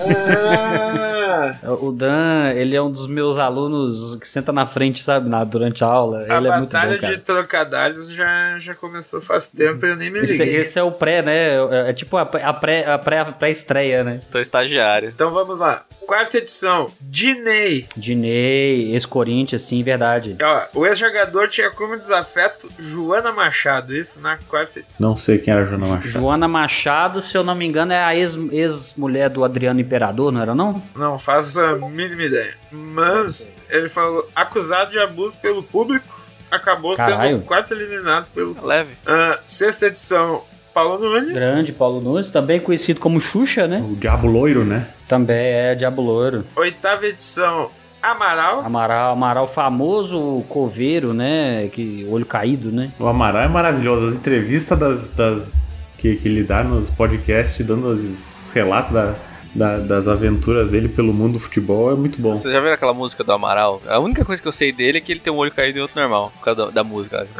Ah, 0.00 0.92
minha. 0.92 1.76
O 1.80 1.92
Dan, 1.92 2.52
ele 2.54 2.76
é 2.76 2.82
um 2.82 2.90
dos 2.90 3.06
meus 3.06 3.38
alunos 3.38 4.16
que 4.16 4.26
senta 4.26 4.52
na 4.52 4.66
frente, 4.66 5.02
sabe, 5.02 5.28
na, 5.28 5.44
durante 5.44 5.82
a 5.84 5.86
aula. 5.86 6.20
A 6.28 6.36
ele 6.36 6.48
é 6.48 6.56
muito 6.58 6.70
bom, 6.70 6.78
batalha 6.78 6.98
cara. 6.98 7.16
de 7.16 7.22
trocadalhos 7.22 8.10
já, 8.10 8.58
já 8.58 8.74
começou 8.74 9.20
faz 9.20 9.48
tempo 9.48 9.84
e 9.84 9.90
eu 9.90 9.96
nem 9.96 10.10
me 10.10 10.20
Esse, 10.20 10.38
liguei. 10.38 10.56
esse 10.56 10.78
é 10.78 10.82
o 10.82 10.92
pré, 10.92 11.22
né? 11.22 11.56
É, 11.56 11.90
é 11.90 11.92
tipo 11.92 12.16
a, 12.16 12.22
a 12.22 12.52
pré, 12.52 12.86
a 12.86 12.98
pré, 12.98 13.18
a 13.20 13.24
pré-estreia, 13.26 14.04
né? 14.04 14.20
Tô 14.30 14.38
estagiário. 14.38 15.08
Então 15.08 15.30
vamos 15.30 15.58
lá. 15.58 15.84
Quarta 16.06 16.38
edição. 16.38 16.90
Dinei. 17.00 17.86
Dinei, 17.96 18.92
ex-Corinthians, 18.92 19.62
sim, 19.62 19.82
verdade. 19.82 20.36
Ó, 20.40 20.80
o 20.80 20.86
ex-jogador 20.86 21.48
tinha 21.48 21.70
como 21.70 21.96
desafeto 21.98 22.70
Joana 22.78 23.32
Machado, 23.32 23.96
isso 23.96 24.20
na 24.20 24.36
quarta 24.36 24.78
edição. 24.78 25.08
Não 25.10 25.16
sei 25.16 25.38
quem 25.38 25.52
era 25.52 25.62
a 25.62 25.66
Joana 25.66 25.86
Machado. 25.86 26.08
Joana 26.08 26.48
Machado, 26.48 27.20
se 27.22 27.36
eu 27.36 27.42
não 27.42 27.54
me 27.56 27.66
engano, 27.66 27.92
é 27.92 27.98
a 28.04 28.14
ex- 28.14 28.38
ex-mulher 28.52 29.28
do 29.30 29.42
Adriano 29.44 29.80
Imperador, 29.80 30.30
não 30.30 30.40
era 30.42 30.54
não? 30.54 30.80
Não 30.94 31.18
faço 31.18 31.60
a 31.60 31.74
mínima 31.76 32.22
ideia. 32.22 32.54
Mas 32.70 33.52
ele 33.68 33.88
falou, 33.88 34.28
acusado 34.34 34.92
de 34.92 34.98
abuso 35.00 35.38
pelo 35.40 35.62
público, 35.62 36.20
acabou 36.50 36.94
Caralho. 36.94 37.30
sendo 37.30 37.42
o 37.42 37.44
quarto 37.46 37.74
eliminado 37.74 38.26
pelo. 38.32 38.56
Leve. 38.64 38.90
Ah, 39.04 39.40
sexta 39.44 39.86
edição, 39.86 40.44
Paulo 40.76 40.98
Nunes. 40.98 41.32
Grande 41.32 41.72
Paulo 41.72 42.02
Nunes, 42.02 42.30
também 42.30 42.60
conhecido 42.60 43.00
como 43.00 43.18
Xuxa, 43.18 43.66
né? 43.66 43.82
O 43.82 43.96
Diabo 43.96 44.26
Loiro, 44.26 44.62
né? 44.62 44.86
Também 45.08 45.34
é 45.34 45.74
Diabo 45.74 46.02
Loiro. 46.02 46.44
Oitava 46.54 47.06
edição, 47.06 47.70
Amaral. 48.02 48.60
Amaral, 48.60 49.12
Amaral 49.14 49.48
famoso 49.48 50.44
coveiro, 50.50 51.14
né? 51.14 51.70
Que 51.72 52.06
olho 52.10 52.26
caído, 52.26 52.70
né? 52.70 52.90
O 53.00 53.06
Amaral 53.06 53.44
é 53.44 53.48
maravilhoso. 53.48 54.08
As 54.08 54.16
entrevistas 54.16 54.78
das, 54.78 55.08
das 55.08 55.50
que, 55.96 56.16
que 56.16 56.28
ele 56.28 56.42
dá 56.42 56.62
nos 56.62 56.90
podcasts, 56.90 57.66
dando 57.66 57.88
os, 57.88 58.02
os 58.04 58.52
relatos 58.52 58.92
da, 58.92 59.14
da- 59.56 59.78
das 59.78 60.06
aventuras 60.08 60.68
dele 60.70 60.88
pelo 60.88 61.12
mundo 61.12 61.34
do 61.34 61.38
futebol, 61.40 61.92
é 61.92 61.94
muito 61.94 62.20
bom. 62.20 62.36
Você 62.36 62.52
já 62.52 62.60
viu 62.60 62.72
aquela 62.72 62.94
música 62.94 63.24
do 63.24 63.32
Amaral? 63.32 63.80
A 63.88 63.98
única 63.98 64.24
coisa 64.24 64.40
que 64.40 64.46
eu 64.48 64.52
sei 64.52 64.72
dele 64.72 64.98
é 64.98 65.00
que 65.00 65.12
ele 65.12 65.20
tem 65.20 65.32
um 65.32 65.36
olho 65.36 65.50
caído 65.52 65.78
e 65.78 65.80
outro 65.82 65.98
normal. 65.98 66.32
Por 66.36 66.44
causa 66.44 66.66
da, 66.66 66.70
da 66.70 66.84
música. 66.84 67.26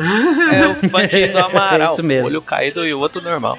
é 0.53 0.67
o 0.69 0.89
fadinho 0.89 1.33
do 1.33 1.39
Amaral. 1.39 1.91
É 1.91 1.93
isso 1.93 2.03
mesmo. 2.03 2.29
Olho 2.29 2.43
caído 2.43 2.87
e 2.87 2.95
o 2.95 2.99
outro 2.99 3.23
normal. 3.23 3.59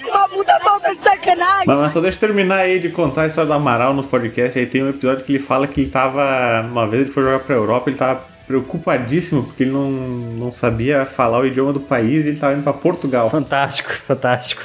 Mas, 1.65 1.77
mas 1.77 1.91
só 1.93 1.99
deixa 2.01 2.15
eu 2.17 2.21
terminar 2.21 2.57
aí 2.57 2.79
de 2.79 2.89
contar 2.89 3.23
a 3.23 3.27
história 3.27 3.47
do 3.47 3.53
Amaral 3.53 3.93
nos 3.93 4.05
podcasts. 4.05 4.57
Aí 4.57 4.65
tem 4.65 4.83
um 4.83 4.89
episódio 4.89 5.23
que 5.23 5.33
ele 5.33 5.39
fala 5.43 5.67
que 5.67 5.81
ele 5.81 5.89
tava. 5.89 6.65
Uma 6.71 6.87
vez 6.87 7.03
ele 7.03 7.11
foi 7.11 7.23
jogar 7.23 7.39
pra 7.39 7.55
Europa, 7.55 7.89
ele 7.89 7.97
tava 7.97 8.21
preocupadíssimo 8.47 9.43
porque 9.43 9.63
ele 9.63 9.71
não, 9.71 9.89
não 9.91 10.51
sabia 10.51 11.05
falar 11.05 11.39
o 11.39 11.45
idioma 11.45 11.73
do 11.73 11.79
país 11.81 12.25
e 12.25 12.29
ele 12.29 12.37
tava 12.37 12.53
indo 12.53 12.63
pra 12.63 12.73
Portugal. 12.73 13.29
Fantástico, 13.29 13.89
fantástico. 14.07 14.63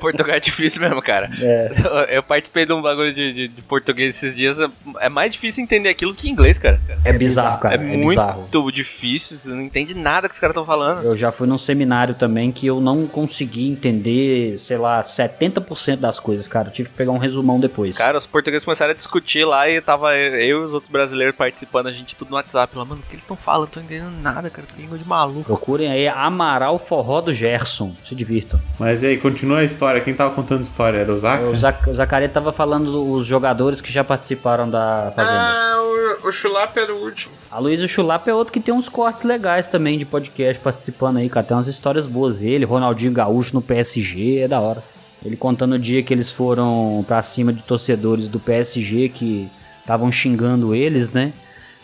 Portugal 0.00 0.36
é 0.36 0.40
difícil 0.40 0.80
mesmo, 0.80 1.00
cara. 1.02 1.30
É. 1.40 1.70
Eu, 1.84 1.92
eu 2.16 2.22
participei 2.22 2.66
de 2.66 2.72
um 2.72 2.80
bagulho 2.82 3.12
de, 3.12 3.32
de- 3.32 3.48
de 3.48 3.62
português 3.62 4.14
esses 4.16 4.34
dias. 4.34 4.58
é- 4.58 4.68
É 5.00 5.08
mais 5.08 5.32
difícil 5.32 5.62
entender 5.62 5.88
aquilo 5.88 6.14
que 6.14 6.28
inglês, 6.28 6.58
cara. 6.58 6.80
É 7.04 7.12
bizarro, 7.12 7.60
cara. 7.60 7.74
é, 7.74 7.78
É, 7.78 7.80
muito 7.80 8.08
bizarro. 8.08 8.72
difícil, 8.72 9.36
você 9.36 9.48
não 9.50 9.60
entende 9.62 9.94
nada 9.94 10.28
que 10.28 10.34
os 10.34 10.40
caras 10.40 10.52
estão 10.52 10.64
falando. 10.64 11.04
Eu 11.04 11.16
já 11.16 11.30
fui 11.30 11.46
num 11.46 11.58
seminário 11.58 12.14
também 12.14 12.50
que 12.50 12.66
eu 12.66 12.80
não 12.80 13.06
consegui 13.06 13.68
entender, 13.68 14.56
sei 14.58 14.76
lá, 14.78 15.02
70% 15.02 15.96
das 15.96 16.18
coisas, 16.18 16.48
cara. 16.48 16.68
Eu 16.68 16.72
tive 16.72 16.88
que 16.88 16.94
pegar 16.94 17.12
um 17.12 17.18
resumão 17.18 17.60
depois. 17.60 17.96
Cara, 17.98 18.16
os 18.18 18.26
portugueses 18.26 18.64
começaram 18.64 18.92
a 18.92 18.94
discutir 18.94 19.44
lá 19.44 19.68
e 19.68 19.80
tava 19.80 20.16
eu 20.16 20.62
e 20.62 20.64
os 20.64 20.72
outros 20.72 20.90
brasileiros 20.90 21.36
participando, 21.36 21.88
a 21.88 21.92
gente 21.92 22.16
tudo 22.16 22.30
no 22.30 22.36
WhatsApp. 22.36 22.53
Lá, 22.54 22.84
mano, 22.84 23.00
o 23.04 23.06
que 23.08 23.14
eles 23.14 23.22
estão 23.22 23.36
falando? 23.36 23.66
Não 23.66 23.72
tô 23.72 23.80
entendendo 23.80 24.22
nada, 24.22 24.48
cara. 24.50 24.66
Que 24.66 24.80
língua 24.80 24.96
de 24.96 25.06
maluco. 25.06 25.44
Procurem 25.44 25.90
aí 25.90 26.08
Amaral 26.08 26.78
Forró 26.78 27.20
do 27.20 27.32
Gerson. 27.32 27.92
Se 28.04 28.14
divirtam. 28.14 28.60
Mas 28.78 29.02
e 29.02 29.06
aí, 29.06 29.16
continua 29.16 29.58
a 29.58 29.64
história. 29.64 30.00
Quem 30.00 30.14
tava 30.14 30.34
contando 30.34 30.62
história? 30.62 30.98
Era 30.98 31.12
o 31.12 31.18
Zaca? 31.18 31.44
O, 31.44 31.56
Zac 31.56 31.90
o 31.90 31.94
Zacaria 31.94 32.28
tava 32.28 32.52
falando 32.52 32.90
dos 32.90 33.26
jogadores 33.26 33.80
que 33.80 33.92
já 33.92 34.04
participaram 34.04 34.68
da 34.68 35.12
Fazenda. 35.14 35.38
Ah, 35.38 35.76
o, 36.22 36.28
o 36.28 36.32
Chulapa 36.32 36.80
era 36.80 36.94
o 36.94 37.02
último. 37.02 37.34
A 37.50 37.58
Luísa 37.58 37.86
Chulapa 37.86 38.30
é 38.30 38.34
outro 38.34 38.52
que 38.52 38.60
tem 38.60 38.72
uns 38.72 38.88
cortes 38.88 39.22
legais 39.22 39.66
também 39.66 39.98
de 39.98 40.04
podcast 40.04 40.62
participando 40.62 41.18
aí, 41.18 41.28
cara. 41.28 41.46
Tem 41.46 41.56
umas 41.56 41.68
histórias 41.68 42.06
boas. 42.06 42.42
Ele, 42.42 42.64
Ronaldinho 42.64 43.12
Gaúcho 43.12 43.54
no 43.54 43.62
PSG, 43.62 44.40
é 44.40 44.48
da 44.48 44.60
hora. 44.60 44.82
Ele 45.24 45.36
contando 45.36 45.74
o 45.74 45.78
dia 45.78 46.02
que 46.02 46.12
eles 46.12 46.30
foram 46.30 47.02
pra 47.06 47.22
cima 47.22 47.52
de 47.52 47.62
torcedores 47.62 48.28
do 48.28 48.38
PSG 48.38 49.08
que 49.08 49.50
estavam 49.80 50.12
xingando 50.12 50.74
eles, 50.74 51.10
né? 51.10 51.32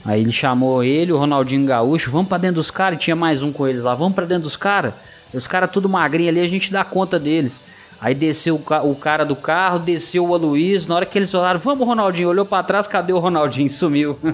Aí 0.04 0.20
ele 0.22 0.32
chamou 0.32 0.82
ele, 0.82 1.12
o 1.12 1.18
Ronaldinho 1.18 1.66
Gaúcho, 1.66 2.10
vamos 2.10 2.28
pra 2.28 2.38
dentro 2.38 2.56
dos 2.56 2.70
caras, 2.70 2.98
e 2.98 3.02
tinha 3.02 3.14
mais 3.16 3.42
um 3.42 3.52
com 3.52 3.68
eles 3.68 3.82
lá, 3.82 3.94
vamos 3.94 4.14
pra 4.14 4.24
dentro 4.24 4.44
dos 4.44 4.56
caras. 4.56 4.94
Os 5.32 5.46
caras 5.46 5.70
tudo 5.70 5.88
magrinho 5.88 6.28
ali, 6.30 6.40
a 6.40 6.48
gente 6.48 6.72
dá 6.72 6.82
conta 6.82 7.18
deles. 7.18 7.62
Aí 8.00 8.14
desceu 8.14 8.54
o, 8.54 8.58
ca- 8.58 8.82
o 8.82 8.94
cara 8.94 9.24
do 9.26 9.36
carro, 9.36 9.78
desceu 9.78 10.26
o 10.26 10.34
Aloysio, 10.34 10.88
na 10.88 10.96
hora 10.96 11.06
que 11.06 11.18
eles 11.18 11.34
olharam, 11.34 11.60
vamos 11.60 11.86
Ronaldinho, 11.86 12.30
olhou 12.30 12.46
pra 12.46 12.62
trás, 12.62 12.88
cadê 12.88 13.12
o 13.12 13.18
Ronaldinho? 13.18 13.68
Sumiu. 13.70 14.18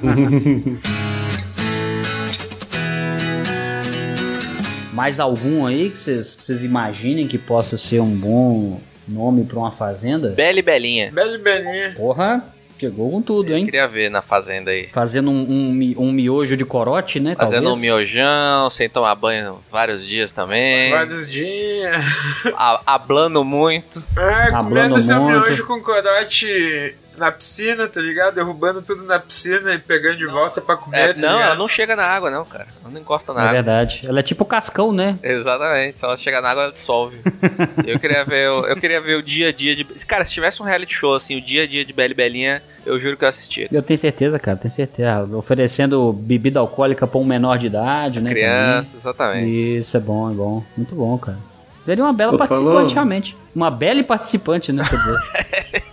Mais 4.93 5.21
algum 5.21 5.67
aí 5.67 5.91
que 5.91 5.99
vocês 5.99 6.65
imaginem 6.65 7.27
que 7.29 7.37
possa 7.37 7.77
ser 7.77 8.01
um 8.01 8.15
bom 8.17 8.81
nome 9.07 9.45
pra 9.45 9.59
uma 9.59 9.71
fazenda? 9.71 10.31
Bela 10.31 10.59
e 10.59 10.63
Belinha. 10.63 11.11
Bela 11.13 11.35
e 11.35 11.39
Belinha. 11.39 11.93
Porra, 11.97 12.45
chegou 12.79 13.11
com 13.11 13.23
tudo, 13.23 13.51
Eu 13.53 13.57
hein? 13.59 13.65
queria 13.65 13.87
ver 13.89 14.11
na 14.11 14.23
fazenda 14.23 14.71
aí. 14.71 14.89
Fazendo 14.93 15.31
um, 15.31 15.43
um, 15.51 15.95
um 15.99 16.13
miojo 16.13 16.57
de 16.57 16.65
corote, 16.65 17.19
né? 17.21 17.35
Fazendo 17.37 17.63
um 17.65 17.73
talvez? 17.73 17.83
miojão, 17.83 18.71
sem 18.71 18.89
tomar 18.89 19.15
banho 19.15 19.59
vários 19.71 20.07
dias 20.07 20.31
também. 20.33 20.91
Vários 20.91 21.31
dias. 21.31 22.05
A- 22.57 22.81
Hablando 22.87 23.45
muito. 23.45 24.03
É, 24.17 24.51
comendo 24.51 25.01
seu 25.01 25.23
miojo 25.25 25.67
com 25.67 25.81
corote 25.81 26.95
na 27.17 27.33
piscina, 27.33 27.87
tá 27.89 28.01
ligado? 28.01 28.35
Derrubando 28.35 28.83
tudo 28.83 29.03
na 29.05 29.19
piscina 29.19 29.73
e 29.75 29.79
pegando 29.79 30.17
de 30.17 30.27
volta 30.27 30.61
pra 30.61 30.77
comer, 30.77 30.99
É, 30.99 31.13
tá 31.13 31.21
não, 31.21 31.29
ligado? 31.33 31.43
ela 31.43 31.55
não 31.55 31.69
chega 31.69 31.97
na 31.97 32.05
água, 32.05 32.31
não, 32.31 32.45
cara. 32.45 32.67
Ela 32.83 32.93
não 32.93 33.01
encosta 33.01 33.33
na 33.33 33.41
É 33.41 33.43
água. 33.45 33.53
verdade. 33.55 34.03
Ela 34.07 34.21
é 34.21 34.23
tipo 34.23 34.45
cascão, 34.45 34.93
né? 34.93 35.19
Exatamente, 35.23 35.97
se 35.97 36.05
ela 36.05 36.17
chegar 36.17 36.41
na 36.43 36.51
água, 36.51 36.65
ela 36.65 36.73
dissolve. 36.73 37.19
eu, 37.87 37.99
queria 37.99 38.25
ver, 38.25 38.51
o- 38.51 38.67
eu 38.67 38.77
queria 38.77 39.01
ver 39.01 39.17
o 39.17 39.23
dia 39.23 39.49
a 39.49 39.53
dia 39.53 39.75
de. 39.77 39.85
Cara, 40.07 40.25
se 40.25 40.33
tivesse 40.33 40.63
um 40.63 40.67
reality 40.67 40.95
show, 40.95 41.15
assim, 41.15 41.37
o 41.37 41.41
dia 41.41 41.65
a 41.65 41.67
dia 41.67 41.85
de 41.85 41.93
Bela 41.93 42.11
e 42.13 42.15
Belinha, 42.15 42.63
eu 42.85 42.99
juro 43.01 43.17
que 43.17 43.25
eu 43.25 43.29
assistia. 43.29 43.69
Eu 43.73 43.83
tenho 43.83 43.99
certeza, 43.99 44.39
cara, 44.39 44.57
tenho 44.57 44.73
certeza. 44.73 45.25
Oferecendo 45.35 46.13
bebida 46.13 46.61
alcoólica 46.61 47.07
pra 47.07 47.19
um 47.19 47.25
menor 47.25 47.59
de 47.59 47.67
idade, 47.69 48.21
né? 48.21 48.31
Criança, 48.31 48.91
também. 48.91 49.01
exatamente. 49.01 49.79
Isso, 49.79 49.97
é 49.97 50.01
bom, 50.01 50.31
é 50.31 50.35
bom. 50.35 50.63
Muito 50.77 50.95
bom, 50.95 51.17
cara. 51.19 51.39
Seria 51.87 52.05
uma 52.05 52.13
bela 52.13 52.33
Pô, 52.33 52.39
participante, 52.39 52.75
falou. 52.75 52.89
realmente. 52.93 53.37
Uma 53.55 53.71
bela 53.71 54.03
participante, 54.05 54.73
né? 54.73 54.85
Quer 54.89 54.97
dizer. 54.99 55.17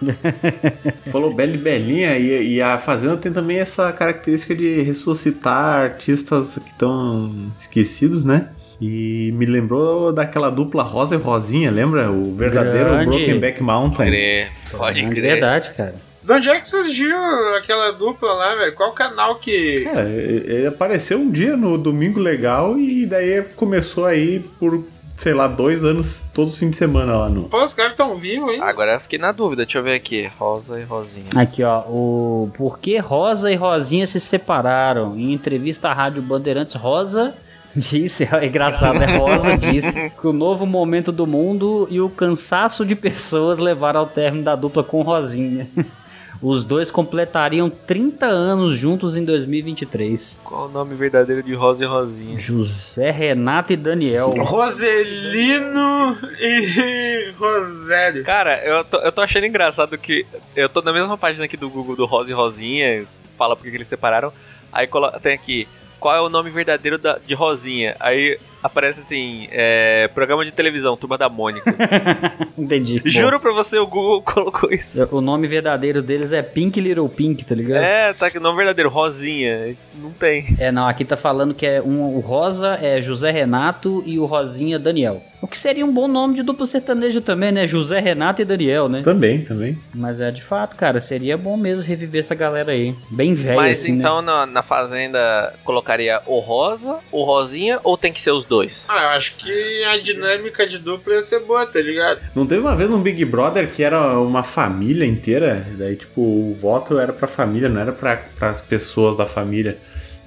Falou 1.12 1.34
Bela 1.34 1.54
e 1.54 1.58
Belinha 1.58 2.18
e, 2.18 2.56
e 2.56 2.62
a 2.62 2.78
Fazenda 2.78 3.16
tem 3.16 3.32
também 3.32 3.60
essa 3.60 3.92
característica 3.94 4.54
de 4.56 4.82
ressuscitar 4.82 5.82
artistas 5.84 6.56
que 6.64 6.72
estão 6.72 7.32
esquecidos, 7.60 8.26
né? 8.26 8.50
E 8.82 9.32
me 9.38 9.46
lembrou 9.46 10.12
daquela 10.12 10.50
dupla 10.50 10.84
Rosa 10.84 11.16
e 11.16 11.18
Rosinha, 11.18 11.72
lembra? 11.72 12.12
O 12.12 12.36
verdadeiro 12.36 12.90
Grande. 12.90 13.10
Brokenback 13.18 13.64
Mountain. 13.64 14.08
Crer, 14.08 14.52
pode 14.72 15.00
É 15.00 15.10
crer. 15.10 15.22
verdade, 15.22 15.72
cara. 15.78 15.96
De 16.22 16.32
onde 16.34 16.50
é 16.50 16.60
que 16.60 16.68
surgiu 16.68 17.16
aquela 17.58 17.92
dupla 17.92 18.34
lá, 18.34 18.56
velho? 18.56 18.74
Qual 18.76 18.92
canal 18.94 19.36
que. 19.36 19.86
É, 19.88 20.54
ele 20.56 20.68
apareceu 20.68 21.20
um 21.20 21.30
dia 21.30 21.56
no 21.56 21.78
Domingo 21.78 22.20
Legal 22.20 22.78
e 22.78 23.06
daí 23.06 23.44
começou 23.56 24.06
aí 24.06 24.40
por, 24.58 24.84
sei 25.16 25.34
lá, 25.34 25.48
dois 25.48 25.84
anos, 25.84 26.24
todos 26.34 26.54
os 26.54 26.60
fins 26.60 26.72
de 26.72 26.78
semana 26.78 27.16
lá 27.18 27.30
no. 27.30 27.44
Pô, 27.44 27.64
os 27.64 27.74
caras 27.74 27.96
tão 27.96 28.16
vivos, 28.18 28.54
hein? 28.54 28.62
Agora 28.62 28.94
eu 28.94 29.00
fiquei 29.00 29.20
na 29.20 29.32
dúvida, 29.32 29.64
deixa 29.64 29.78
eu 29.78 29.84
ver 29.84 29.96
aqui. 29.96 30.30
Rosa 30.38 30.80
e 30.80 30.84
Rosinha. 30.84 31.28
Aqui, 31.36 31.64
ó. 31.64 31.82
O 31.82 32.52
Por 32.56 32.80
que 32.80 32.98
Rosa 32.98 33.52
e 33.52 33.56
Rosinha 33.56 34.06
se 34.06 34.20
separaram? 34.20 35.18
Em 35.18 35.34
entrevista 35.34 35.90
à 35.90 35.94
Rádio 35.94 36.22
Bandeirantes, 36.22 36.76
Rosa 36.76 37.34
disse, 37.76 38.28
é 38.32 38.46
engraçado, 38.46 39.00
né? 39.00 39.18
Rosa 39.18 39.56
disse 39.58 40.10
que 40.10 40.28
o 40.28 40.34
novo 40.34 40.66
momento 40.66 41.12
do 41.12 41.26
mundo 41.26 41.88
e 41.90 42.00
o 42.02 42.10
cansaço 42.10 42.86
de 42.86 42.96
pessoas 42.96 43.60
levaram 43.60 44.02
ao 44.02 44.08
término 44.08 44.44
da 44.44 44.56
dupla 44.56 44.84
com 44.84 45.02
Rosinha. 45.02 45.68
Os 46.46 46.66
dois 46.66 46.92
completariam 46.92 47.70
30 47.70 48.26
anos 48.26 48.74
juntos 48.76 49.16
em 49.16 49.24
2023. 49.24 50.42
Qual 50.44 50.66
o 50.66 50.70
nome 50.70 50.94
verdadeiro 50.94 51.42
de 51.42 51.54
Rosa 51.54 51.86
e 51.86 51.88
Rosinha? 51.88 52.38
José 52.38 53.12
Renato 53.12 53.72
e 53.72 53.78
Daniel. 53.78 54.32
Roselino 54.44 56.18
e 56.40 57.32
Rosério. 57.38 58.26
Cara, 58.26 58.62
eu 58.66 58.84
tô, 58.84 58.98
eu 58.98 59.12
tô 59.14 59.22
achando 59.22 59.46
engraçado 59.46 59.98
que 59.98 60.26
eu 60.54 60.68
tô 60.68 60.82
na 60.82 60.92
mesma 60.92 61.18
página 61.18 61.46
aqui 61.46 61.56
do 61.56 61.70
Google 61.70 61.96
do 61.96 62.06
Rosa 62.06 62.32
e 62.32 62.34
Rosinha, 62.34 63.06
fala 63.38 63.56
porque 63.56 63.72
que 63.72 63.78
eles 63.78 63.88
separaram. 63.88 64.34
Aí 64.72 64.88
tem 65.22 65.34
aqui, 65.34 65.66
qual 65.98 66.14
é 66.14 66.20
o 66.22 66.28
nome 66.30 66.50
verdadeiro 66.50 66.98
da- 66.98 67.20
de 67.26 67.34
Rosinha? 67.34 67.96
Aí 68.02 68.38
aparece 68.64 69.02
assim, 69.02 69.48
é, 69.52 70.10
programa 70.14 70.46
de 70.46 70.52
televisão, 70.52 70.96
Turma 70.96 71.18
da 71.18 71.28
Mônica. 71.28 71.76
Entendi. 72.58 73.02
Juro 73.06 73.40
pra 73.40 73.52
você, 73.52 73.78
o 73.78 73.86
Google 73.86 74.22
colocou 74.24 74.72
isso. 74.72 75.08
O 75.12 75.20
nome 75.20 75.48
verdadeiro 75.48 76.02
deles 76.02 76.32
é 76.32 76.42
Pink 76.42 76.80
Little 76.80 77.10
Pink, 77.10 77.46
tá 77.46 77.54
ligado? 77.54 77.84
É, 77.84 78.14
tá 78.14 78.28
aqui, 78.28 78.38
o 78.38 78.42
nome 78.42 78.58
verdadeiro, 78.58 78.90
Rosinha. 78.90 79.76
Não 79.96 80.12
tem. 80.12 80.56
É, 80.58 80.72
não, 80.72 80.88
aqui 80.88 81.04
tá 81.04 81.18
falando 81.18 81.54
que 81.54 81.66
é 81.66 81.82
um, 81.82 82.16
o 82.16 82.20
Rosa 82.22 82.80
é 82.82 83.02
José 83.02 83.32
Renato 83.32 84.02
e 84.06 84.18
o 84.18 84.26
Rosinha 84.26 84.80
Daniel. 84.80 85.22
O 85.44 85.48
que 85.48 85.58
seria 85.58 85.86
um 85.86 85.92
bom 85.92 86.08
nome 86.08 86.36
de 86.36 86.42
duplo 86.42 86.66
sertanejo 86.66 87.20
também, 87.20 87.52
né? 87.52 87.68
José 87.68 88.00
Renato 88.00 88.42
e 88.42 88.46
Daniel, 88.46 88.88
né? 88.88 89.02
Também, 89.04 89.42
também. 89.42 89.78
Mas 89.94 90.22
é 90.22 90.32
de 90.32 90.42
fato, 90.42 90.78
cara, 90.78 91.02
seria 91.02 91.38
bom 91.38 91.58
mesmo 91.58 91.84
reviver 91.84 92.22
essa 92.22 92.34
galera 92.34 92.72
aí. 92.72 92.96
Bem 93.10 93.34
velha, 93.34 93.58
Mas 93.58 93.82
assim, 93.82 93.92
então 93.92 94.22
né? 94.22 94.32
na, 94.32 94.46
na 94.46 94.64
Fazenda 94.64 95.54
colocaria 95.66 96.22
o 96.26 96.40
Rosa, 96.40 96.96
o 97.12 97.26
Rosinha 97.26 97.78
ou 97.84 97.98
tem 97.98 98.14
que 98.14 98.22
ser 98.22 98.32
os 98.32 98.46
dois? 98.46 98.86
Ah, 98.88 99.04
eu 99.04 99.10
acho 99.10 99.36
que 99.36 99.84
a 99.84 99.98
dinâmica 99.98 100.66
de 100.66 100.80
dupla 100.80 101.16
ia 101.16 101.22
ser 101.22 101.42
boa, 101.42 101.66
tá 101.66 101.82
ligado? 101.82 102.22
Não 102.34 102.48
teve 102.48 102.62
uma 102.62 102.74
vez 102.78 102.90
num 102.90 103.02
Big 103.02 103.26
Brother 103.26 103.70
que 103.70 103.84
era 103.84 104.18
uma 104.22 104.44
família 104.44 105.06
inteira? 105.06 105.68
Daí, 105.78 105.98
tipo, 105.98 106.22
o 106.22 106.58
voto 106.58 106.98
era 106.98 107.12
pra 107.12 107.28
família, 107.28 107.68
não 107.68 107.82
era 107.82 107.92
pra, 107.92 108.16
pras 108.16 108.62
pessoas 108.62 109.18
da 109.18 109.26
família. 109.26 109.78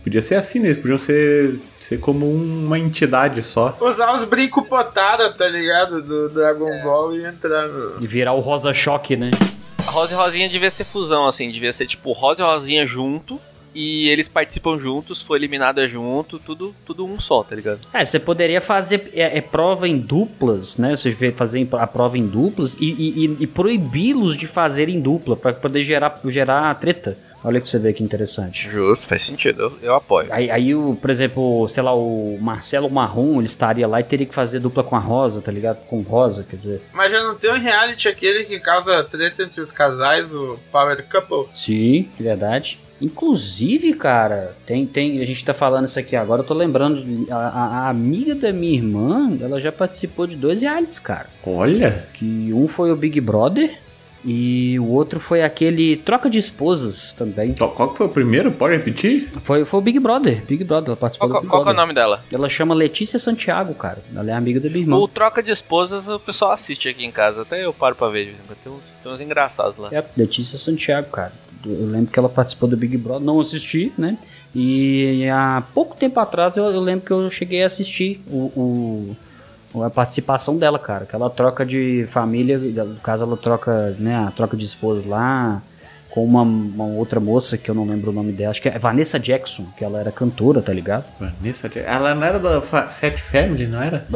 Podia 0.06 0.22
ser 0.22 0.36
assim, 0.36 0.60
né? 0.60 0.66
Eles 0.68 0.78
podiam 0.78 0.96
ser, 0.98 1.58
ser 1.80 1.98
como 1.98 2.30
uma 2.32 2.78
entidade 2.78 3.42
só. 3.42 3.76
Usar 3.80 4.14
os 4.14 4.22
brincos 4.22 4.64
potada, 4.68 5.32
tá 5.32 5.48
ligado? 5.48 6.00
Do 6.00 6.28
Dragon 6.28 6.80
Ball 6.84 7.12
e 7.16 7.24
entrar 7.26 7.66
no. 7.66 8.00
E 8.00 8.06
virar 8.06 8.32
o 8.32 8.38
Rosa 8.38 8.72
Choque, 8.72 9.16
né? 9.16 9.32
Rosa 9.84 10.12
e 10.14 10.16
Rosinha 10.16 10.48
devia 10.48 10.70
ser 10.70 10.84
fusão, 10.84 11.26
assim, 11.26 11.50
devia 11.50 11.72
ser 11.72 11.86
tipo 11.88 12.12
Rosa 12.12 12.40
e 12.40 12.46
Rosinha 12.46 12.86
junto. 12.86 13.40
E 13.74 14.08
eles 14.08 14.28
participam 14.28 14.78
juntos, 14.78 15.20
foi 15.20 15.38
eliminada 15.38 15.88
junto, 15.88 16.38
tudo, 16.38 16.72
tudo 16.86 17.04
um 17.04 17.18
só, 17.20 17.42
tá 17.42 17.56
ligado? 17.56 17.80
É, 17.92 18.04
você 18.04 18.20
poderia 18.20 18.60
fazer 18.60 19.10
é, 19.12 19.36
é, 19.36 19.40
prova 19.40 19.88
em 19.88 19.98
duplas, 19.98 20.78
né? 20.78 20.94
Você 20.94 21.12
fazer 21.32 21.68
a 21.72 21.86
prova 21.86 22.16
em 22.16 22.26
duplas 22.26 22.74
e, 22.80 22.86
e- 22.86 23.36
e- 23.40 23.46
proibi-los 23.46 24.36
de 24.36 24.46
fazer 24.46 24.88
em 24.88 24.98
dupla 25.00 25.36
pra 25.36 25.52
poder 25.52 25.82
gerar, 25.82 26.18
gerar 26.26 26.72
treta. 26.76 27.18
Olha 27.46 27.60
pra 27.60 27.68
você 27.70 27.78
ver 27.78 27.92
que 27.92 28.02
interessante. 28.02 28.68
Justo, 28.68 29.06
faz 29.06 29.22
sentido, 29.22 29.62
eu, 29.62 29.78
eu 29.90 29.94
apoio. 29.94 30.26
Aí, 30.32 30.50
aí 30.50 30.74
o, 30.74 30.96
por 31.00 31.10
exemplo, 31.10 31.68
sei 31.68 31.82
lá, 31.82 31.94
o 31.94 32.36
Marcelo 32.40 32.90
Marrom, 32.90 33.38
ele 33.38 33.46
estaria 33.46 33.86
lá 33.86 34.00
e 34.00 34.04
teria 34.04 34.26
que 34.26 34.34
fazer 34.34 34.58
dupla 34.58 34.82
com 34.82 34.96
a 34.96 34.98
Rosa, 34.98 35.40
tá 35.40 35.52
ligado? 35.52 35.78
Com 35.86 36.00
Rosa, 36.00 36.44
quer 36.48 36.56
dizer. 36.56 36.82
Mas 36.92 37.12
já 37.12 37.22
não 37.22 37.36
tem 37.36 37.52
um 37.52 37.58
reality 37.58 38.08
aquele 38.08 38.44
que 38.44 38.58
causa 38.58 39.04
treta 39.04 39.44
entre 39.44 39.60
os 39.60 39.70
casais, 39.70 40.34
o 40.34 40.58
Power 40.72 41.04
Couple? 41.08 41.46
Sim, 41.54 42.08
de 42.16 42.22
verdade. 42.22 42.78
Inclusive, 43.00 43.92
cara, 43.94 44.56
tem, 44.66 44.86
tem, 44.86 45.20
a 45.20 45.24
gente 45.26 45.44
tá 45.44 45.52
falando 45.54 45.86
isso 45.86 45.98
aqui 45.98 46.16
agora, 46.16 46.40
eu 46.42 46.46
tô 46.46 46.54
lembrando, 46.54 47.26
a, 47.30 47.34
a- 47.36 47.66
a 47.86 47.88
amiga 47.90 48.34
da 48.34 48.52
minha 48.52 48.74
irmã, 48.74 49.36
ela 49.40 49.60
já 49.60 49.70
participou 49.70 50.26
de 50.26 50.34
dois 50.36 50.62
realities, 50.62 50.98
cara. 50.98 51.26
Olha! 51.46 52.06
Que 52.14 52.50
um 52.52 52.66
foi 52.66 52.90
o 52.90 52.96
Big 52.96 53.20
Brother 53.20 53.78
e 54.26 54.76
o 54.80 54.86
outro 54.88 55.20
foi 55.20 55.42
aquele 55.42 55.96
Troca 55.98 56.28
de 56.28 56.38
Esposas 56.38 57.12
também. 57.12 57.54
Qual 57.54 57.70
qual 57.70 57.90
que 57.92 57.96
foi 57.98 58.06
o 58.06 58.10
primeiro? 58.10 58.50
Pode 58.50 58.74
repetir? 58.76 59.30
Foi, 59.42 59.64
foi 59.64 59.78
o 59.78 59.82
Big 59.82 60.00
Brother, 60.00 60.44
Big 60.44 60.64
Brother, 60.64 60.88
ela 60.88 60.96
participou 60.96 61.28
Qual, 61.28 61.40
do 61.40 61.42
Big 61.44 61.50
qual 61.50 61.62
que 61.62 61.68
é 61.68 61.70
o 61.70 61.74
Brother. 61.74 61.80
nome 61.86 61.94
dela? 61.94 62.24
Ela 62.32 62.48
chama 62.48 62.74
Letícia 62.74 63.18
Santiago, 63.20 63.72
cara. 63.74 64.02
Ela 64.14 64.30
é 64.30 64.34
amiga 64.34 64.58
da 64.58 64.68
minha 64.68 64.80
irmã. 64.80 64.96
O 64.96 65.06
Troca 65.06 65.40
de 65.42 65.50
Esposas 65.52 66.08
o 66.08 66.18
pessoal 66.18 66.50
assiste 66.50 66.88
aqui 66.88 67.04
em 67.06 67.10
casa, 67.12 67.42
até 67.42 67.64
eu 67.64 67.72
paro 67.72 67.94
pra 67.94 68.08
ver, 68.08 68.34
tem 68.64 68.72
uns, 68.72 68.82
tem 69.02 69.12
uns 69.12 69.20
engraçados 69.20 69.76
lá. 69.76 69.88
É, 69.92 70.04
Letícia 70.16 70.58
Santiago, 70.58 71.08
cara. 71.10 71.32
Eu 71.64 71.86
lembro 71.86 72.10
que 72.12 72.18
ela 72.18 72.28
participou 72.28 72.68
do 72.68 72.76
Big 72.76 72.96
Brother, 72.96 73.22
não 73.24 73.38
assisti, 73.40 73.92
né? 73.96 74.18
E 74.54 75.28
há 75.32 75.62
pouco 75.74 75.96
tempo 75.96 76.18
atrás 76.18 76.56
eu, 76.56 76.64
eu 76.64 76.80
lembro 76.80 77.04
que 77.04 77.12
eu 77.12 77.30
cheguei 77.30 77.62
a 77.62 77.66
assistir 77.66 78.22
o, 78.26 78.36
o- 78.56 79.16
a 79.82 79.90
participação 79.90 80.56
dela, 80.56 80.78
cara. 80.78 81.06
Que 81.06 81.14
ela 81.14 81.28
troca 81.30 81.64
de 81.64 82.06
família, 82.08 82.58
no 82.58 82.96
caso 82.96 83.24
ela 83.24 83.36
troca, 83.36 83.94
né, 83.98 84.16
a 84.26 84.30
troca 84.30 84.56
de 84.56 84.64
esposa 84.64 85.08
lá 85.08 85.62
com 86.10 86.24
uma, 86.24 86.40
uma 86.40 86.84
outra 86.86 87.20
moça 87.20 87.58
que 87.58 87.70
eu 87.70 87.74
não 87.74 87.84
lembro 87.84 88.10
o 88.10 88.14
nome 88.14 88.32
dela, 88.32 88.50
acho 88.50 88.62
que 88.62 88.70
é 88.70 88.78
Vanessa 88.78 89.20
Jackson, 89.20 89.66
que 89.76 89.84
ela 89.84 90.00
era 90.00 90.10
cantora, 90.10 90.62
tá 90.62 90.72
ligado? 90.72 91.04
Vanessa 91.20 91.68
Jackson. 91.68 91.90
Ela 91.92 92.14
não 92.14 92.24
era 92.26 92.38
da 92.38 92.62
Fa- 92.62 92.88
Fat 92.88 93.18
Family, 93.20 93.66
não 93.66 93.82
era? 93.82 94.06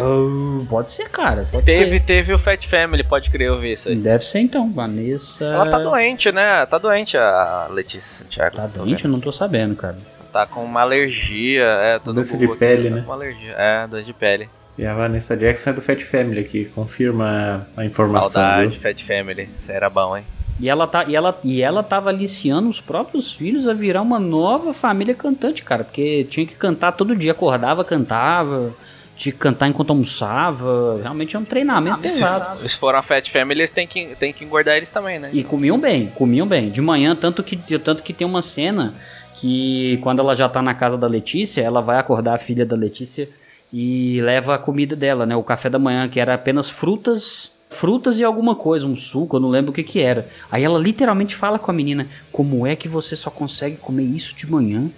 Pode 0.66 0.90
ser, 0.90 1.11
cara. 1.11 1.42
Pode 1.52 1.62
Teve, 1.66 1.98
ser. 1.98 2.04
teve 2.06 2.32
o 2.32 2.38
Fat 2.38 2.66
Family, 2.66 3.04
pode 3.04 3.28
crer, 3.28 3.48
eu 3.48 3.61
vi 3.61 3.72
isso 3.72 3.90
aí. 3.90 3.96
Deve 3.96 4.24
ser 4.24 4.38
então, 4.38 4.72
Vanessa. 4.72 5.44
Ela 5.44 5.70
tá 5.70 5.78
doente, 5.78 6.32
né? 6.32 6.64
Tá 6.64 6.78
doente 6.78 7.18
a 7.18 7.68
Letícia 7.70 8.24
Santiago. 8.24 8.56
Tá 8.56 8.66
doente? 8.66 9.04
Eu 9.04 9.11
não 9.11 9.20
tô 9.20 9.30
sabendo, 9.30 9.76
cara. 9.76 9.98
Tá 10.32 10.46
com 10.46 10.64
uma 10.64 10.80
alergia, 10.80 11.64
é, 11.64 11.98
todo 11.98 12.14
Doença 12.14 12.38
de 12.38 12.44
aqui, 12.46 12.56
pele, 12.56 12.88
tá 12.88 12.94
né? 12.96 13.00
Com 13.02 13.08
uma 13.08 13.14
alergia, 13.14 13.52
é, 13.58 13.86
doença 13.86 14.06
de 14.06 14.12
pele. 14.14 14.48
E 14.78 14.86
a 14.86 14.94
Vanessa 14.94 15.36
Jackson 15.36 15.70
é 15.70 15.72
do 15.74 15.82
Fat 15.82 16.00
Family 16.00 16.40
aqui, 16.40 16.64
confirma 16.66 17.66
a 17.76 17.84
informação. 17.84 18.30
Saudade, 18.30 18.72
viu? 18.72 18.80
Fat 18.80 19.04
Family. 19.04 19.48
Isso 19.58 19.70
era 19.70 19.90
bom, 19.90 20.16
hein? 20.16 20.24
E 20.60 20.68
ela, 20.68 20.86
tá, 20.86 21.04
e, 21.04 21.16
ela, 21.16 21.38
e 21.42 21.62
ela 21.62 21.82
tava 21.82 22.10
aliciando 22.10 22.68
os 22.68 22.80
próprios 22.80 23.32
filhos 23.32 23.66
a 23.66 23.72
virar 23.72 24.02
uma 24.02 24.18
nova 24.18 24.74
família 24.74 25.14
cantante, 25.14 25.62
cara. 25.62 25.84
Porque 25.84 26.24
tinha 26.24 26.46
que 26.46 26.54
cantar 26.54 26.92
todo 26.92 27.16
dia. 27.16 27.32
Acordava, 27.32 27.82
cantava. 27.82 28.74
Tinha 29.16 29.32
que 29.32 29.38
cantar 29.38 29.68
enquanto 29.68 29.90
almoçava. 29.90 31.00
Realmente 31.00 31.34
é 31.34 31.38
um 31.38 31.44
treinamento 31.44 31.98
pesado. 32.00 32.68
Se 32.68 32.76
for 32.76 32.94
uma 32.94 33.02
Fat 33.02 33.26
Family, 33.30 33.60
eles 33.60 33.70
têm 33.70 33.86
que, 33.86 34.14
têm 34.16 34.34
que 34.34 34.44
engordar 34.44 34.76
eles 34.76 34.90
também, 34.90 35.18
né? 35.18 35.30
E 35.32 35.42
comiam 35.42 35.78
bem, 35.78 36.08
comiam 36.14 36.46
bem. 36.46 36.68
De 36.70 36.82
manhã, 36.82 37.16
tanto 37.16 37.42
que, 37.42 37.56
tanto 37.78 38.02
que 38.02 38.12
tem 38.12 38.26
uma 38.26 38.42
cena 38.42 38.94
que 39.36 39.98
quando 40.02 40.20
ela 40.20 40.36
já 40.36 40.48
tá 40.48 40.60
na 40.60 40.74
casa 40.74 40.98
da 40.98 41.06
Letícia, 41.06 41.62
ela 41.62 41.80
vai 41.80 41.98
acordar 41.98 42.34
a 42.34 42.38
filha 42.38 42.66
da 42.66 42.76
Letícia 42.76 43.26
e 43.72 44.20
leva 44.22 44.54
a 44.54 44.58
comida 44.58 44.96
dela, 44.96 45.24
né? 45.26 45.36
O 45.36 45.42
café 45.42 45.70
da 45.70 45.78
manhã, 45.78 46.08
que 46.08 46.20
era 46.20 46.34
apenas 46.34 46.68
frutas. 46.68 47.52
Frutas 47.68 48.18
e 48.18 48.24
alguma 48.24 48.56
coisa, 48.56 48.84
um 48.84 48.96
suco, 48.96 49.36
eu 49.36 49.40
não 49.40 49.48
lembro 49.48 49.70
o 49.70 49.74
que 49.74 49.84
que 49.84 50.00
era. 50.00 50.28
Aí 50.50 50.64
ela 50.64 50.78
literalmente 50.78 51.36
fala 51.36 51.56
com 51.58 51.70
a 51.70 51.74
menina: 51.74 52.08
Como 52.32 52.66
é 52.66 52.74
que 52.74 52.88
você 52.88 53.14
só 53.14 53.30
consegue 53.30 53.76
comer 53.76 54.02
isso 54.02 54.34
de 54.34 54.50
manhã? 54.50 54.90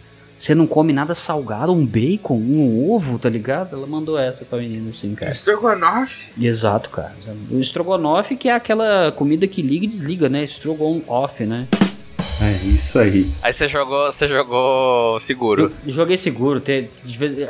Você 0.43 0.57
não 0.57 0.67
come 0.67 0.93
nada 0.93 1.15
salgado, 1.15 1.71
um 1.71 1.87
bacon, 1.87 2.35
um 2.35 2.91
ovo, 2.91 3.17
tá 3.17 3.29
ligado? 3.29 3.77
Ela 3.77 3.87
mandou 3.87 4.19
essa 4.19 4.45
pra 4.45 4.59
menina, 4.59 4.91
assim, 4.91 5.15
cara. 5.15 5.31
Estrogonofe? 5.31 6.33
Exato, 6.43 6.91
cara. 6.91 7.15
O 7.49 7.61
estrogonofe 7.61 8.35
que 8.35 8.49
é 8.49 8.53
aquela 8.53 9.13
comida 9.13 9.47
que 9.47 9.63
liga 9.63 9.85
e 9.85 9.89
desliga, 9.89 10.29
né? 10.29 10.43
Strogonoff, 10.43 11.45
né? 11.45 11.69
É 12.41 12.53
isso 12.67 12.99
aí. 12.99 13.31
Aí 13.43 13.53
você 13.53 13.69
jogou, 13.69 14.11
você 14.11 14.29
jogou 14.29 15.19
seguro. 15.21 15.73
Joguei 15.87 16.17
seguro. 16.17 16.61
Ter, 16.61 16.89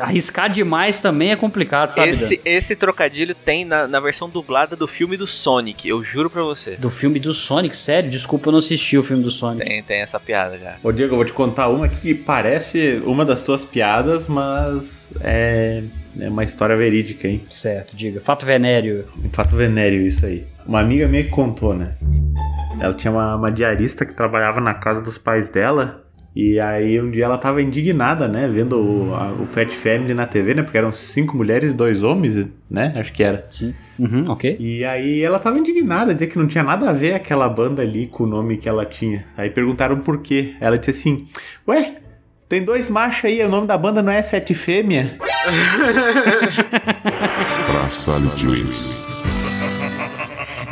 arriscar 0.01 0.51
demais 0.51 0.99
também 0.99 1.31
é 1.31 1.37
complicado, 1.37 1.91
sabe? 1.91 2.11
Esse, 2.11 2.37
Dan? 2.37 2.43
esse 2.45 2.77
trocadilho 2.77 3.35
tem 3.35 3.65
na, 3.65 3.87
na 3.87 4.01
versão 4.01 4.29
dublada 4.29 4.75
do 4.77 4.87
filme 4.87 5.17
do 5.17 5.27
Sonic, 5.27 5.89
eu 5.89 6.03
juro 6.03 6.29
pra 6.29 6.43
você. 6.43 6.77
Do 6.77 6.91
filme 6.91 7.19
do 7.19 7.33
Sonic, 7.33 7.77
sério? 7.77 8.11
Desculpa, 8.11 8.49
eu 8.49 8.53
não 8.53 8.59
assisti 8.59 8.97
o 8.99 9.03
filme 9.03 9.23
do 9.23 9.31
Sonic. 9.31 9.67
Tem, 9.67 9.83
tem 9.83 10.01
essa 10.01 10.19
piada 10.19 10.59
já. 10.59 10.77
Ô 10.83 10.93
Diego, 10.93 11.13
eu 11.13 11.17
vou 11.17 11.25
te 11.25 11.33
contar 11.33 11.69
uma 11.69 11.89
que 11.89 12.15
parece 12.15 13.01
uma 13.05 13.25
das 13.25 13.43
tuas 13.43 13.65
piadas, 13.65 14.29
mas 14.29 15.11
é, 15.21 15.83
é 16.19 16.29
uma 16.29 16.45
história 16.45 16.77
verídica, 16.77 17.29
hein? 17.29 17.43
Certo, 17.49 17.95
diga. 17.97 18.21
Fato 18.21 18.45
venéreo. 18.45 19.07
Fato 19.33 19.57
venéreo 19.57 20.07
isso 20.07 20.25
aí. 20.27 20.45
Uma 20.67 20.81
amiga 20.81 21.09
minha 21.09 21.25
que 21.25 21.31
contou, 21.31 21.75
né? 21.75 21.95
Ela 22.83 22.95
tinha 22.95 23.11
uma, 23.13 23.37
uma 23.37 23.51
diarista 23.53 24.05
que 24.05 24.13
trabalhava 24.13 24.61
na 24.61 24.75
casa 24.75 25.01
dos 25.01 25.17
pais 25.17 25.49
dela. 25.49 26.01
E 26.35 26.59
aí 26.59 26.99
um 26.99 27.11
dia 27.11 27.27
ela 27.27 27.37
tava 27.37 27.61
indignada, 27.61 28.27
né? 28.27 28.49
Vendo 28.49 28.79
o, 28.81 29.15
a- 29.15 29.33
o 29.33 29.47
Fat 29.47 29.71
Family 29.71 30.15
na 30.15 30.27
TV, 30.27 30.55
né? 30.55 30.63
Porque 30.63 30.79
eram 30.79 30.91
cinco 30.91 31.37
mulheres 31.37 31.73
e 31.73 31.75
dois 31.77 32.03
homens, 32.03 32.49
né? 32.71 32.93
Acho 32.97 33.13
que 33.13 33.23
era. 33.23 33.47
Sim. 33.51 33.75
Uhum, 33.99 34.25
ok. 34.29 34.57
E 34.59 34.83
aí 34.85 35.23
ela 35.23 35.39
tava 35.39 35.59
indignada, 35.59 36.13
dizia 36.15 36.27
que 36.27 36.39
não 36.39 36.47
tinha 36.47 36.65
nada 36.65 36.89
a 36.89 36.93
ver 36.93 37.13
aquela 37.15 37.47
banda 37.51 37.83
ali 37.83 38.07
com 38.07 38.25
o 38.25 38.27
nome 38.27 38.57
que 38.57 38.67
ela 38.69 38.87
tinha. 38.87 39.25
Aí 39.37 39.51
perguntaram 39.51 39.99
por 40.01 40.23
quê. 40.23 40.55
Ela 40.59 40.79
disse 40.79 40.91
assim: 40.93 41.29
Ué, 41.69 41.97
tem 42.49 42.65
dois 42.65 42.89
machos 42.89 43.27
aí, 43.27 43.43
o 43.45 43.49
nome 43.51 43.67
da 43.67 43.77
banda 43.77 44.03
não 44.03 44.11
é 44.13 44.23
Sete 44.23 44.55
Fêmea? 44.55 45.19
Praça 47.71 48.13
James. 48.39 49.12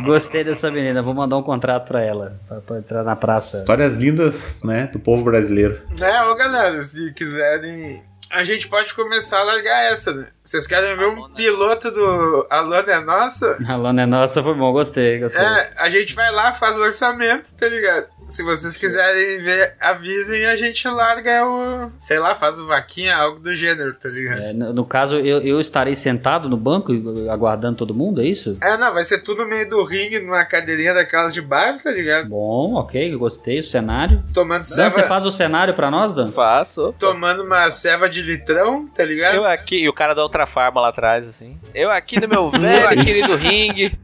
Gostei 0.05 0.44
dessa 0.44 0.70
menina. 0.70 1.03
Vou 1.03 1.14
mandar 1.14 1.36
um 1.36 1.42
contrato 1.42 1.86
pra 1.88 2.03
ela. 2.03 2.40
Pra, 2.48 2.61
pra 2.61 2.78
entrar 2.78 3.03
na 3.03 3.16
praça. 3.16 3.59
Histórias 3.59 3.94
lindas, 3.94 4.59
né? 4.62 4.88
Do 4.92 4.98
povo 4.98 5.24
brasileiro. 5.24 5.80
É, 6.01 6.22
ô 6.24 6.34
galera, 6.36 6.80
se 6.82 7.12
quiserem. 7.12 8.03
A 8.30 8.44
gente 8.44 8.68
pode 8.68 8.94
começar 8.94 9.40
a 9.40 9.44
largar 9.44 9.92
essa, 9.92 10.12
né? 10.14 10.28
Vocês 10.51 10.66
querem 10.66 10.96
ver 10.96 11.07
um 11.07 11.28
piloto 11.28 11.92
do 11.92 12.44
A 12.51 12.59
Lona 12.59 12.92
é 12.92 13.01
Nossa? 13.01 13.57
A 13.68 13.76
Lana 13.76 14.03
é 14.03 14.07
nossa, 14.07 14.42
foi 14.42 14.53
bom. 14.53 14.72
Gostei, 14.72 15.20
gostei. 15.20 15.40
É, 15.40 15.72
a 15.78 15.88
gente 15.88 16.12
vai 16.12 16.32
lá, 16.32 16.53
faz 16.53 16.76
o 16.76 16.80
orçamento, 16.80 17.55
tá 17.57 17.68
ligado? 17.68 18.09
Se 18.26 18.42
vocês 18.42 18.76
quiserem 18.76 19.42
ver, 19.42 19.76
avisem 19.80 20.40
e 20.40 20.46
a 20.46 20.57
gente 20.57 20.88
larga 20.88 21.46
o. 21.46 21.92
Sei 22.01 22.18
lá, 22.18 22.34
faz 22.34 22.59
o 22.59 22.66
vaquinha, 22.66 23.16
algo 23.16 23.38
do 23.38 23.55
gênero, 23.55 23.94
tá 23.94 24.09
ligado? 24.09 24.40
É, 24.40 24.53
no, 24.53 24.72
no 24.72 24.84
caso, 24.84 25.18
eu, 25.18 25.40
eu 25.40 25.61
estarei 25.61 25.94
sentado 25.94 26.48
no 26.48 26.57
banco 26.57 26.92
aguardando 27.30 27.78
todo 27.78 27.94
mundo, 27.94 28.20
é 28.20 28.24
isso? 28.24 28.59
É, 28.61 28.76
não, 28.76 28.92
vai 28.92 29.05
ser 29.05 29.22
tudo 29.22 29.44
no 29.44 29.48
meio 29.48 29.70
do 29.70 29.84
ringue, 29.84 30.18
numa 30.18 30.44
cadeirinha 30.44 30.94
daquelas 30.94 31.32
de 31.32 31.40
bar, 31.40 31.80
tá 31.80 31.92
ligado? 31.92 32.28
Bom, 32.28 32.74
ok, 32.74 33.14
gostei. 33.16 33.61
O 33.61 33.64
cenário. 33.64 34.22
Tomando 34.34 34.62
Dan, 34.62 34.64
ceva. 34.64 34.90
você 34.90 35.03
faz 35.05 35.24
o 35.24 35.30
cenário 35.30 35.74
pra 35.74 35.92
nós, 35.92 36.12
Dan? 36.12 36.26
Faço. 36.26 36.92
Tomando 36.98 37.44
uma 37.44 37.70
ceva 37.70 38.09
de 38.09 38.20
litrão, 38.20 38.88
tá 38.88 39.05
ligado? 39.05 39.36
Eu 39.36 39.44
aqui, 39.44 39.82
e 39.82 39.88
o 39.88 39.92
cara 39.92 40.12
da 40.12 40.22
outra 40.22 40.39
contra 40.41 40.45
a 40.45 40.47
farma 40.47 40.80
lá 40.80 40.88
atrás, 40.88 41.26
assim. 41.26 41.59
Eu 41.74 41.91
aqui 41.91 42.18
no 42.20 42.28
meu 42.28 42.51
velho 42.51 43.05
querido 43.05 43.36
ringue. 43.36 43.99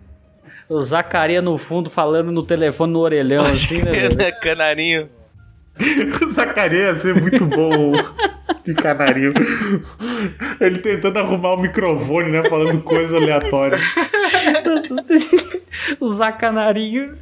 O 0.69 0.81
Zacaria 0.81 1.41
no 1.41 1.57
fundo 1.59 1.89
falando 1.89 2.33
no 2.33 2.43
telefone 2.43 2.93
no 2.93 2.99
orelhão, 2.99 3.47
assim, 3.47 3.83
né? 3.83 4.09
velho? 4.09 4.41
Canarinho. 4.41 5.09
O 6.23 6.29
Zacarias 6.29 7.05
é 7.05 7.13
muito 7.13 7.45
bom 7.45 7.93
de 8.65 8.73
canarinho. 8.73 9.31
Ele 10.59 10.79
tentando 10.79 11.19
arrumar 11.19 11.53
o 11.53 11.59
microfone, 11.59 12.31
né? 12.31 12.43
Falando 12.45 12.81
coisas 12.83 13.13
aleatórias. 13.13 13.83
o 16.01 16.09
Zacanarinho. 16.09 17.13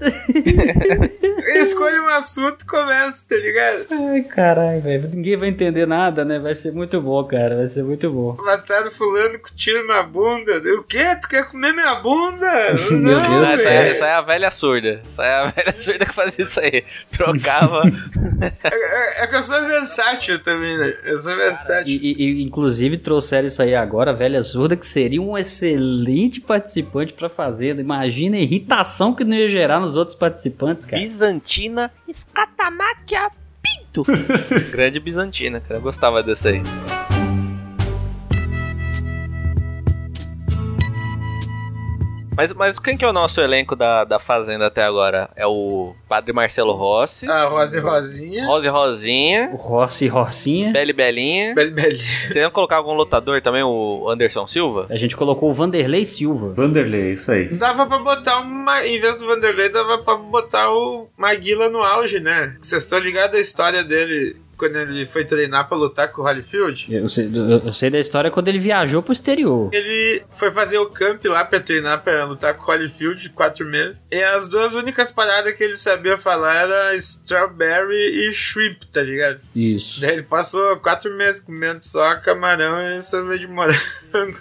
Escolhe 1.60 1.98
um 2.00 2.08
assunto 2.08 2.62
e 2.62 2.66
começa, 2.66 3.26
tá 3.28 3.36
ligado? 3.36 3.86
Ai, 4.10 4.22
caralho, 4.22 4.80
velho. 4.80 5.10
Ninguém 5.12 5.36
vai 5.36 5.48
entender 5.48 5.86
nada, 5.86 6.24
né? 6.24 6.38
Vai 6.38 6.54
ser 6.54 6.72
muito 6.72 7.00
bom, 7.00 7.22
cara. 7.24 7.56
Vai 7.56 7.66
ser 7.66 7.82
muito 7.82 8.10
bom. 8.10 8.36
Mataram 8.42 8.90
fulano 8.90 9.38
com 9.38 9.54
tiro 9.54 9.86
na 9.86 10.02
bunda. 10.02 10.52
O 10.78 10.82
quê? 10.84 11.04
Tu 11.20 11.28
quer 11.28 11.48
comer 11.48 11.72
minha 11.72 11.94
bunda? 11.96 12.46
Meu 12.90 13.18
Não, 13.20 13.40
Deus. 13.40 13.54
Essa 13.60 13.68
é, 13.70 13.88
essa 13.90 14.06
é 14.06 14.12
a 14.12 14.20
velha 14.22 14.50
surda. 14.50 15.00
Essa 15.06 15.24
é 15.24 15.34
a 15.34 15.46
velha 15.54 15.76
surda 15.76 16.06
que 16.06 16.14
fazia 16.14 16.44
isso 16.44 16.60
aí. 16.60 16.84
Trocava. 17.10 17.82
É, 18.62 18.68
é- 18.68 19.24
é 19.24 19.26
que 19.26 19.36
eu 19.36 19.42
sou 19.42 19.60
versátil 19.66 20.38
também, 20.40 20.76
né? 20.78 20.94
Eu 21.04 21.18
sou 21.18 21.34
versátil. 21.36 21.92
E, 21.94 22.12
e- 22.40 22.42
inclusive 22.42 22.96
trouxeram 22.98 23.46
isso 23.46 23.62
aí 23.62 23.74
agora, 23.74 24.10
a 24.10 24.14
velha 24.14 24.42
surda, 24.42 24.76
que 24.76 24.86
seria 24.86 25.20
um 25.20 25.36
excelente 25.38 26.40
participante 26.40 27.12
pra 27.12 27.28
fazenda. 27.28 27.80
Imagina 27.80 28.36
a 28.36 28.40
irritação 28.40 29.14
que 29.14 29.24
não 29.24 29.36
ia 29.36 29.48
gerar 29.48 29.80
nos 29.80 29.96
outros 29.96 30.16
participantes, 30.16 30.84
cara. 30.84 31.02
Bizantina 31.34 31.90
Escatamaquia 32.08 33.30
Pinto. 33.62 34.04
Grande 34.70 35.00
Bizantina, 35.00 35.60
cara. 35.60 35.76
Eu 35.76 35.82
gostava 35.82 36.22
dessa 36.22 36.50
aí. 36.50 36.62
Mas, 42.36 42.52
mas 42.52 42.78
quem 42.78 42.96
que 42.96 43.04
é 43.04 43.08
o 43.08 43.12
nosso 43.12 43.40
elenco 43.40 43.76
da, 43.76 44.04
da 44.04 44.18
Fazenda 44.18 44.66
até 44.66 44.82
agora? 44.82 45.30
É 45.36 45.46
o 45.46 45.94
Padre 46.08 46.32
Marcelo 46.32 46.72
Rossi, 46.72 47.28
A 47.30 47.44
Rosa 47.46 47.78
e 47.78 47.80
Rosinha. 47.80 48.46
Rosa 48.46 48.66
e 48.66 48.70
Rosinha, 48.70 49.50
O 49.52 49.56
Rossi 49.56 50.04
e 50.06 50.08
Rossinha. 50.08 50.72
Beli 50.72 50.92
Belinha. 50.92 51.54
Beli 51.54 51.70
Belinha. 51.70 52.02
Você 52.28 52.40
ia 52.40 52.50
colocar 52.50 52.76
algum 52.76 52.92
lutador 52.94 53.40
também, 53.40 53.62
o 53.62 54.08
Anderson 54.08 54.46
Silva? 54.46 54.86
A 54.90 54.96
gente 54.96 55.16
colocou 55.16 55.50
o 55.50 55.54
Vanderlei 55.54 56.04
Silva. 56.04 56.52
Vanderlei, 56.52 57.12
isso 57.12 57.30
aí. 57.30 57.48
Dava 57.48 57.86
pra 57.86 57.98
botar 57.98 58.40
uma. 58.40 58.84
Em 58.84 59.00
vez 59.00 59.18
do 59.18 59.26
Vanderlei, 59.26 59.68
dava 59.68 59.98
pra 59.98 60.16
botar 60.16 60.70
o 60.70 61.08
Maguila 61.16 61.68
no 61.68 61.82
auge, 61.82 62.18
né? 62.18 62.56
Vocês 62.60 62.82
estão 62.82 62.98
ligados 62.98 63.36
à 63.36 63.40
história 63.40 63.84
dele 63.84 64.36
quando 64.56 64.76
ele 64.76 65.06
foi 65.06 65.24
treinar 65.24 65.68
pra 65.68 65.76
lutar 65.76 66.10
com 66.12 66.22
o 66.22 66.24
Holyfield? 66.24 66.86
Eu 66.94 67.08
sei, 67.08 67.30
eu- 67.34 67.72
sei 67.72 67.90
da 67.90 67.98
história 67.98 68.30
quando 68.30 68.48
ele 68.48 68.58
viajou 68.58 69.02
pro 69.02 69.12
exterior. 69.12 69.70
Ele 69.72 70.22
foi 70.32 70.50
fazer 70.50 70.78
o 70.78 70.86
camp 70.86 71.24
lá 71.26 71.44
pra 71.44 71.60
treinar 71.60 72.02
pra 72.02 72.24
lutar 72.24 72.54
com 72.54 72.62
o 72.62 72.74
Holyfield 72.74 73.28
quatro 73.30 73.64
meses. 73.66 74.00
E 74.10 74.22
as 74.22 74.48
duas 74.48 74.74
únicas 74.74 75.10
paradas 75.12 75.54
que 75.54 75.62
ele 75.64 75.76
sabia 75.76 76.16
falar 76.16 76.54
era 76.54 76.94
strawberry 76.94 78.28
e 78.28 78.32
shrimp, 78.32 78.82
tá 78.92 79.02
ligado? 79.02 79.38
Isso. 79.54 80.00
Daí 80.00 80.12
ele 80.14 80.22
passou 80.22 80.76
quatro 80.76 81.12
meses 81.16 81.40
comendo 81.40 81.84
só 81.84 82.16
camarão 82.16 82.96
e 82.96 83.02
sorvete 83.02 83.40
de 83.40 83.46
morango. 83.48 83.78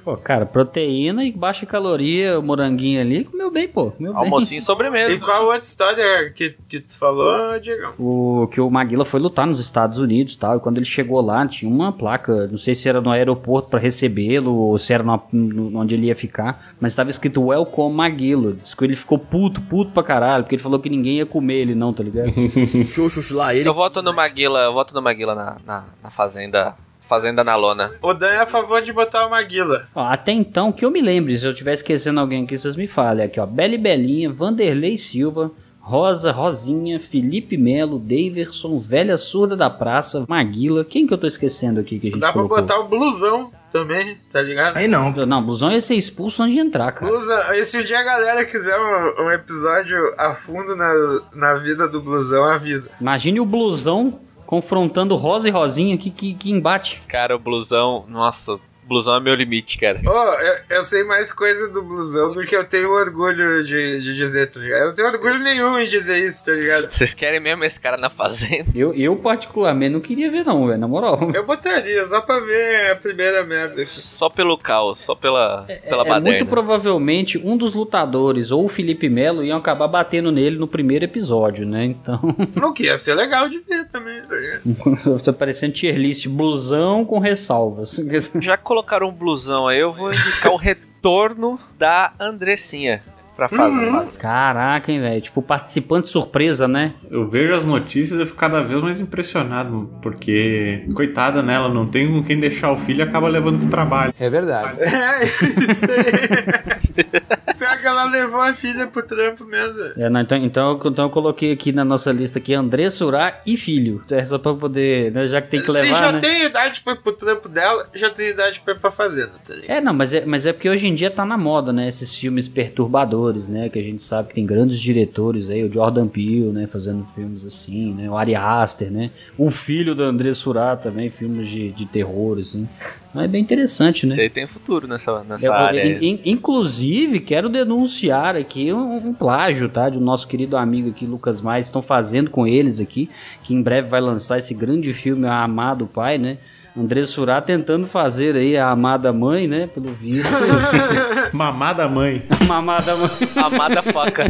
Pô, 0.04 0.16
cara, 0.18 0.46
proteína 0.46 1.24
e 1.26 1.32
baixa 1.32 1.66
caloria, 1.66 2.38
o 2.38 2.44
moranguinho 2.44 3.02
ali, 3.02 3.24
comeu 3.26 3.50
bem, 3.50 3.68
pô. 3.68 3.92
Comeu 3.92 4.14
bem. 4.14 4.22
Almocinho 4.22 4.60
e 4.60 4.62
sobremesa. 4.62 5.12
E 5.14 5.20
qual 5.20 5.46
outra 5.46 5.62
história 5.62 6.30
que, 6.30 6.56
que 6.70 6.80
tu 6.80 6.96
falou, 6.96 7.60
Diego? 7.60 7.96
O 7.98 8.48
que 8.48 8.62
o 8.62 8.70
Maguila 8.70 9.04
foi 9.06 9.20
lutar 9.20 9.48
nos 9.48 9.60
Estados 9.60 9.98
Unidos 9.98 10.13
e 10.22 10.38
tal. 10.38 10.58
E 10.58 10.60
quando 10.60 10.78
ele 10.78 10.86
chegou 10.86 11.20
lá, 11.22 11.46
tinha 11.48 11.70
uma 11.72 11.92
placa, 11.92 12.48
não 12.48 12.58
sei 12.58 12.76
se 12.76 12.88
era 12.88 13.02
no 13.02 13.10
aeroporto 13.10 13.70
pra 13.70 13.80
recebê-lo 13.80 14.54
ou 14.56 14.78
se 14.78 14.94
era 14.94 15.04
no, 15.04 15.22
no- 15.32 15.80
onde 15.80 15.96
ele 15.96 16.08
ia 16.08 16.16
ficar, 16.16 16.74
mas 16.80 16.94
tava 16.94 17.10
escrito 17.10 17.42
Welcome 17.44 17.96
Maguila. 17.96 18.54
Diz 18.62 18.74
que 18.74 18.84
ele 18.86 18.96
ficou 18.96 19.18
puto, 19.18 19.62
puto 19.62 19.92
pra 19.92 20.04
caralho, 20.04 20.44
porque 20.44 20.56
ele 20.56 20.62
falou 20.64 20.80
que 20.80 20.90
ninguém 20.90 21.18
ia 21.18 21.26
comer 21.26 21.56
ele, 21.62 21.76
não, 21.76 21.92
tá 21.94 22.04
ligado? 22.04 22.32
Xuxus 22.88 23.32
lá, 23.32 23.54
ele. 23.54 23.68
Eu 23.68 23.74
voto 23.74 24.02
no 24.02 24.14
Maguila, 24.14 24.60
eu 24.62 24.74
voto 24.74 24.94
no 24.94 25.02
Maguila 25.02 25.36
na, 25.36 25.58
na, 25.66 25.84
na 26.04 26.10
Fazenda. 26.10 26.76
Fazenda 27.06 27.44
na 27.44 27.56
lona. 27.58 27.92
O 28.02 28.14
Dan 28.14 28.28
é 28.28 28.40
a 28.40 28.46
favor 28.46 28.82
de 28.82 28.94
botar 28.94 29.28
o 29.28 29.30
Maguila. 29.30 29.88
Ó, 29.94 30.02
até 30.04 30.32
então, 30.32 30.72
que 30.72 30.86
eu 30.86 30.90
me 30.90 31.02
lembre, 31.02 31.38
se 31.38 31.46
eu 31.46 31.52
estiver 31.52 31.74
esquecendo 31.74 32.20
alguém 32.20 32.46
aqui, 32.46 32.58
vocês 32.58 32.78
me 32.78 32.88
falem. 32.88 33.26
Aqui, 33.26 33.40
ó, 33.42 33.46
Beli 33.46 33.78
Belinha, 33.78 34.32
Vanderlei 34.32 34.96
Silva, 34.96 35.52
Rosa, 35.86 36.32
Rosinha, 36.32 36.98
Felipe 36.98 37.58
Melo, 37.58 38.00
Daverson, 38.00 38.80
Velha 38.80 39.18
Surda 39.18 39.56
da 39.56 39.70
Praça, 39.70 40.26
Maguila. 40.30 40.86
Quem 40.86 41.06
que 41.06 41.14
eu 41.14 41.18
tô 41.18 41.28
esquecendo 41.28 41.82
aqui 41.82 42.00
que 42.00 42.08
a 42.08 42.12
gente 42.12 42.20
Dá 42.22 42.28
pra 42.32 42.42
colocou? 42.42 42.58
botar 42.62 42.80
o 42.80 42.88
blusão 42.88 43.52
também, 43.72 44.18
tá 44.32 44.42
ligado? 44.42 44.78
Aí 44.78 44.88
não. 44.88 45.12
Não, 45.12 45.44
Blusão 45.44 45.72
ia 45.72 45.82
ser 45.82 45.96
expulso 45.96 46.42
antes 46.42 46.56
de 46.56 46.62
entrar, 46.62 46.92
cara. 46.94 47.12
Blusa, 47.12 47.58
e 47.58 47.64
se 47.66 47.80
um 47.80 47.84
dia 47.84 48.00
a 48.00 48.04
galera 48.04 48.46
quiser 48.46 48.78
um, 48.80 49.26
um 49.26 49.32
episódio 49.32 49.98
a 50.18 50.34
fundo 50.34 50.74
na, 50.76 51.22
na 51.34 51.56
vida 51.56 51.86
do 51.88 52.00
blusão, 52.00 52.46
avisa. 52.46 52.90
Imagine 53.02 53.42
o 53.42 53.46
Blusão 53.46 54.20
confrontando 54.46 55.16
Rosa 55.16 55.50
e 55.50 55.52
Rosinha, 55.52 55.98
que, 55.98 56.10
que, 56.12 56.34
que 56.34 56.52
embate. 56.52 57.02
Cara, 57.10 57.36
o 57.36 57.40
blusão. 57.40 58.06
Nossa, 58.08 58.58
blusão 58.88 59.16
é 59.16 59.20
meu 59.20 59.36
limite, 59.36 59.78
cara. 59.78 60.00
Ô, 60.06 60.10
eu, 60.42 60.56
eu 60.78 60.84
sei 60.84 61.04
mais 61.04 61.32
coisas 61.32 61.72
do 61.72 61.82
blusão 61.82 62.34
do 62.34 62.42
que 62.44 62.56
eu 62.56 62.64
tenho 62.64 62.92
orgulho 62.92 63.64
de, 63.64 64.02
de 64.02 64.16
dizer, 64.16 64.48
tá 64.52 64.60
ligado? 64.60 64.80
Eu 64.82 64.88
não 64.88 64.94
tenho 64.96 65.08
orgulho 65.10 65.40
nenhum 65.40 65.80
em 65.80 65.86
dizer 65.88 66.18
isso, 66.26 66.46
tá 66.46 66.52
ligado? 66.52 66.92
Vocês 66.92 67.14
querem 67.14 67.40
mesmo 67.40 67.64
esse 67.64 67.80
cara 67.80 67.98
na 67.98 68.10
Fazenda? 68.10 68.72
Eu, 68.76 68.94
eu 68.94 69.16
particularmente, 69.16 69.94
não 69.94 70.00
queria 70.02 70.30
ver 70.32 70.44
não, 70.44 70.68
velho, 70.68 70.80
na 70.80 70.88
moral. 70.88 71.32
Eu 71.34 71.46
botaria, 71.46 72.06
só 72.06 72.22
pra 72.22 72.40
ver 72.40 72.92
a 72.92 72.96
primeira 72.96 73.44
merda 73.44 73.82
aqui. 73.82 73.86
Só 73.90 74.30
pelo 74.30 74.58
caos, 74.58 75.00
só 75.00 75.16
pela, 75.16 75.64
pela 75.88 76.04
É, 76.04 76.10
baderna. 76.10 76.20
muito 76.22 76.46
provavelmente 76.46 77.38
um 77.38 77.56
dos 77.58 77.74
lutadores 77.74 78.52
ou 78.52 78.66
o 78.66 78.70
Felipe 78.70 79.10
Melo 79.10 79.44
iam 79.44 79.58
acabar 79.58 79.88
batendo 79.88 80.32
nele 80.32 80.58
no 80.58 80.68
primeiro 80.68 81.06
episódio, 81.06 81.66
né? 81.66 81.86
Então, 81.86 82.20
O 82.64 82.74
que 82.74 82.84
ia 82.84 82.98
ser 82.98 83.14
legal 83.16 83.48
de 83.50 83.60
ver 83.60 83.86
também, 83.90 84.22
tá 84.24 84.36
ligado? 84.36 85.20
tá 85.24 85.34
parecendo 85.34 85.74
tier 85.74 85.96
list 85.98 86.28
blusão 86.28 87.06
com 87.06 87.20
ressalvas. 87.20 88.00
Já 88.40 88.58
colocaram 88.74 89.10
um 89.10 89.14
blusão 89.14 89.68
aí, 89.68 89.80
eu 89.80 89.94
vou 89.94 90.12
indicar 90.12 90.52
o 90.52 90.56
retorno 90.56 91.60
da 91.78 92.12
Andressinha 92.20 93.04
pra 93.36 93.48
Fazenda. 93.50 94.08
Caraca, 94.20 94.92
hein, 94.92 95.00
velho? 95.02 95.22
Tipo, 95.22 95.42
participante 95.42 96.10
surpresa, 96.10 96.68
né? 96.68 96.94
Eu 97.10 97.28
vejo 97.30 97.54
as 97.54 97.66
notícias 97.66 98.20
e 98.20 98.26
fico 98.26 98.38
cada 98.38 98.62
vez 98.62 98.82
mais 98.82 99.00
impressionado, 99.00 99.90
porque, 100.02 100.86
coitada 100.94 101.42
nela, 101.42 101.70
não 101.70 101.86
tem 101.88 102.12
com 102.12 102.24
quem 102.24 102.40
deixar 102.40 102.72
o 102.72 102.78
filho 102.78 103.00
e 103.00 103.02
acaba 103.02 103.28
levando 103.28 103.60
pro 103.60 103.70
trabalho. 103.70 104.14
É 104.20 104.30
verdade. 104.30 104.78
É, 104.94 105.24
isso 105.24 105.92
aí. 105.92 107.54
Pior 107.58 107.78
que 107.80 107.88
ela 107.88 108.06
levou 108.06 108.42
a 108.42 108.54
filha 108.54 108.88
pro 108.88 109.04
trampo 109.04 109.46
mesmo. 109.46 109.82
É, 109.98 110.10
não, 110.10 110.22
então, 110.22 110.38
então, 110.38 110.82
então 110.86 111.06
eu 111.06 111.10
coloquei 111.10 111.52
aqui 111.52 111.72
na 111.72 111.84
nossa 111.86 112.12
lista 112.12 112.40
aqui 112.40 112.54
André 112.54 112.90
Surá 112.90 113.42
e 113.46 113.56
filho. 113.58 114.02
É 114.12 114.24
só 114.26 114.38
pra 114.38 114.54
poder, 114.54 115.12
né, 115.12 115.28
já 115.28 115.42
que 115.42 115.50
tem 115.50 115.62
que 115.62 115.68
Se 115.68 115.72
levar, 115.72 115.98
já 115.98 116.12
né? 116.14 116.20
tem 116.20 116.44
idade 116.46 116.82
pra 116.82 116.94
ir 116.94 116.98
pro 116.98 117.14
trampo 117.14 117.48
dela, 117.50 117.88
já 117.94 118.10
tem 118.10 118.30
idade 118.30 118.60
pra 118.60 118.74
ir 118.74 118.80
pra 118.80 118.92
fazenda, 118.92 119.32
tá? 119.46 119.54
É, 119.68 119.80
não, 119.82 119.94
mas 119.94 120.14
é, 120.14 120.26
mas 120.26 120.46
é 120.46 120.54
porque 120.54 120.70
hoje 120.70 120.88
em 120.88 120.96
dia 120.96 121.10
tá 121.12 121.26
na 121.26 121.38
moda, 121.38 121.72
né? 121.72 121.88
Esses 121.88 122.16
filmes 122.16 122.48
perturbadores, 122.48 123.23
né? 123.48 123.70
Que 123.70 123.80
a 123.80 123.82
gente 123.84 124.02
sabe 124.04 124.30
que 124.30 124.36
tem 124.36 124.46
grandes 124.46 124.80
diretores 124.80 125.50
aí, 125.50 125.64
o 125.64 125.72
Jordan 125.72 126.08
Peele, 126.08 126.52
né? 126.52 126.68
Fazendo 126.68 127.06
filmes 127.16 127.46
assim, 127.46 127.94
né? 127.94 128.10
O 128.10 128.18
Ari 128.18 128.36
Aster, 128.36 128.92
né? 128.92 129.12
O 129.38 129.50
filho 129.52 129.94
do 129.96 130.04
André 130.04 130.34
Surá 130.34 130.76
também, 130.76 131.10
filmes 131.10 131.48
de, 131.50 131.72
de 131.72 131.86
terror, 131.86 132.38
assim. 132.40 132.68
Mas 133.14 133.26
é 133.26 133.28
bem 133.28 133.42
interessante, 133.44 134.06
né? 134.08 134.14
Isso 134.14 134.22
aí 134.22 134.30
tem 134.30 134.48
futuro 134.48 134.88
nessa, 134.88 135.24
nessa 135.24 135.46
Eu- 135.46 135.52
eu- 135.52 135.58
área. 135.58 136.04
in- 136.04 136.20
inclusive, 136.26 137.20
quero 137.20 137.48
denunciar 137.48 138.36
aqui 138.36 138.74
um, 138.74 139.10
um 139.10 139.14
plágio, 139.14 139.70
tá? 139.70 139.88
Do 139.90 140.00
nosso 140.02 140.28
querido 140.28 140.58
amigo 140.58 140.90
aqui, 140.90 141.06
Lucas 141.06 141.40
Maia. 141.42 141.62
Estão 141.62 141.82
fazendo 141.82 142.30
com 142.32 142.48
eles 142.48 142.80
aqui, 142.80 143.10
que 143.44 143.54
em 143.54 143.62
breve 143.62 143.88
vai 143.88 144.02
lançar 144.02 144.40
esse 144.40 144.54
grande 144.54 144.94
filme, 144.94 145.28
Amado 145.28 145.86
Pai, 145.86 146.18
né? 146.18 146.38
André 146.76 147.06
Surá 147.06 147.40
tentando 147.40 147.86
fazer 147.86 148.36
aí 148.36 148.58
a 148.58 148.70
amada 148.70 149.14
mãe, 149.14 149.48
né? 149.48 149.68
Pelo 149.68 149.94
visto. 149.94 150.28
Mamada 151.32 151.88
mãe. 151.88 152.26
Mamada 152.48 152.96
mãe. 152.96 153.10
Amada 153.44 153.82
faca. 153.84 154.24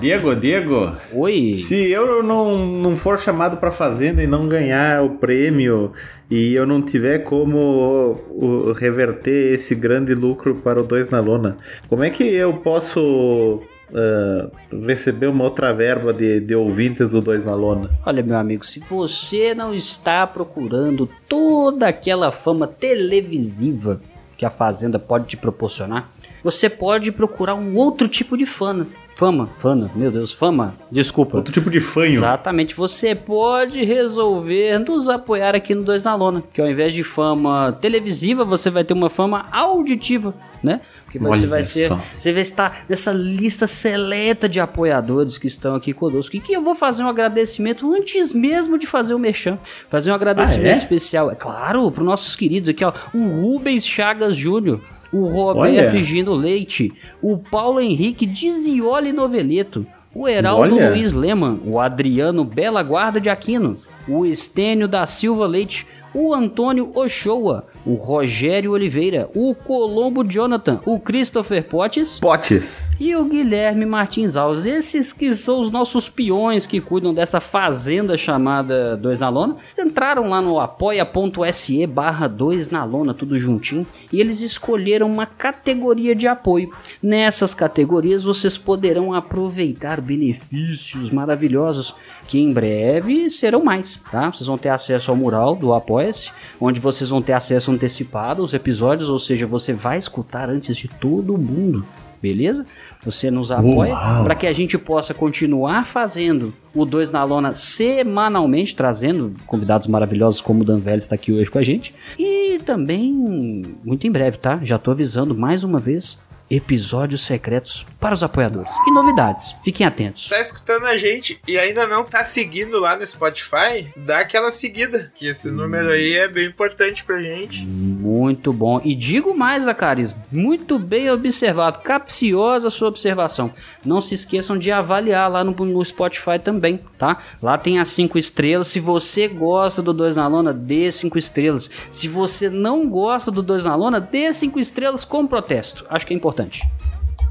Diego, 0.00 0.34
Diego. 0.36 0.92
Oi. 1.12 1.56
Se 1.56 1.90
eu 1.90 2.22
não, 2.22 2.56
não 2.66 2.96
for 2.96 3.18
chamado 3.18 3.56
pra 3.56 3.72
fazenda 3.72 4.22
e 4.22 4.26
não 4.28 4.46
ganhar 4.48 5.02
o 5.02 5.10
prêmio 5.16 5.92
e 6.30 6.54
eu 6.54 6.64
não 6.64 6.80
tiver 6.80 7.18
como 7.20 7.58
o- 7.58 8.68
o- 8.68 8.72
reverter 8.72 9.54
esse 9.54 9.74
grande 9.74 10.14
lucro 10.14 10.54
para 10.56 10.80
o 10.80 10.84
Dois 10.84 11.08
na 11.08 11.18
Lona, 11.18 11.56
como 11.88 12.04
é 12.04 12.10
que 12.10 12.22
eu 12.22 12.52
posso 12.54 13.62
ah, 13.94 14.50
receber 14.86 15.26
uma 15.26 15.44
outra 15.44 15.72
verba 15.72 16.12
de, 16.12 16.40
de 16.40 16.54
ouvintes 16.54 17.08
do 17.08 17.20
Dois 17.20 17.44
na 17.44 17.54
Lona? 17.54 17.90
Olha, 18.04 18.22
meu 18.22 18.36
amigo, 18.36 18.64
se 18.64 18.80
você 18.80 19.54
não 19.54 19.74
está 19.74 20.26
procurando 20.26 21.08
toda 21.28 21.88
aquela 21.88 22.30
fama 22.30 22.66
televisiva 22.66 24.00
que 24.36 24.44
a 24.44 24.50
Fazenda 24.50 24.98
pode 24.98 25.26
te 25.26 25.36
proporcionar, 25.36 26.12
você 26.44 26.68
pode 26.68 27.10
procurar 27.10 27.54
um 27.54 27.74
outro 27.74 28.06
tipo 28.06 28.36
de 28.36 28.46
fã, 28.46 28.86
Fama, 29.18 29.48
fama, 29.58 29.90
meu 29.96 30.12
Deus, 30.12 30.32
fama, 30.32 30.76
desculpa. 30.92 31.38
Outro 31.38 31.52
tipo 31.52 31.68
de 31.68 31.80
fanho. 31.80 32.12
Exatamente, 32.12 32.72
você 32.76 33.16
pode 33.16 33.84
resolver 33.84 34.78
nos 34.78 35.08
apoiar 35.08 35.56
aqui 35.56 35.74
no 35.74 35.82
Dois 35.82 36.04
na 36.04 36.14
Lona, 36.14 36.40
que 36.52 36.60
ao 36.60 36.70
invés 36.70 36.94
de 36.94 37.02
fama 37.02 37.76
televisiva, 37.80 38.44
você 38.44 38.70
vai 38.70 38.84
ter 38.84 38.94
uma 38.94 39.10
fama 39.10 39.46
auditiva, 39.50 40.32
né? 40.62 40.82
Porque 41.08 41.18
você 41.18 41.38
Olha 41.40 41.48
vai 41.48 41.64
ser, 41.64 41.88
só. 41.88 41.98
você 42.18 42.34
vai 42.34 42.42
estar 42.42 42.84
nessa 42.86 43.10
lista 43.12 43.66
seleta 43.66 44.46
de 44.46 44.60
apoiadores 44.60 45.38
que 45.38 45.46
estão 45.46 45.74
aqui 45.74 45.94
conosco. 45.94 46.36
E 46.36 46.40
que 46.40 46.52
eu 46.52 46.60
vou 46.62 46.74
fazer 46.74 47.02
um 47.02 47.08
agradecimento 47.08 47.90
antes 47.94 48.30
mesmo 48.30 48.76
de 48.78 48.86
fazer 48.86 49.14
o 49.14 49.18
merchan. 49.18 49.58
Fazer 49.88 50.10
um 50.10 50.14
agradecimento 50.14 50.66
Ah, 50.66 50.72
é? 50.72 50.76
especial, 50.76 51.30
é 51.30 51.34
claro, 51.34 51.90
para 51.90 52.04
nossos 52.04 52.36
queridos 52.36 52.68
aqui, 52.68 52.84
ó. 52.84 52.92
O 53.14 53.22
Rubens 53.26 53.86
Chagas 53.86 54.36
Júnior, 54.36 54.82
o 55.10 55.24
Roberto. 55.26 55.96
Gino 55.96 56.34
Leite, 56.34 56.92
o 57.22 57.38
Paulo 57.38 57.80
Henrique 57.80 58.26
Dizioli 58.26 59.10
Noveleto, 59.10 59.86
o 60.14 60.28
Heraldo 60.28 60.74
Olha. 60.76 60.90
Luiz 60.90 61.14
Leman, 61.14 61.58
o 61.64 61.80
Adriano 61.80 62.44
Bela 62.44 62.82
Guarda 62.82 63.18
de 63.18 63.30
Aquino, 63.30 63.78
o 64.06 64.26
Estênio 64.26 64.86
da 64.86 65.06
Silva 65.06 65.46
Leite, 65.46 65.86
o 66.14 66.34
Antônio 66.34 66.90
Ochoa, 66.94 67.66
o 67.88 67.94
Rogério 67.94 68.72
Oliveira, 68.72 69.30
o 69.34 69.54
Colombo 69.54 70.22
Jonathan, 70.22 70.78
o 70.84 71.00
Christopher 71.00 71.64
Potes 71.64 72.20
Potes. 72.20 72.90
e 73.00 73.16
o 73.16 73.24
Guilherme 73.24 73.86
Martins 73.86 74.36
Alves. 74.36 74.66
Esses 74.66 75.10
que 75.10 75.32
são 75.34 75.58
os 75.58 75.70
nossos 75.70 76.06
peões 76.06 76.66
que 76.66 76.82
cuidam 76.82 77.14
dessa 77.14 77.40
fazenda 77.40 78.18
chamada 78.18 78.94
Dois 78.94 79.20
na 79.20 79.30
Lona. 79.30 79.56
Entraram 79.78 80.28
lá 80.28 80.42
no 80.42 80.60
apoia.se 80.60 81.86
barra 81.86 82.28
2 82.28 82.68
na 82.68 82.84
lona, 82.84 83.14
tudo 83.14 83.38
juntinho, 83.38 83.86
e 84.12 84.20
eles 84.20 84.42
escolheram 84.42 85.06
uma 85.06 85.24
categoria 85.24 86.14
de 86.14 86.28
apoio. 86.28 86.70
Nessas 87.02 87.54
categorias 87.54 88.22
vocês 88.22 88.58
poderão 88.58 89.14
aproveitar 89.14 90.00
benefícios 90.00 91.10
maravilhosos 91.10 91.94
que 92.26 92.38
em 92.38 92.52
breve 92.52 93.30
serão 93.30 93.64
mais, 93.64 93.96
tá? 94.10 94.30
Vocês 94.30 94.46
vão 94.46 94.58
ter 94.58 94.68
acesso 94.68 95.10
ao 95.10 95.16
mural 95.16 95.56
do 95.56 95.72
Apoia-se, 95.72 96.30
onde 96.60 96.78
vocês 96.78 97.08
vão 97.08 97.22
ter 97.22 97.32
acesso 97.32 97.77
antecipado 97.78 98.42
aos 98.42 98.52
episódios, 98.52 99.08
ou 99.08 99.18
seja, 99.18 99.46
você 99.46 99.72
vai 99.72 99.96
escutar 99.96 100.50
antes 100.50 100.76
de 100.76 100.88
todo 100.88 101.38
mundo, 101.38 101.86
beleza? 102.20 102.66
Você 103.04 103.30
nos 103.30 103.52
apoia 103.52 103.96
para 104.24 104.34
que 104.34 104.46
a 104.46 104.52
gente 104.52 104.76
possa 104.76 105.14
continuar 105.14 105.86
fazendo 105.86 106.52
o 106.74 106.84
Dois 106.84 107.12
na 107.12 107.22
Lona 107.22 107.54
semanalmente, 107.54 108.74
trazendo 108.74 109.34
convidados 109.46 109.86
maravilhosos 109.86 110.40
como 110.40 110.62
o 110.62 110.64
Dan 110.64 110.78
Vélez 110.78 111.04
está 111.04 111.14
aqui 111.14 111.32
hoje 111.32 111.48
com 111.48 111.58
a 111.58 111.62
gente. 111.62 111.94
E 112.18 112.58
também, 112.64 113.64
muito 113.84 114.06
em 114.06 114.10
breve, 114.10 114.36
tá? 114.36 114.58
Já 114.62 114.78
tô 114.78 114.90
avisando 114.90 115.32
mais 115.32 115.62
uma 115.62 115.78
vez, 115.78 116.18
episódios 116.50 117.22
secretos 117.22 117.86
para 118.00 118.14
os 118.14 118.22
apoiadores. 118.22 118.70
E 118.86 118.92
novidades, 118.92 119.54
fiquem 119.64 119.86
atentos. 119.86 120.28
Tá 120.28 120.40
escutando 120.40 120.86
a 120.86 120.96
gente 120.96 121.40
e 121.46 121.58
ainda 121.58 121.86
não 121.86 122.04
tá 122.04 122.24
seguindo 122.24 122.78
lá 122.78 122.96
no 122.96 123.06
Spotify, 123.06 123.88
dá 123.96 124.20
aquela 124.20 124.50
seguida, 124.50 125.12
que 125.14 125.26
esse 125.26 125.50
número 125.50 125.90
aí 125.90 126.14
é 126.14 126.28
bem 126.28 126.46
importante 126.46 127.04
pra 127.04 127.20
gente. 127.20 127.64
Muito 127.66 128.52
bom. 128.52 128.80
E 128.84 128.94
digo 128.94 129.36
mais, 129.36 129.68
Acaris, 129.68 130.14
muito 130.30 130.78
bem 130.78 131.10
observado, 131.10 131.80
capciosa 131.80 132.68
a 132.68 132.70
sua 132.70 132.88
observação. 132.88 133.52
Não 133.84 134.00
se 134.00 134.14
esqueçam 134.14 134.56
de 134.56 134.70
avaliar 134.70 135.30
lá 135.30 135.44
no, 135.44 135.52
no 135.52 135.84
Spotify 135.84 136.38
também, 136.42 136.80
tá? 136.98 137.22
Lá 137.42 137.58
tem 137.58 137.78
as 137.78 137.88
cinco 137.88 138.18
estrelas. 138.18 138.68
Se 138.68 138.80
você 138.80 139.28
gosta 139.28 139.82
do 139.82 139.92
Dois 139.92 140.16
na 140.16 140.26
Lona, 140.26 140.52
dê 140.52 140.90
cinco 140.90 141.18
estrelas. 141.18 141.70
Se 141.90 142.08
você 142.08 142.48
não 142.48 142.88
gosta 142.88 143.30
do 143.30 143.42
Dois 143.42 143.64
na 143.64 143.74
Lona, 143.74 144.00
dê 144.00 144.32
cinco 144.32 144.58
estrelas 144.58 145.04
com 145.04 145.26
protesto. 145.26 145.84
Acho 145.88 146.06
que 146.06 146.12
é 146.12 146.16
importante. 146.16 146.37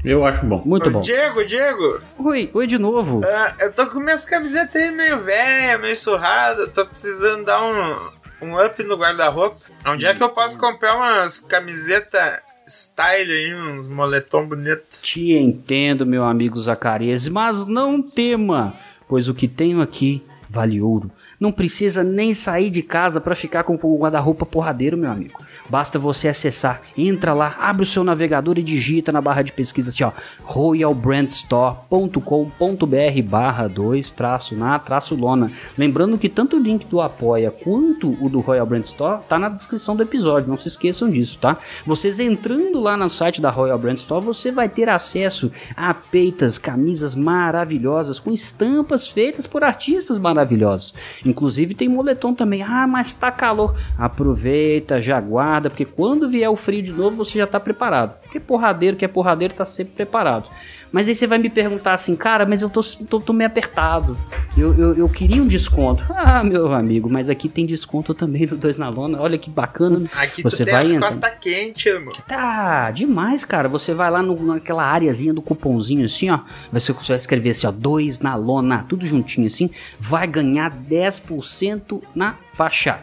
Eu 0.04 0.24
acho 0.24 0.44
bom. 0.46 0.62
Muito 0.64 0.88
Ô, 0.88 0.92
bom. 0.92 1.00
Diego, 1.00 1.44
Diego, 1.44 2.00
Oi, 2.18 2.50
oi 2.54 2.66
de 2.66 2.78
novo. 2.78 3.20
ah, 3.24 3.54
eu 3.58 3.72
tô 3.72 3.86
com 3.88 3.98
minhas 4.00 4.24
camisetas 4.24 4.80
aí 4.80 4.90
meio 4.90 5.18
velha, 5.20 5.76
meio 5.78 5.96
surrada, 5.96 6.66
tô 6.68 6.86
precisando 6.86 7.44
dar 7.44 7.62
um, 7.64 8.46
um 8.46 8.64
up 8.64 8.82
no 8.84 8.96
guarda-roupa. 8.96 9.56
Onde 9.86 10.06
é 10.06 10.14
que 10.14 10.22
eu 10.22 10.28
posso 10.30 10.58
comprar 10.58 10.96
umas 10.96 11.40
camisetas 11.40 12.38
style 12.66 13.32
aí, 13.32 13.54
uns 13.54 13.88
moletom 13.88 14.46
bonito? 14.46 15.00
Te 15.02 15.32
entendo, 15.32 16.06
meu 16.06 16.24
amigo 16.24 16.60
Zacarias, 16.60 17.26
mas 17.28 17.66
não 17.66 18.00
tema, 18.00 18.74
pois 19.08 19.28
o 19.28 19.34
que 19.34 19.48
tenho 19.48 19.80
aqui 19.80 20.22
vale 20.48 20.80
ouro. 20.80 21.10
Não 21.40 21.50
precisa 21.52 22.02
nem 22.04 22.32
sair 22.34 22.70
de 22.70 22.82
casa 22.82 23.20
para 23.20 23.34
ficar 23.34 23.64
com 23.64 23.78
o 23.82 23.98
guarda-roupa 23.98 24.46
porradeiro, 24.46 24.96
meu 24.96 25.10
amigo. 25.10 25.40
Basta 25.68 25.98
você 25.98 26.28
acessar, 26.28 26.80
entra 26.96 27.34
lá, 27.34 27.56
abre 27.60 27.82
o 27.82 27.86
seu 27.86 28.04
navegador 28.04 28.58
e 28.58 28.62
digita 28.62 29.12
na 29.12 29.20
barra 29.20 29.42
de 29.42 29.52
pesquisa 29.52 29.90
assim, 29.90 30.04
ó, 30.04 30.12
royalbrandstore.com.br 30.42 33.22
barra 33.24 33.68
2 33.68 34.10
traço 34.10 34.56
na 34.56 34.78
traço 34.78 35.14
lona. 35.14 35.52
Lembrando 35.76 36.16
que 36.18 36.28
tanto 36.28 36.56
o 36.56 36.60
link 36.60 36.86
do 36.86 37.00
Apoia 37.00 37.50
quanto 37.50 38.16
o 38.24 38.28
do 38.28 38.40
Royal 38.40 38.66
Brand 38.66 38.84
Store 38.84 39.22
tá 39.28 39.38
na 39.38 39.48
descrição 39.48 39.96
do 39.96 40.02
episódio, 40.02 40.48
não 40.48 40.56
se 40.56 40.68
esqueçam 40.68 41.10
disso, 41.10 41.38
tá? 41.38 41.58
Vocês 41.84 42.20
entrando 42.20 42.80
lá 42.80 42.96
no 42.96 43.10
site 43.10 43.40
da 43.40 43.50
Royal 43.50 43.78
Brand 43.78 43.96
Store, 43.96 44.24
você 44.24 44.52
vai 44.52 44.68
ter 44.68 44.88
acesso 44.88 45.50
a 45.76 45.92
peitas, 45.92 46.58
camisas 46.58 47.14
maravilhosas 47.14 48.18
com 48.18 48.32
estampas 48.32 49.08
feitas 49.08 49.46
por 49.46 49.64
artistas 49.64 50.18
maravilhosos. 50.18 50.94
Inclusive 51.24 51.74
tem 51.74 51.88
moletom 51.88 52.34
também. 52.34 52.62
Ah, 52.62 52.86
mas 52.86 53.14
tá 53.14 53.30
calor. 53.30 53.74
Aproveita, 53.98 55.00
já 55.00 55.20
guarda, 55.20 55.57
porque 55.62 55.84
quando 55.84 56.28
vier 56.28 56.48
o 56.50 56.56
frio 56.56 56.82
de 56.82 56.92
novo, 56.92 57.16
você 57.16 57.38
já 57.38 57.46
tá 57.46 57.58
preparado. 57.58 58.14
Porque 58.22 58.38
porradeiro 58.38 58.96
que 58.96 59.04
é 59.04 59.08
porradeiro 59.08 59.52
tá 59.54 59.64
sempre 59.64 59.94
preparado. 59.94 60.48
Mas 60.90 61.06
aí 61.06 61.14
você 61.14 61.26
vai 61.26 61.36
me 61.36 61.50
perguntar 61.50 61.92
assim, 61.92 62.16
cara, 62.16 62.46
mas 62.46 62.62
eu 62.62 62.70
tô, 62.70 62.80
tô, 62.82 63.20
tô 63.20 63.32
meio 63.34 63.46
apertado. 63.48 64.16
Eu, 64.56 64.72
eu, 64.74 64.94
eu 64.94 65.06
queria 65.08 65.42
um 65.42 65.46
desconto. 65.46 66.02
Ah, 66.30 66.42
meu 66.44 66.72
amigo, 66.72 67.08
mas 67.10 67.28
aqui 67.30 67.48
tem 67.48 67.64
desconto 67.66 68.12
também 68.14 68.46
do 68.46 68.56
Dois 68.56 68.76
na 68.78 68.88
Lona. 68.88 69.20
Olha 69.20 69.36
que 69.38 69.50
bacana. 69.50 70.02
Aqui 70.14 70.42
você 70.42 70.58
tu 70.58 70.64
tem 70.64 70.72
vai 70.74 70.82
as 70.84 70.92
entrar. 70.92 71.06
costas 71.08 71.32
quentes, 71.40 71.86
irmão. 71.86 72.12
Tá, 72.26 72.90
demais, 72.90 73.44
cara. 73.44 73.68
Você 73.68 73.92
vai 73.94 74.10
lá 74.10 74.22
no- 74.22 74.42
naquela 74.54 74.84
areazinha 74.84 75.32
do 75.34 75.40
cupomzinho 75.42 76.04
assim, 76.06 76.30
ó. 76.30 76.40
Você, 76.72 76.92
você 76.92 77.08
vai 77.12 77.16
escrever 77.16 77.50
assim, 77.50 77.66
ó, 77.66 77.70
dois 77.70 78.20
na 78.20 78.34
lona, 78.34 78.84
tudo 78.88 79.04
juntinho 79.06 79.46
assim. 79.46 79.70
Vai 79.98 80.26
ganhar 80.26 80.70
10% 80.70 82.00
na 82.14 82.34
faixa. 82.52 83.00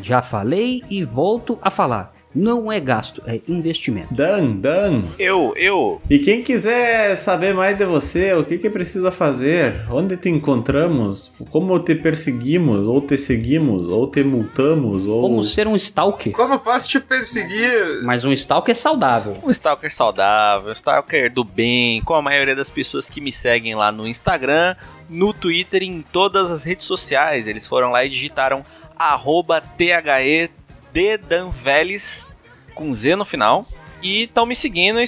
Já 0.00 0.22
falei 0.22 0.82
e 0.88 1.04
volto 1.04 1.58
a 1.60 1.70
falar. 1.70 2.14
Não 2.34 2.72
é 2.72 2.80
gasto, 2.80 3.22
é 3.26 3.40
investimento. 3.46 4.14
Dan, 4.14 4.52
Dan. 4.52 5.04
Eu, 5.18 5.52
eu. 5.54 6.00
E 6.08 6.18
quem 6.18 6.42
quiser 6.42 7.14
saber 7.16 7.52
mais 7.52 7.76
de 7.76 7.84
você, 7.84 8.32
o 8.32 8.42
que, 8.42 8.56
que 8.56 8.70
precisa 8.70 9.10
fazer, 9.10 9.74
onde 9.90 10.16
te 10.16 10.30
encontramos, 10.30 11.30
como 11.50 11.78
te 11.78 11.94
perseguimos, 11.94 12.86
ou 12.86 13.02
te 13.02 13.18
seguimos, 13.18 13.88
ou 13.88 14.06
te 14.06 14.24
multamos, 14.24 15.04
ou. 15.04 15.22
Como 15.22 15.42
ser 15.42 15.68
um 15.68 15.76
stalker. 15.76 16.32
Como 16.32 16.54
eu 16.54 16.58
posso 16.58 16.88
te 16.88 16.98
perseguir? 16.98 18.02
Mas 18.02 18.24
um 18.24 18.32
stalker 18.32 18.74
saudável. 18.74 19.36
Um 19.42 19.50
stalker 19.50 19.92
saudável, 19.92 20.70
um 20.70 20.72
stalker 20.72 21.30
do 21.30 21.44
bem, 21.44 22.00
com 22.00 22.14
a 22.14 22.22
maioria 22.22 22.56
das 22.56 22.70
pessoas 22.70 23.10
que 23.10 23.20
me 23.20 23.30
seguem 23.30 23.74
lá 23.74 23.92
no 23.92 24.08
Instagram, 24.08 24.74
no 25.10 25.34
Twitter 25.34 25.82
e 25.82 25.86
em 25.86 26.00
todas 26.00 26.50
as 26.50 26.64
redes 26.64 26.86
sociais. 26.86 27.46
Eles 27.46 27.66
foram 27.66 27.90
lá 27.90 28.06
e 28.06 28.08
digitaram 28.08 28.64
arroba 29.10 29.60
THE 29.60 30.50
Dedanveles 30.92 32.34
com 32.74 32.92
Z 32.92 33.16
no 33.16 33.24
final. 33.24 33.66
E 34.02 34.24
estão 34.24 34.44
me 34.44 34.56
seguindo 34.56 35.00
e 35.00 35.06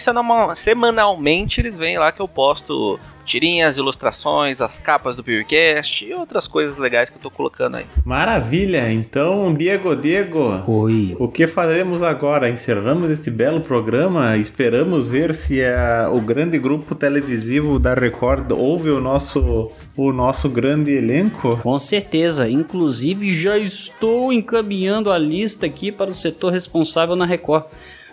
semanalmente 0.54 1.60
eles 1.60 1.76
vêm 1.76 1.98
lá 1.98 2.12
que 2.12 2.20
eu 2.20 2.28
posto 2.28 2.98
tirinhas, 3.24 3.78
ilustrações, 3.78 4.60
as 4.60 4.78
capas 4.78 5.16
do 5.16 5.24
PewCast 5.24 6.04
e 6.04 6.12
outras 6.14 6.46
coisas 6.46 6.76
legais 6.76 7.08
que 7.10 7.16
eu 7.16 7.20
tô 7.22 7.30
colocando 7.30 7.76
aí. 7.76 7.86
Maravilha! 8.04 8.92
Então, 8.92 9.52
Diego, 9.54 9.96
Diego, 9.96 10.62
Oi. 10.66 11.16
o 11.18 11.26
que 11.28 11.46
faremos 11.46 12.02
agora? 12.02 12.48
Encerramos 12.50 13.10
este 13.10 13.30
belo 13.30 13.60
programa? 13.60 14.36
Esperamos 14.36 15.08
ver 15.08 15.34
se 15.34 15.62
a- 15.64 16.10
o 16.12 16.20
grande 16.20 16.58
grupo 16.58 16.94
televisivo 16.94 17.78
da 17.78 17.94
Record 17.94 18.50
ouve 18.52 18.90
o 18.90 19.00
nosso, 19.00 19.70
o 19.96 20.12
nosso 20.12 20.48
grande 20.48 20.92
elenco? 20.92 21.56
Com 21.62 21.78
certeza. 21.78 22.48
Inclusive, 22.48 23.32
já 23.34 23.56
estou 23.58 24.32
encaminhando 24.32 25.10
a 25.10 25.18
lista 25.18 25.66
aqui 25.66 25.90
para 25.90 26.10
o 26.10 26.14
setor 26.14 26.52
responsável 26.52 27.16
na 27.16 27.24
Record. 27.24 27.64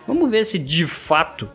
Vamos 0.08 0.30
ver 0.32 0.46
se 0.46 0.58
de 0.58 0.86
fato 0.88 1.48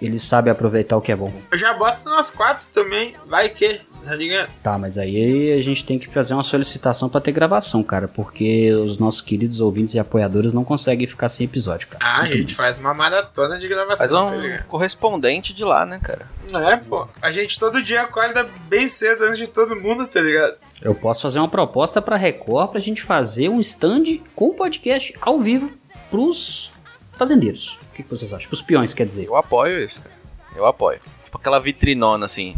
ele 0.00 0.18
sabe 0.18 0.50
aproveitar 0.50 0.96
o 0.96 1.00
que 1.00 1.12
é 1.12 1.16
bom. 1.16 1.32
Eu 1.50 1.58
já 1.58 1.74
boto 1.74 2.04
nós 2.04 2.30
quatro 2.30 2.66
também, 2.72 3.14
vai 3.26 3.48
que, 3.48 3.80
tá 4.04 4.14
ligado? 4.14 4.50
Tá, 4.62 4.78
mas 4.78 4.96
aí 4.98 5.52
a 5.52 5.62
gente 5.62 5.84
tem 5.84 5.98
que 5.98 6.08
fazer 6.08 6.34
uma 6.34 6.42
solicitação 6.42 7.08
para 7.08 7.20
ter 7.20 7.32
gravação, 7.32 7.82
cara, 7.82 8.08
porque 8.08 8.70
os 8.72 8.98
nossos 8.98 9.20
queridos 9.20 9.60
ouvintes 9.60 9.94
e 9.94 9.98
apoiadores 9.98 10.52
não 10.52 10.64
conseguem 10.64 11.06
ficar 11.06 11.28
sem 11.28 11.44
episódio, 11.44 11.88
cara. 11.88 12.04
Ah, 12.04 12.22
a 12.22 12.26
gente 12.26 12.54
faz 12.54 12.78
uma 12.78 12.94
maratona 12.94 13.58
de 13.58 13.68
gravação, 13.68 13.96
Faz 13.96 14.10
tá 14.10 14.36
um 14.36 14.40
ligado? 14.40 14.66
correspondente 14.66 15.52
de 15.52 15.64
lá, 15.64 15.84
né, 15.84 16.00
cara? 16.02 16.26
É, 16.70 16.76
pô. 16.76 17.06
A 17.22 17.30
gente 17.30 17.58
todo 17.58 17.82
dia 17.82 18.02
acorda 18.02 18.46
bem 18.68 18.88
cedo 18.88 19.24
antes 19.24 19.38
de 19.38 19.46
todo 19.46 19.76
mundo, 19.76 20.06
tá 20.06 20.20
ligado? 20.20 20.54
Eu 20.82 20.94
posso 20.94 21.20
fazer 21.22 21.38
uma 21.38 21.48
proposta 21.48 22.00
pra 22.00 22.16
Record 22.16 22.70
pra 22.70 22.80
gente 22.80 23.02
fazer 23.02 23.50
um 23.50 23.60
stand 23.60 24.18
com 24.34 24.54
podcast 24.54 25.14
ao 25.20 25.38
vivo 25.38 25.70
pros 26.10 26.72
fazendeiros. 27.12 27.78
O 28.00 28.02
que, 28.02 28.08
que 28.08 28.16
vocês 28.16 28.32
acham? 28.32 28.48
Pros 28.48 28.62
peões, 28.62 28.94
quer 28.94 29.06
dizer. 29.06 29.26
Eu 29.26 29.36
apoio 29.36 29.84
isso, 29.84 30.00
cara. 30.00 30.14
Eu 30.56 30.64
apoio. 30.64 31.00
Tipo 31.24 31.36
aquela 31.36 31.60
vitrinona 31.60 32.24
assim. 32.24 32.56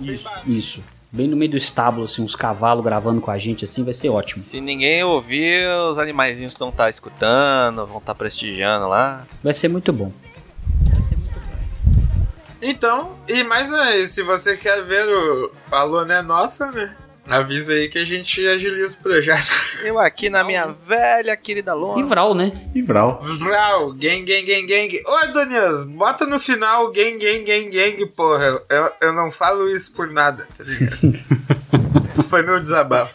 Isso, 0.00 0.28
isso. 0.46 0.82
Bem 1.12 1.28
no 1.28 1.36
meio 1.36 1.52
do 1.52 1.56
estábulo, 1.56 2.06
assim, 2.06 2.22
uns 2.22 2.34
cavalos 2.34 2.82
gravando 2.82 3.20
com 3.20 3.30
a 3.30 3.38
gente, 3.38 3.64
assim, 3.64 3.84
vai 3.84 3.94
ser 3.94 4.08
ótimo. 4.08 4.42
Se 4.42 4.60
ninguém 4.60 5.04
ouvir, 5.04 5.68
os 5.90 5.98
animaizinhos 5.98 6.52
estão 6.52 6.72
tá 6.72 6.90
escutando, 6.90 7.86
vão 7.86 7.98
estar 7.98 8.14
tá 8.14 8.14
prestigiando 8.16 8.88
lá. 8.88 9.24
Vai 9.42 9.54
ser 9.54 9.68
muito 9.68 9.92
bom. 9.92 10.10
Então, 12.60 13.12
e 13.28 13.44
mais 13.44 13.70
é, 13.70 14.06
se 14.06 14.22
você 14.22 14.56
quer 14.56 14.82
ver 14.82 15.06
o 15.06 15.52
Alô 15.70 16.04
Né 16.04 16.22
Nossa, 16.22 16.72
né? 16.72 16.96
Avisa 17.26 17.72
aí 17.72 17.88
que 17.88 17.98
a 17.98 18.04
gente 18.04 18.46
agiliza 18.46 18.96
o 18.98 19.02
projeto. 19.02 19.48
Eu 19.82 19.98
aqui 19.98 20.28
na 20.28 20.44
minha 20.44 20.66
velha 20.86 21.34
querida 21.36 21.72
lona. 21.72 22.00
E 22.00 22.04
Vral, 22.04 22.34
né? 22.34 22.52
E 22.74 22.82
Vral. 22.82 23.20
Vral, 23.38 23.92
gang, 23.92 24.22
gang, 24.22 24.44
gang, 24.44 24.66
gang. 24.66 25.02
Ô, 25.06 25.14
Adonias, 25.16 25.84
bota 25.84 26.26
no 26.26 26.38
final 26.38 26.90
gang, 26.92 27.18
gang, 27.18 27.44
gang, 27.44 27.70
gang, 27.70 28.06
porra. 28.14 28.60
Eu, 28.68 28.90
eu 29.00 29.12
não 29.12 29.30
falo 29.30 29.68
isso 29.68 29.92
por 29.92 30.10
nada, 30.10 30.46
tá 30.56 30.64
ligado? 30.64 30.98
Foi 32.28 32.42
meu 32.42 32.60
desabafo. 32.60 33.14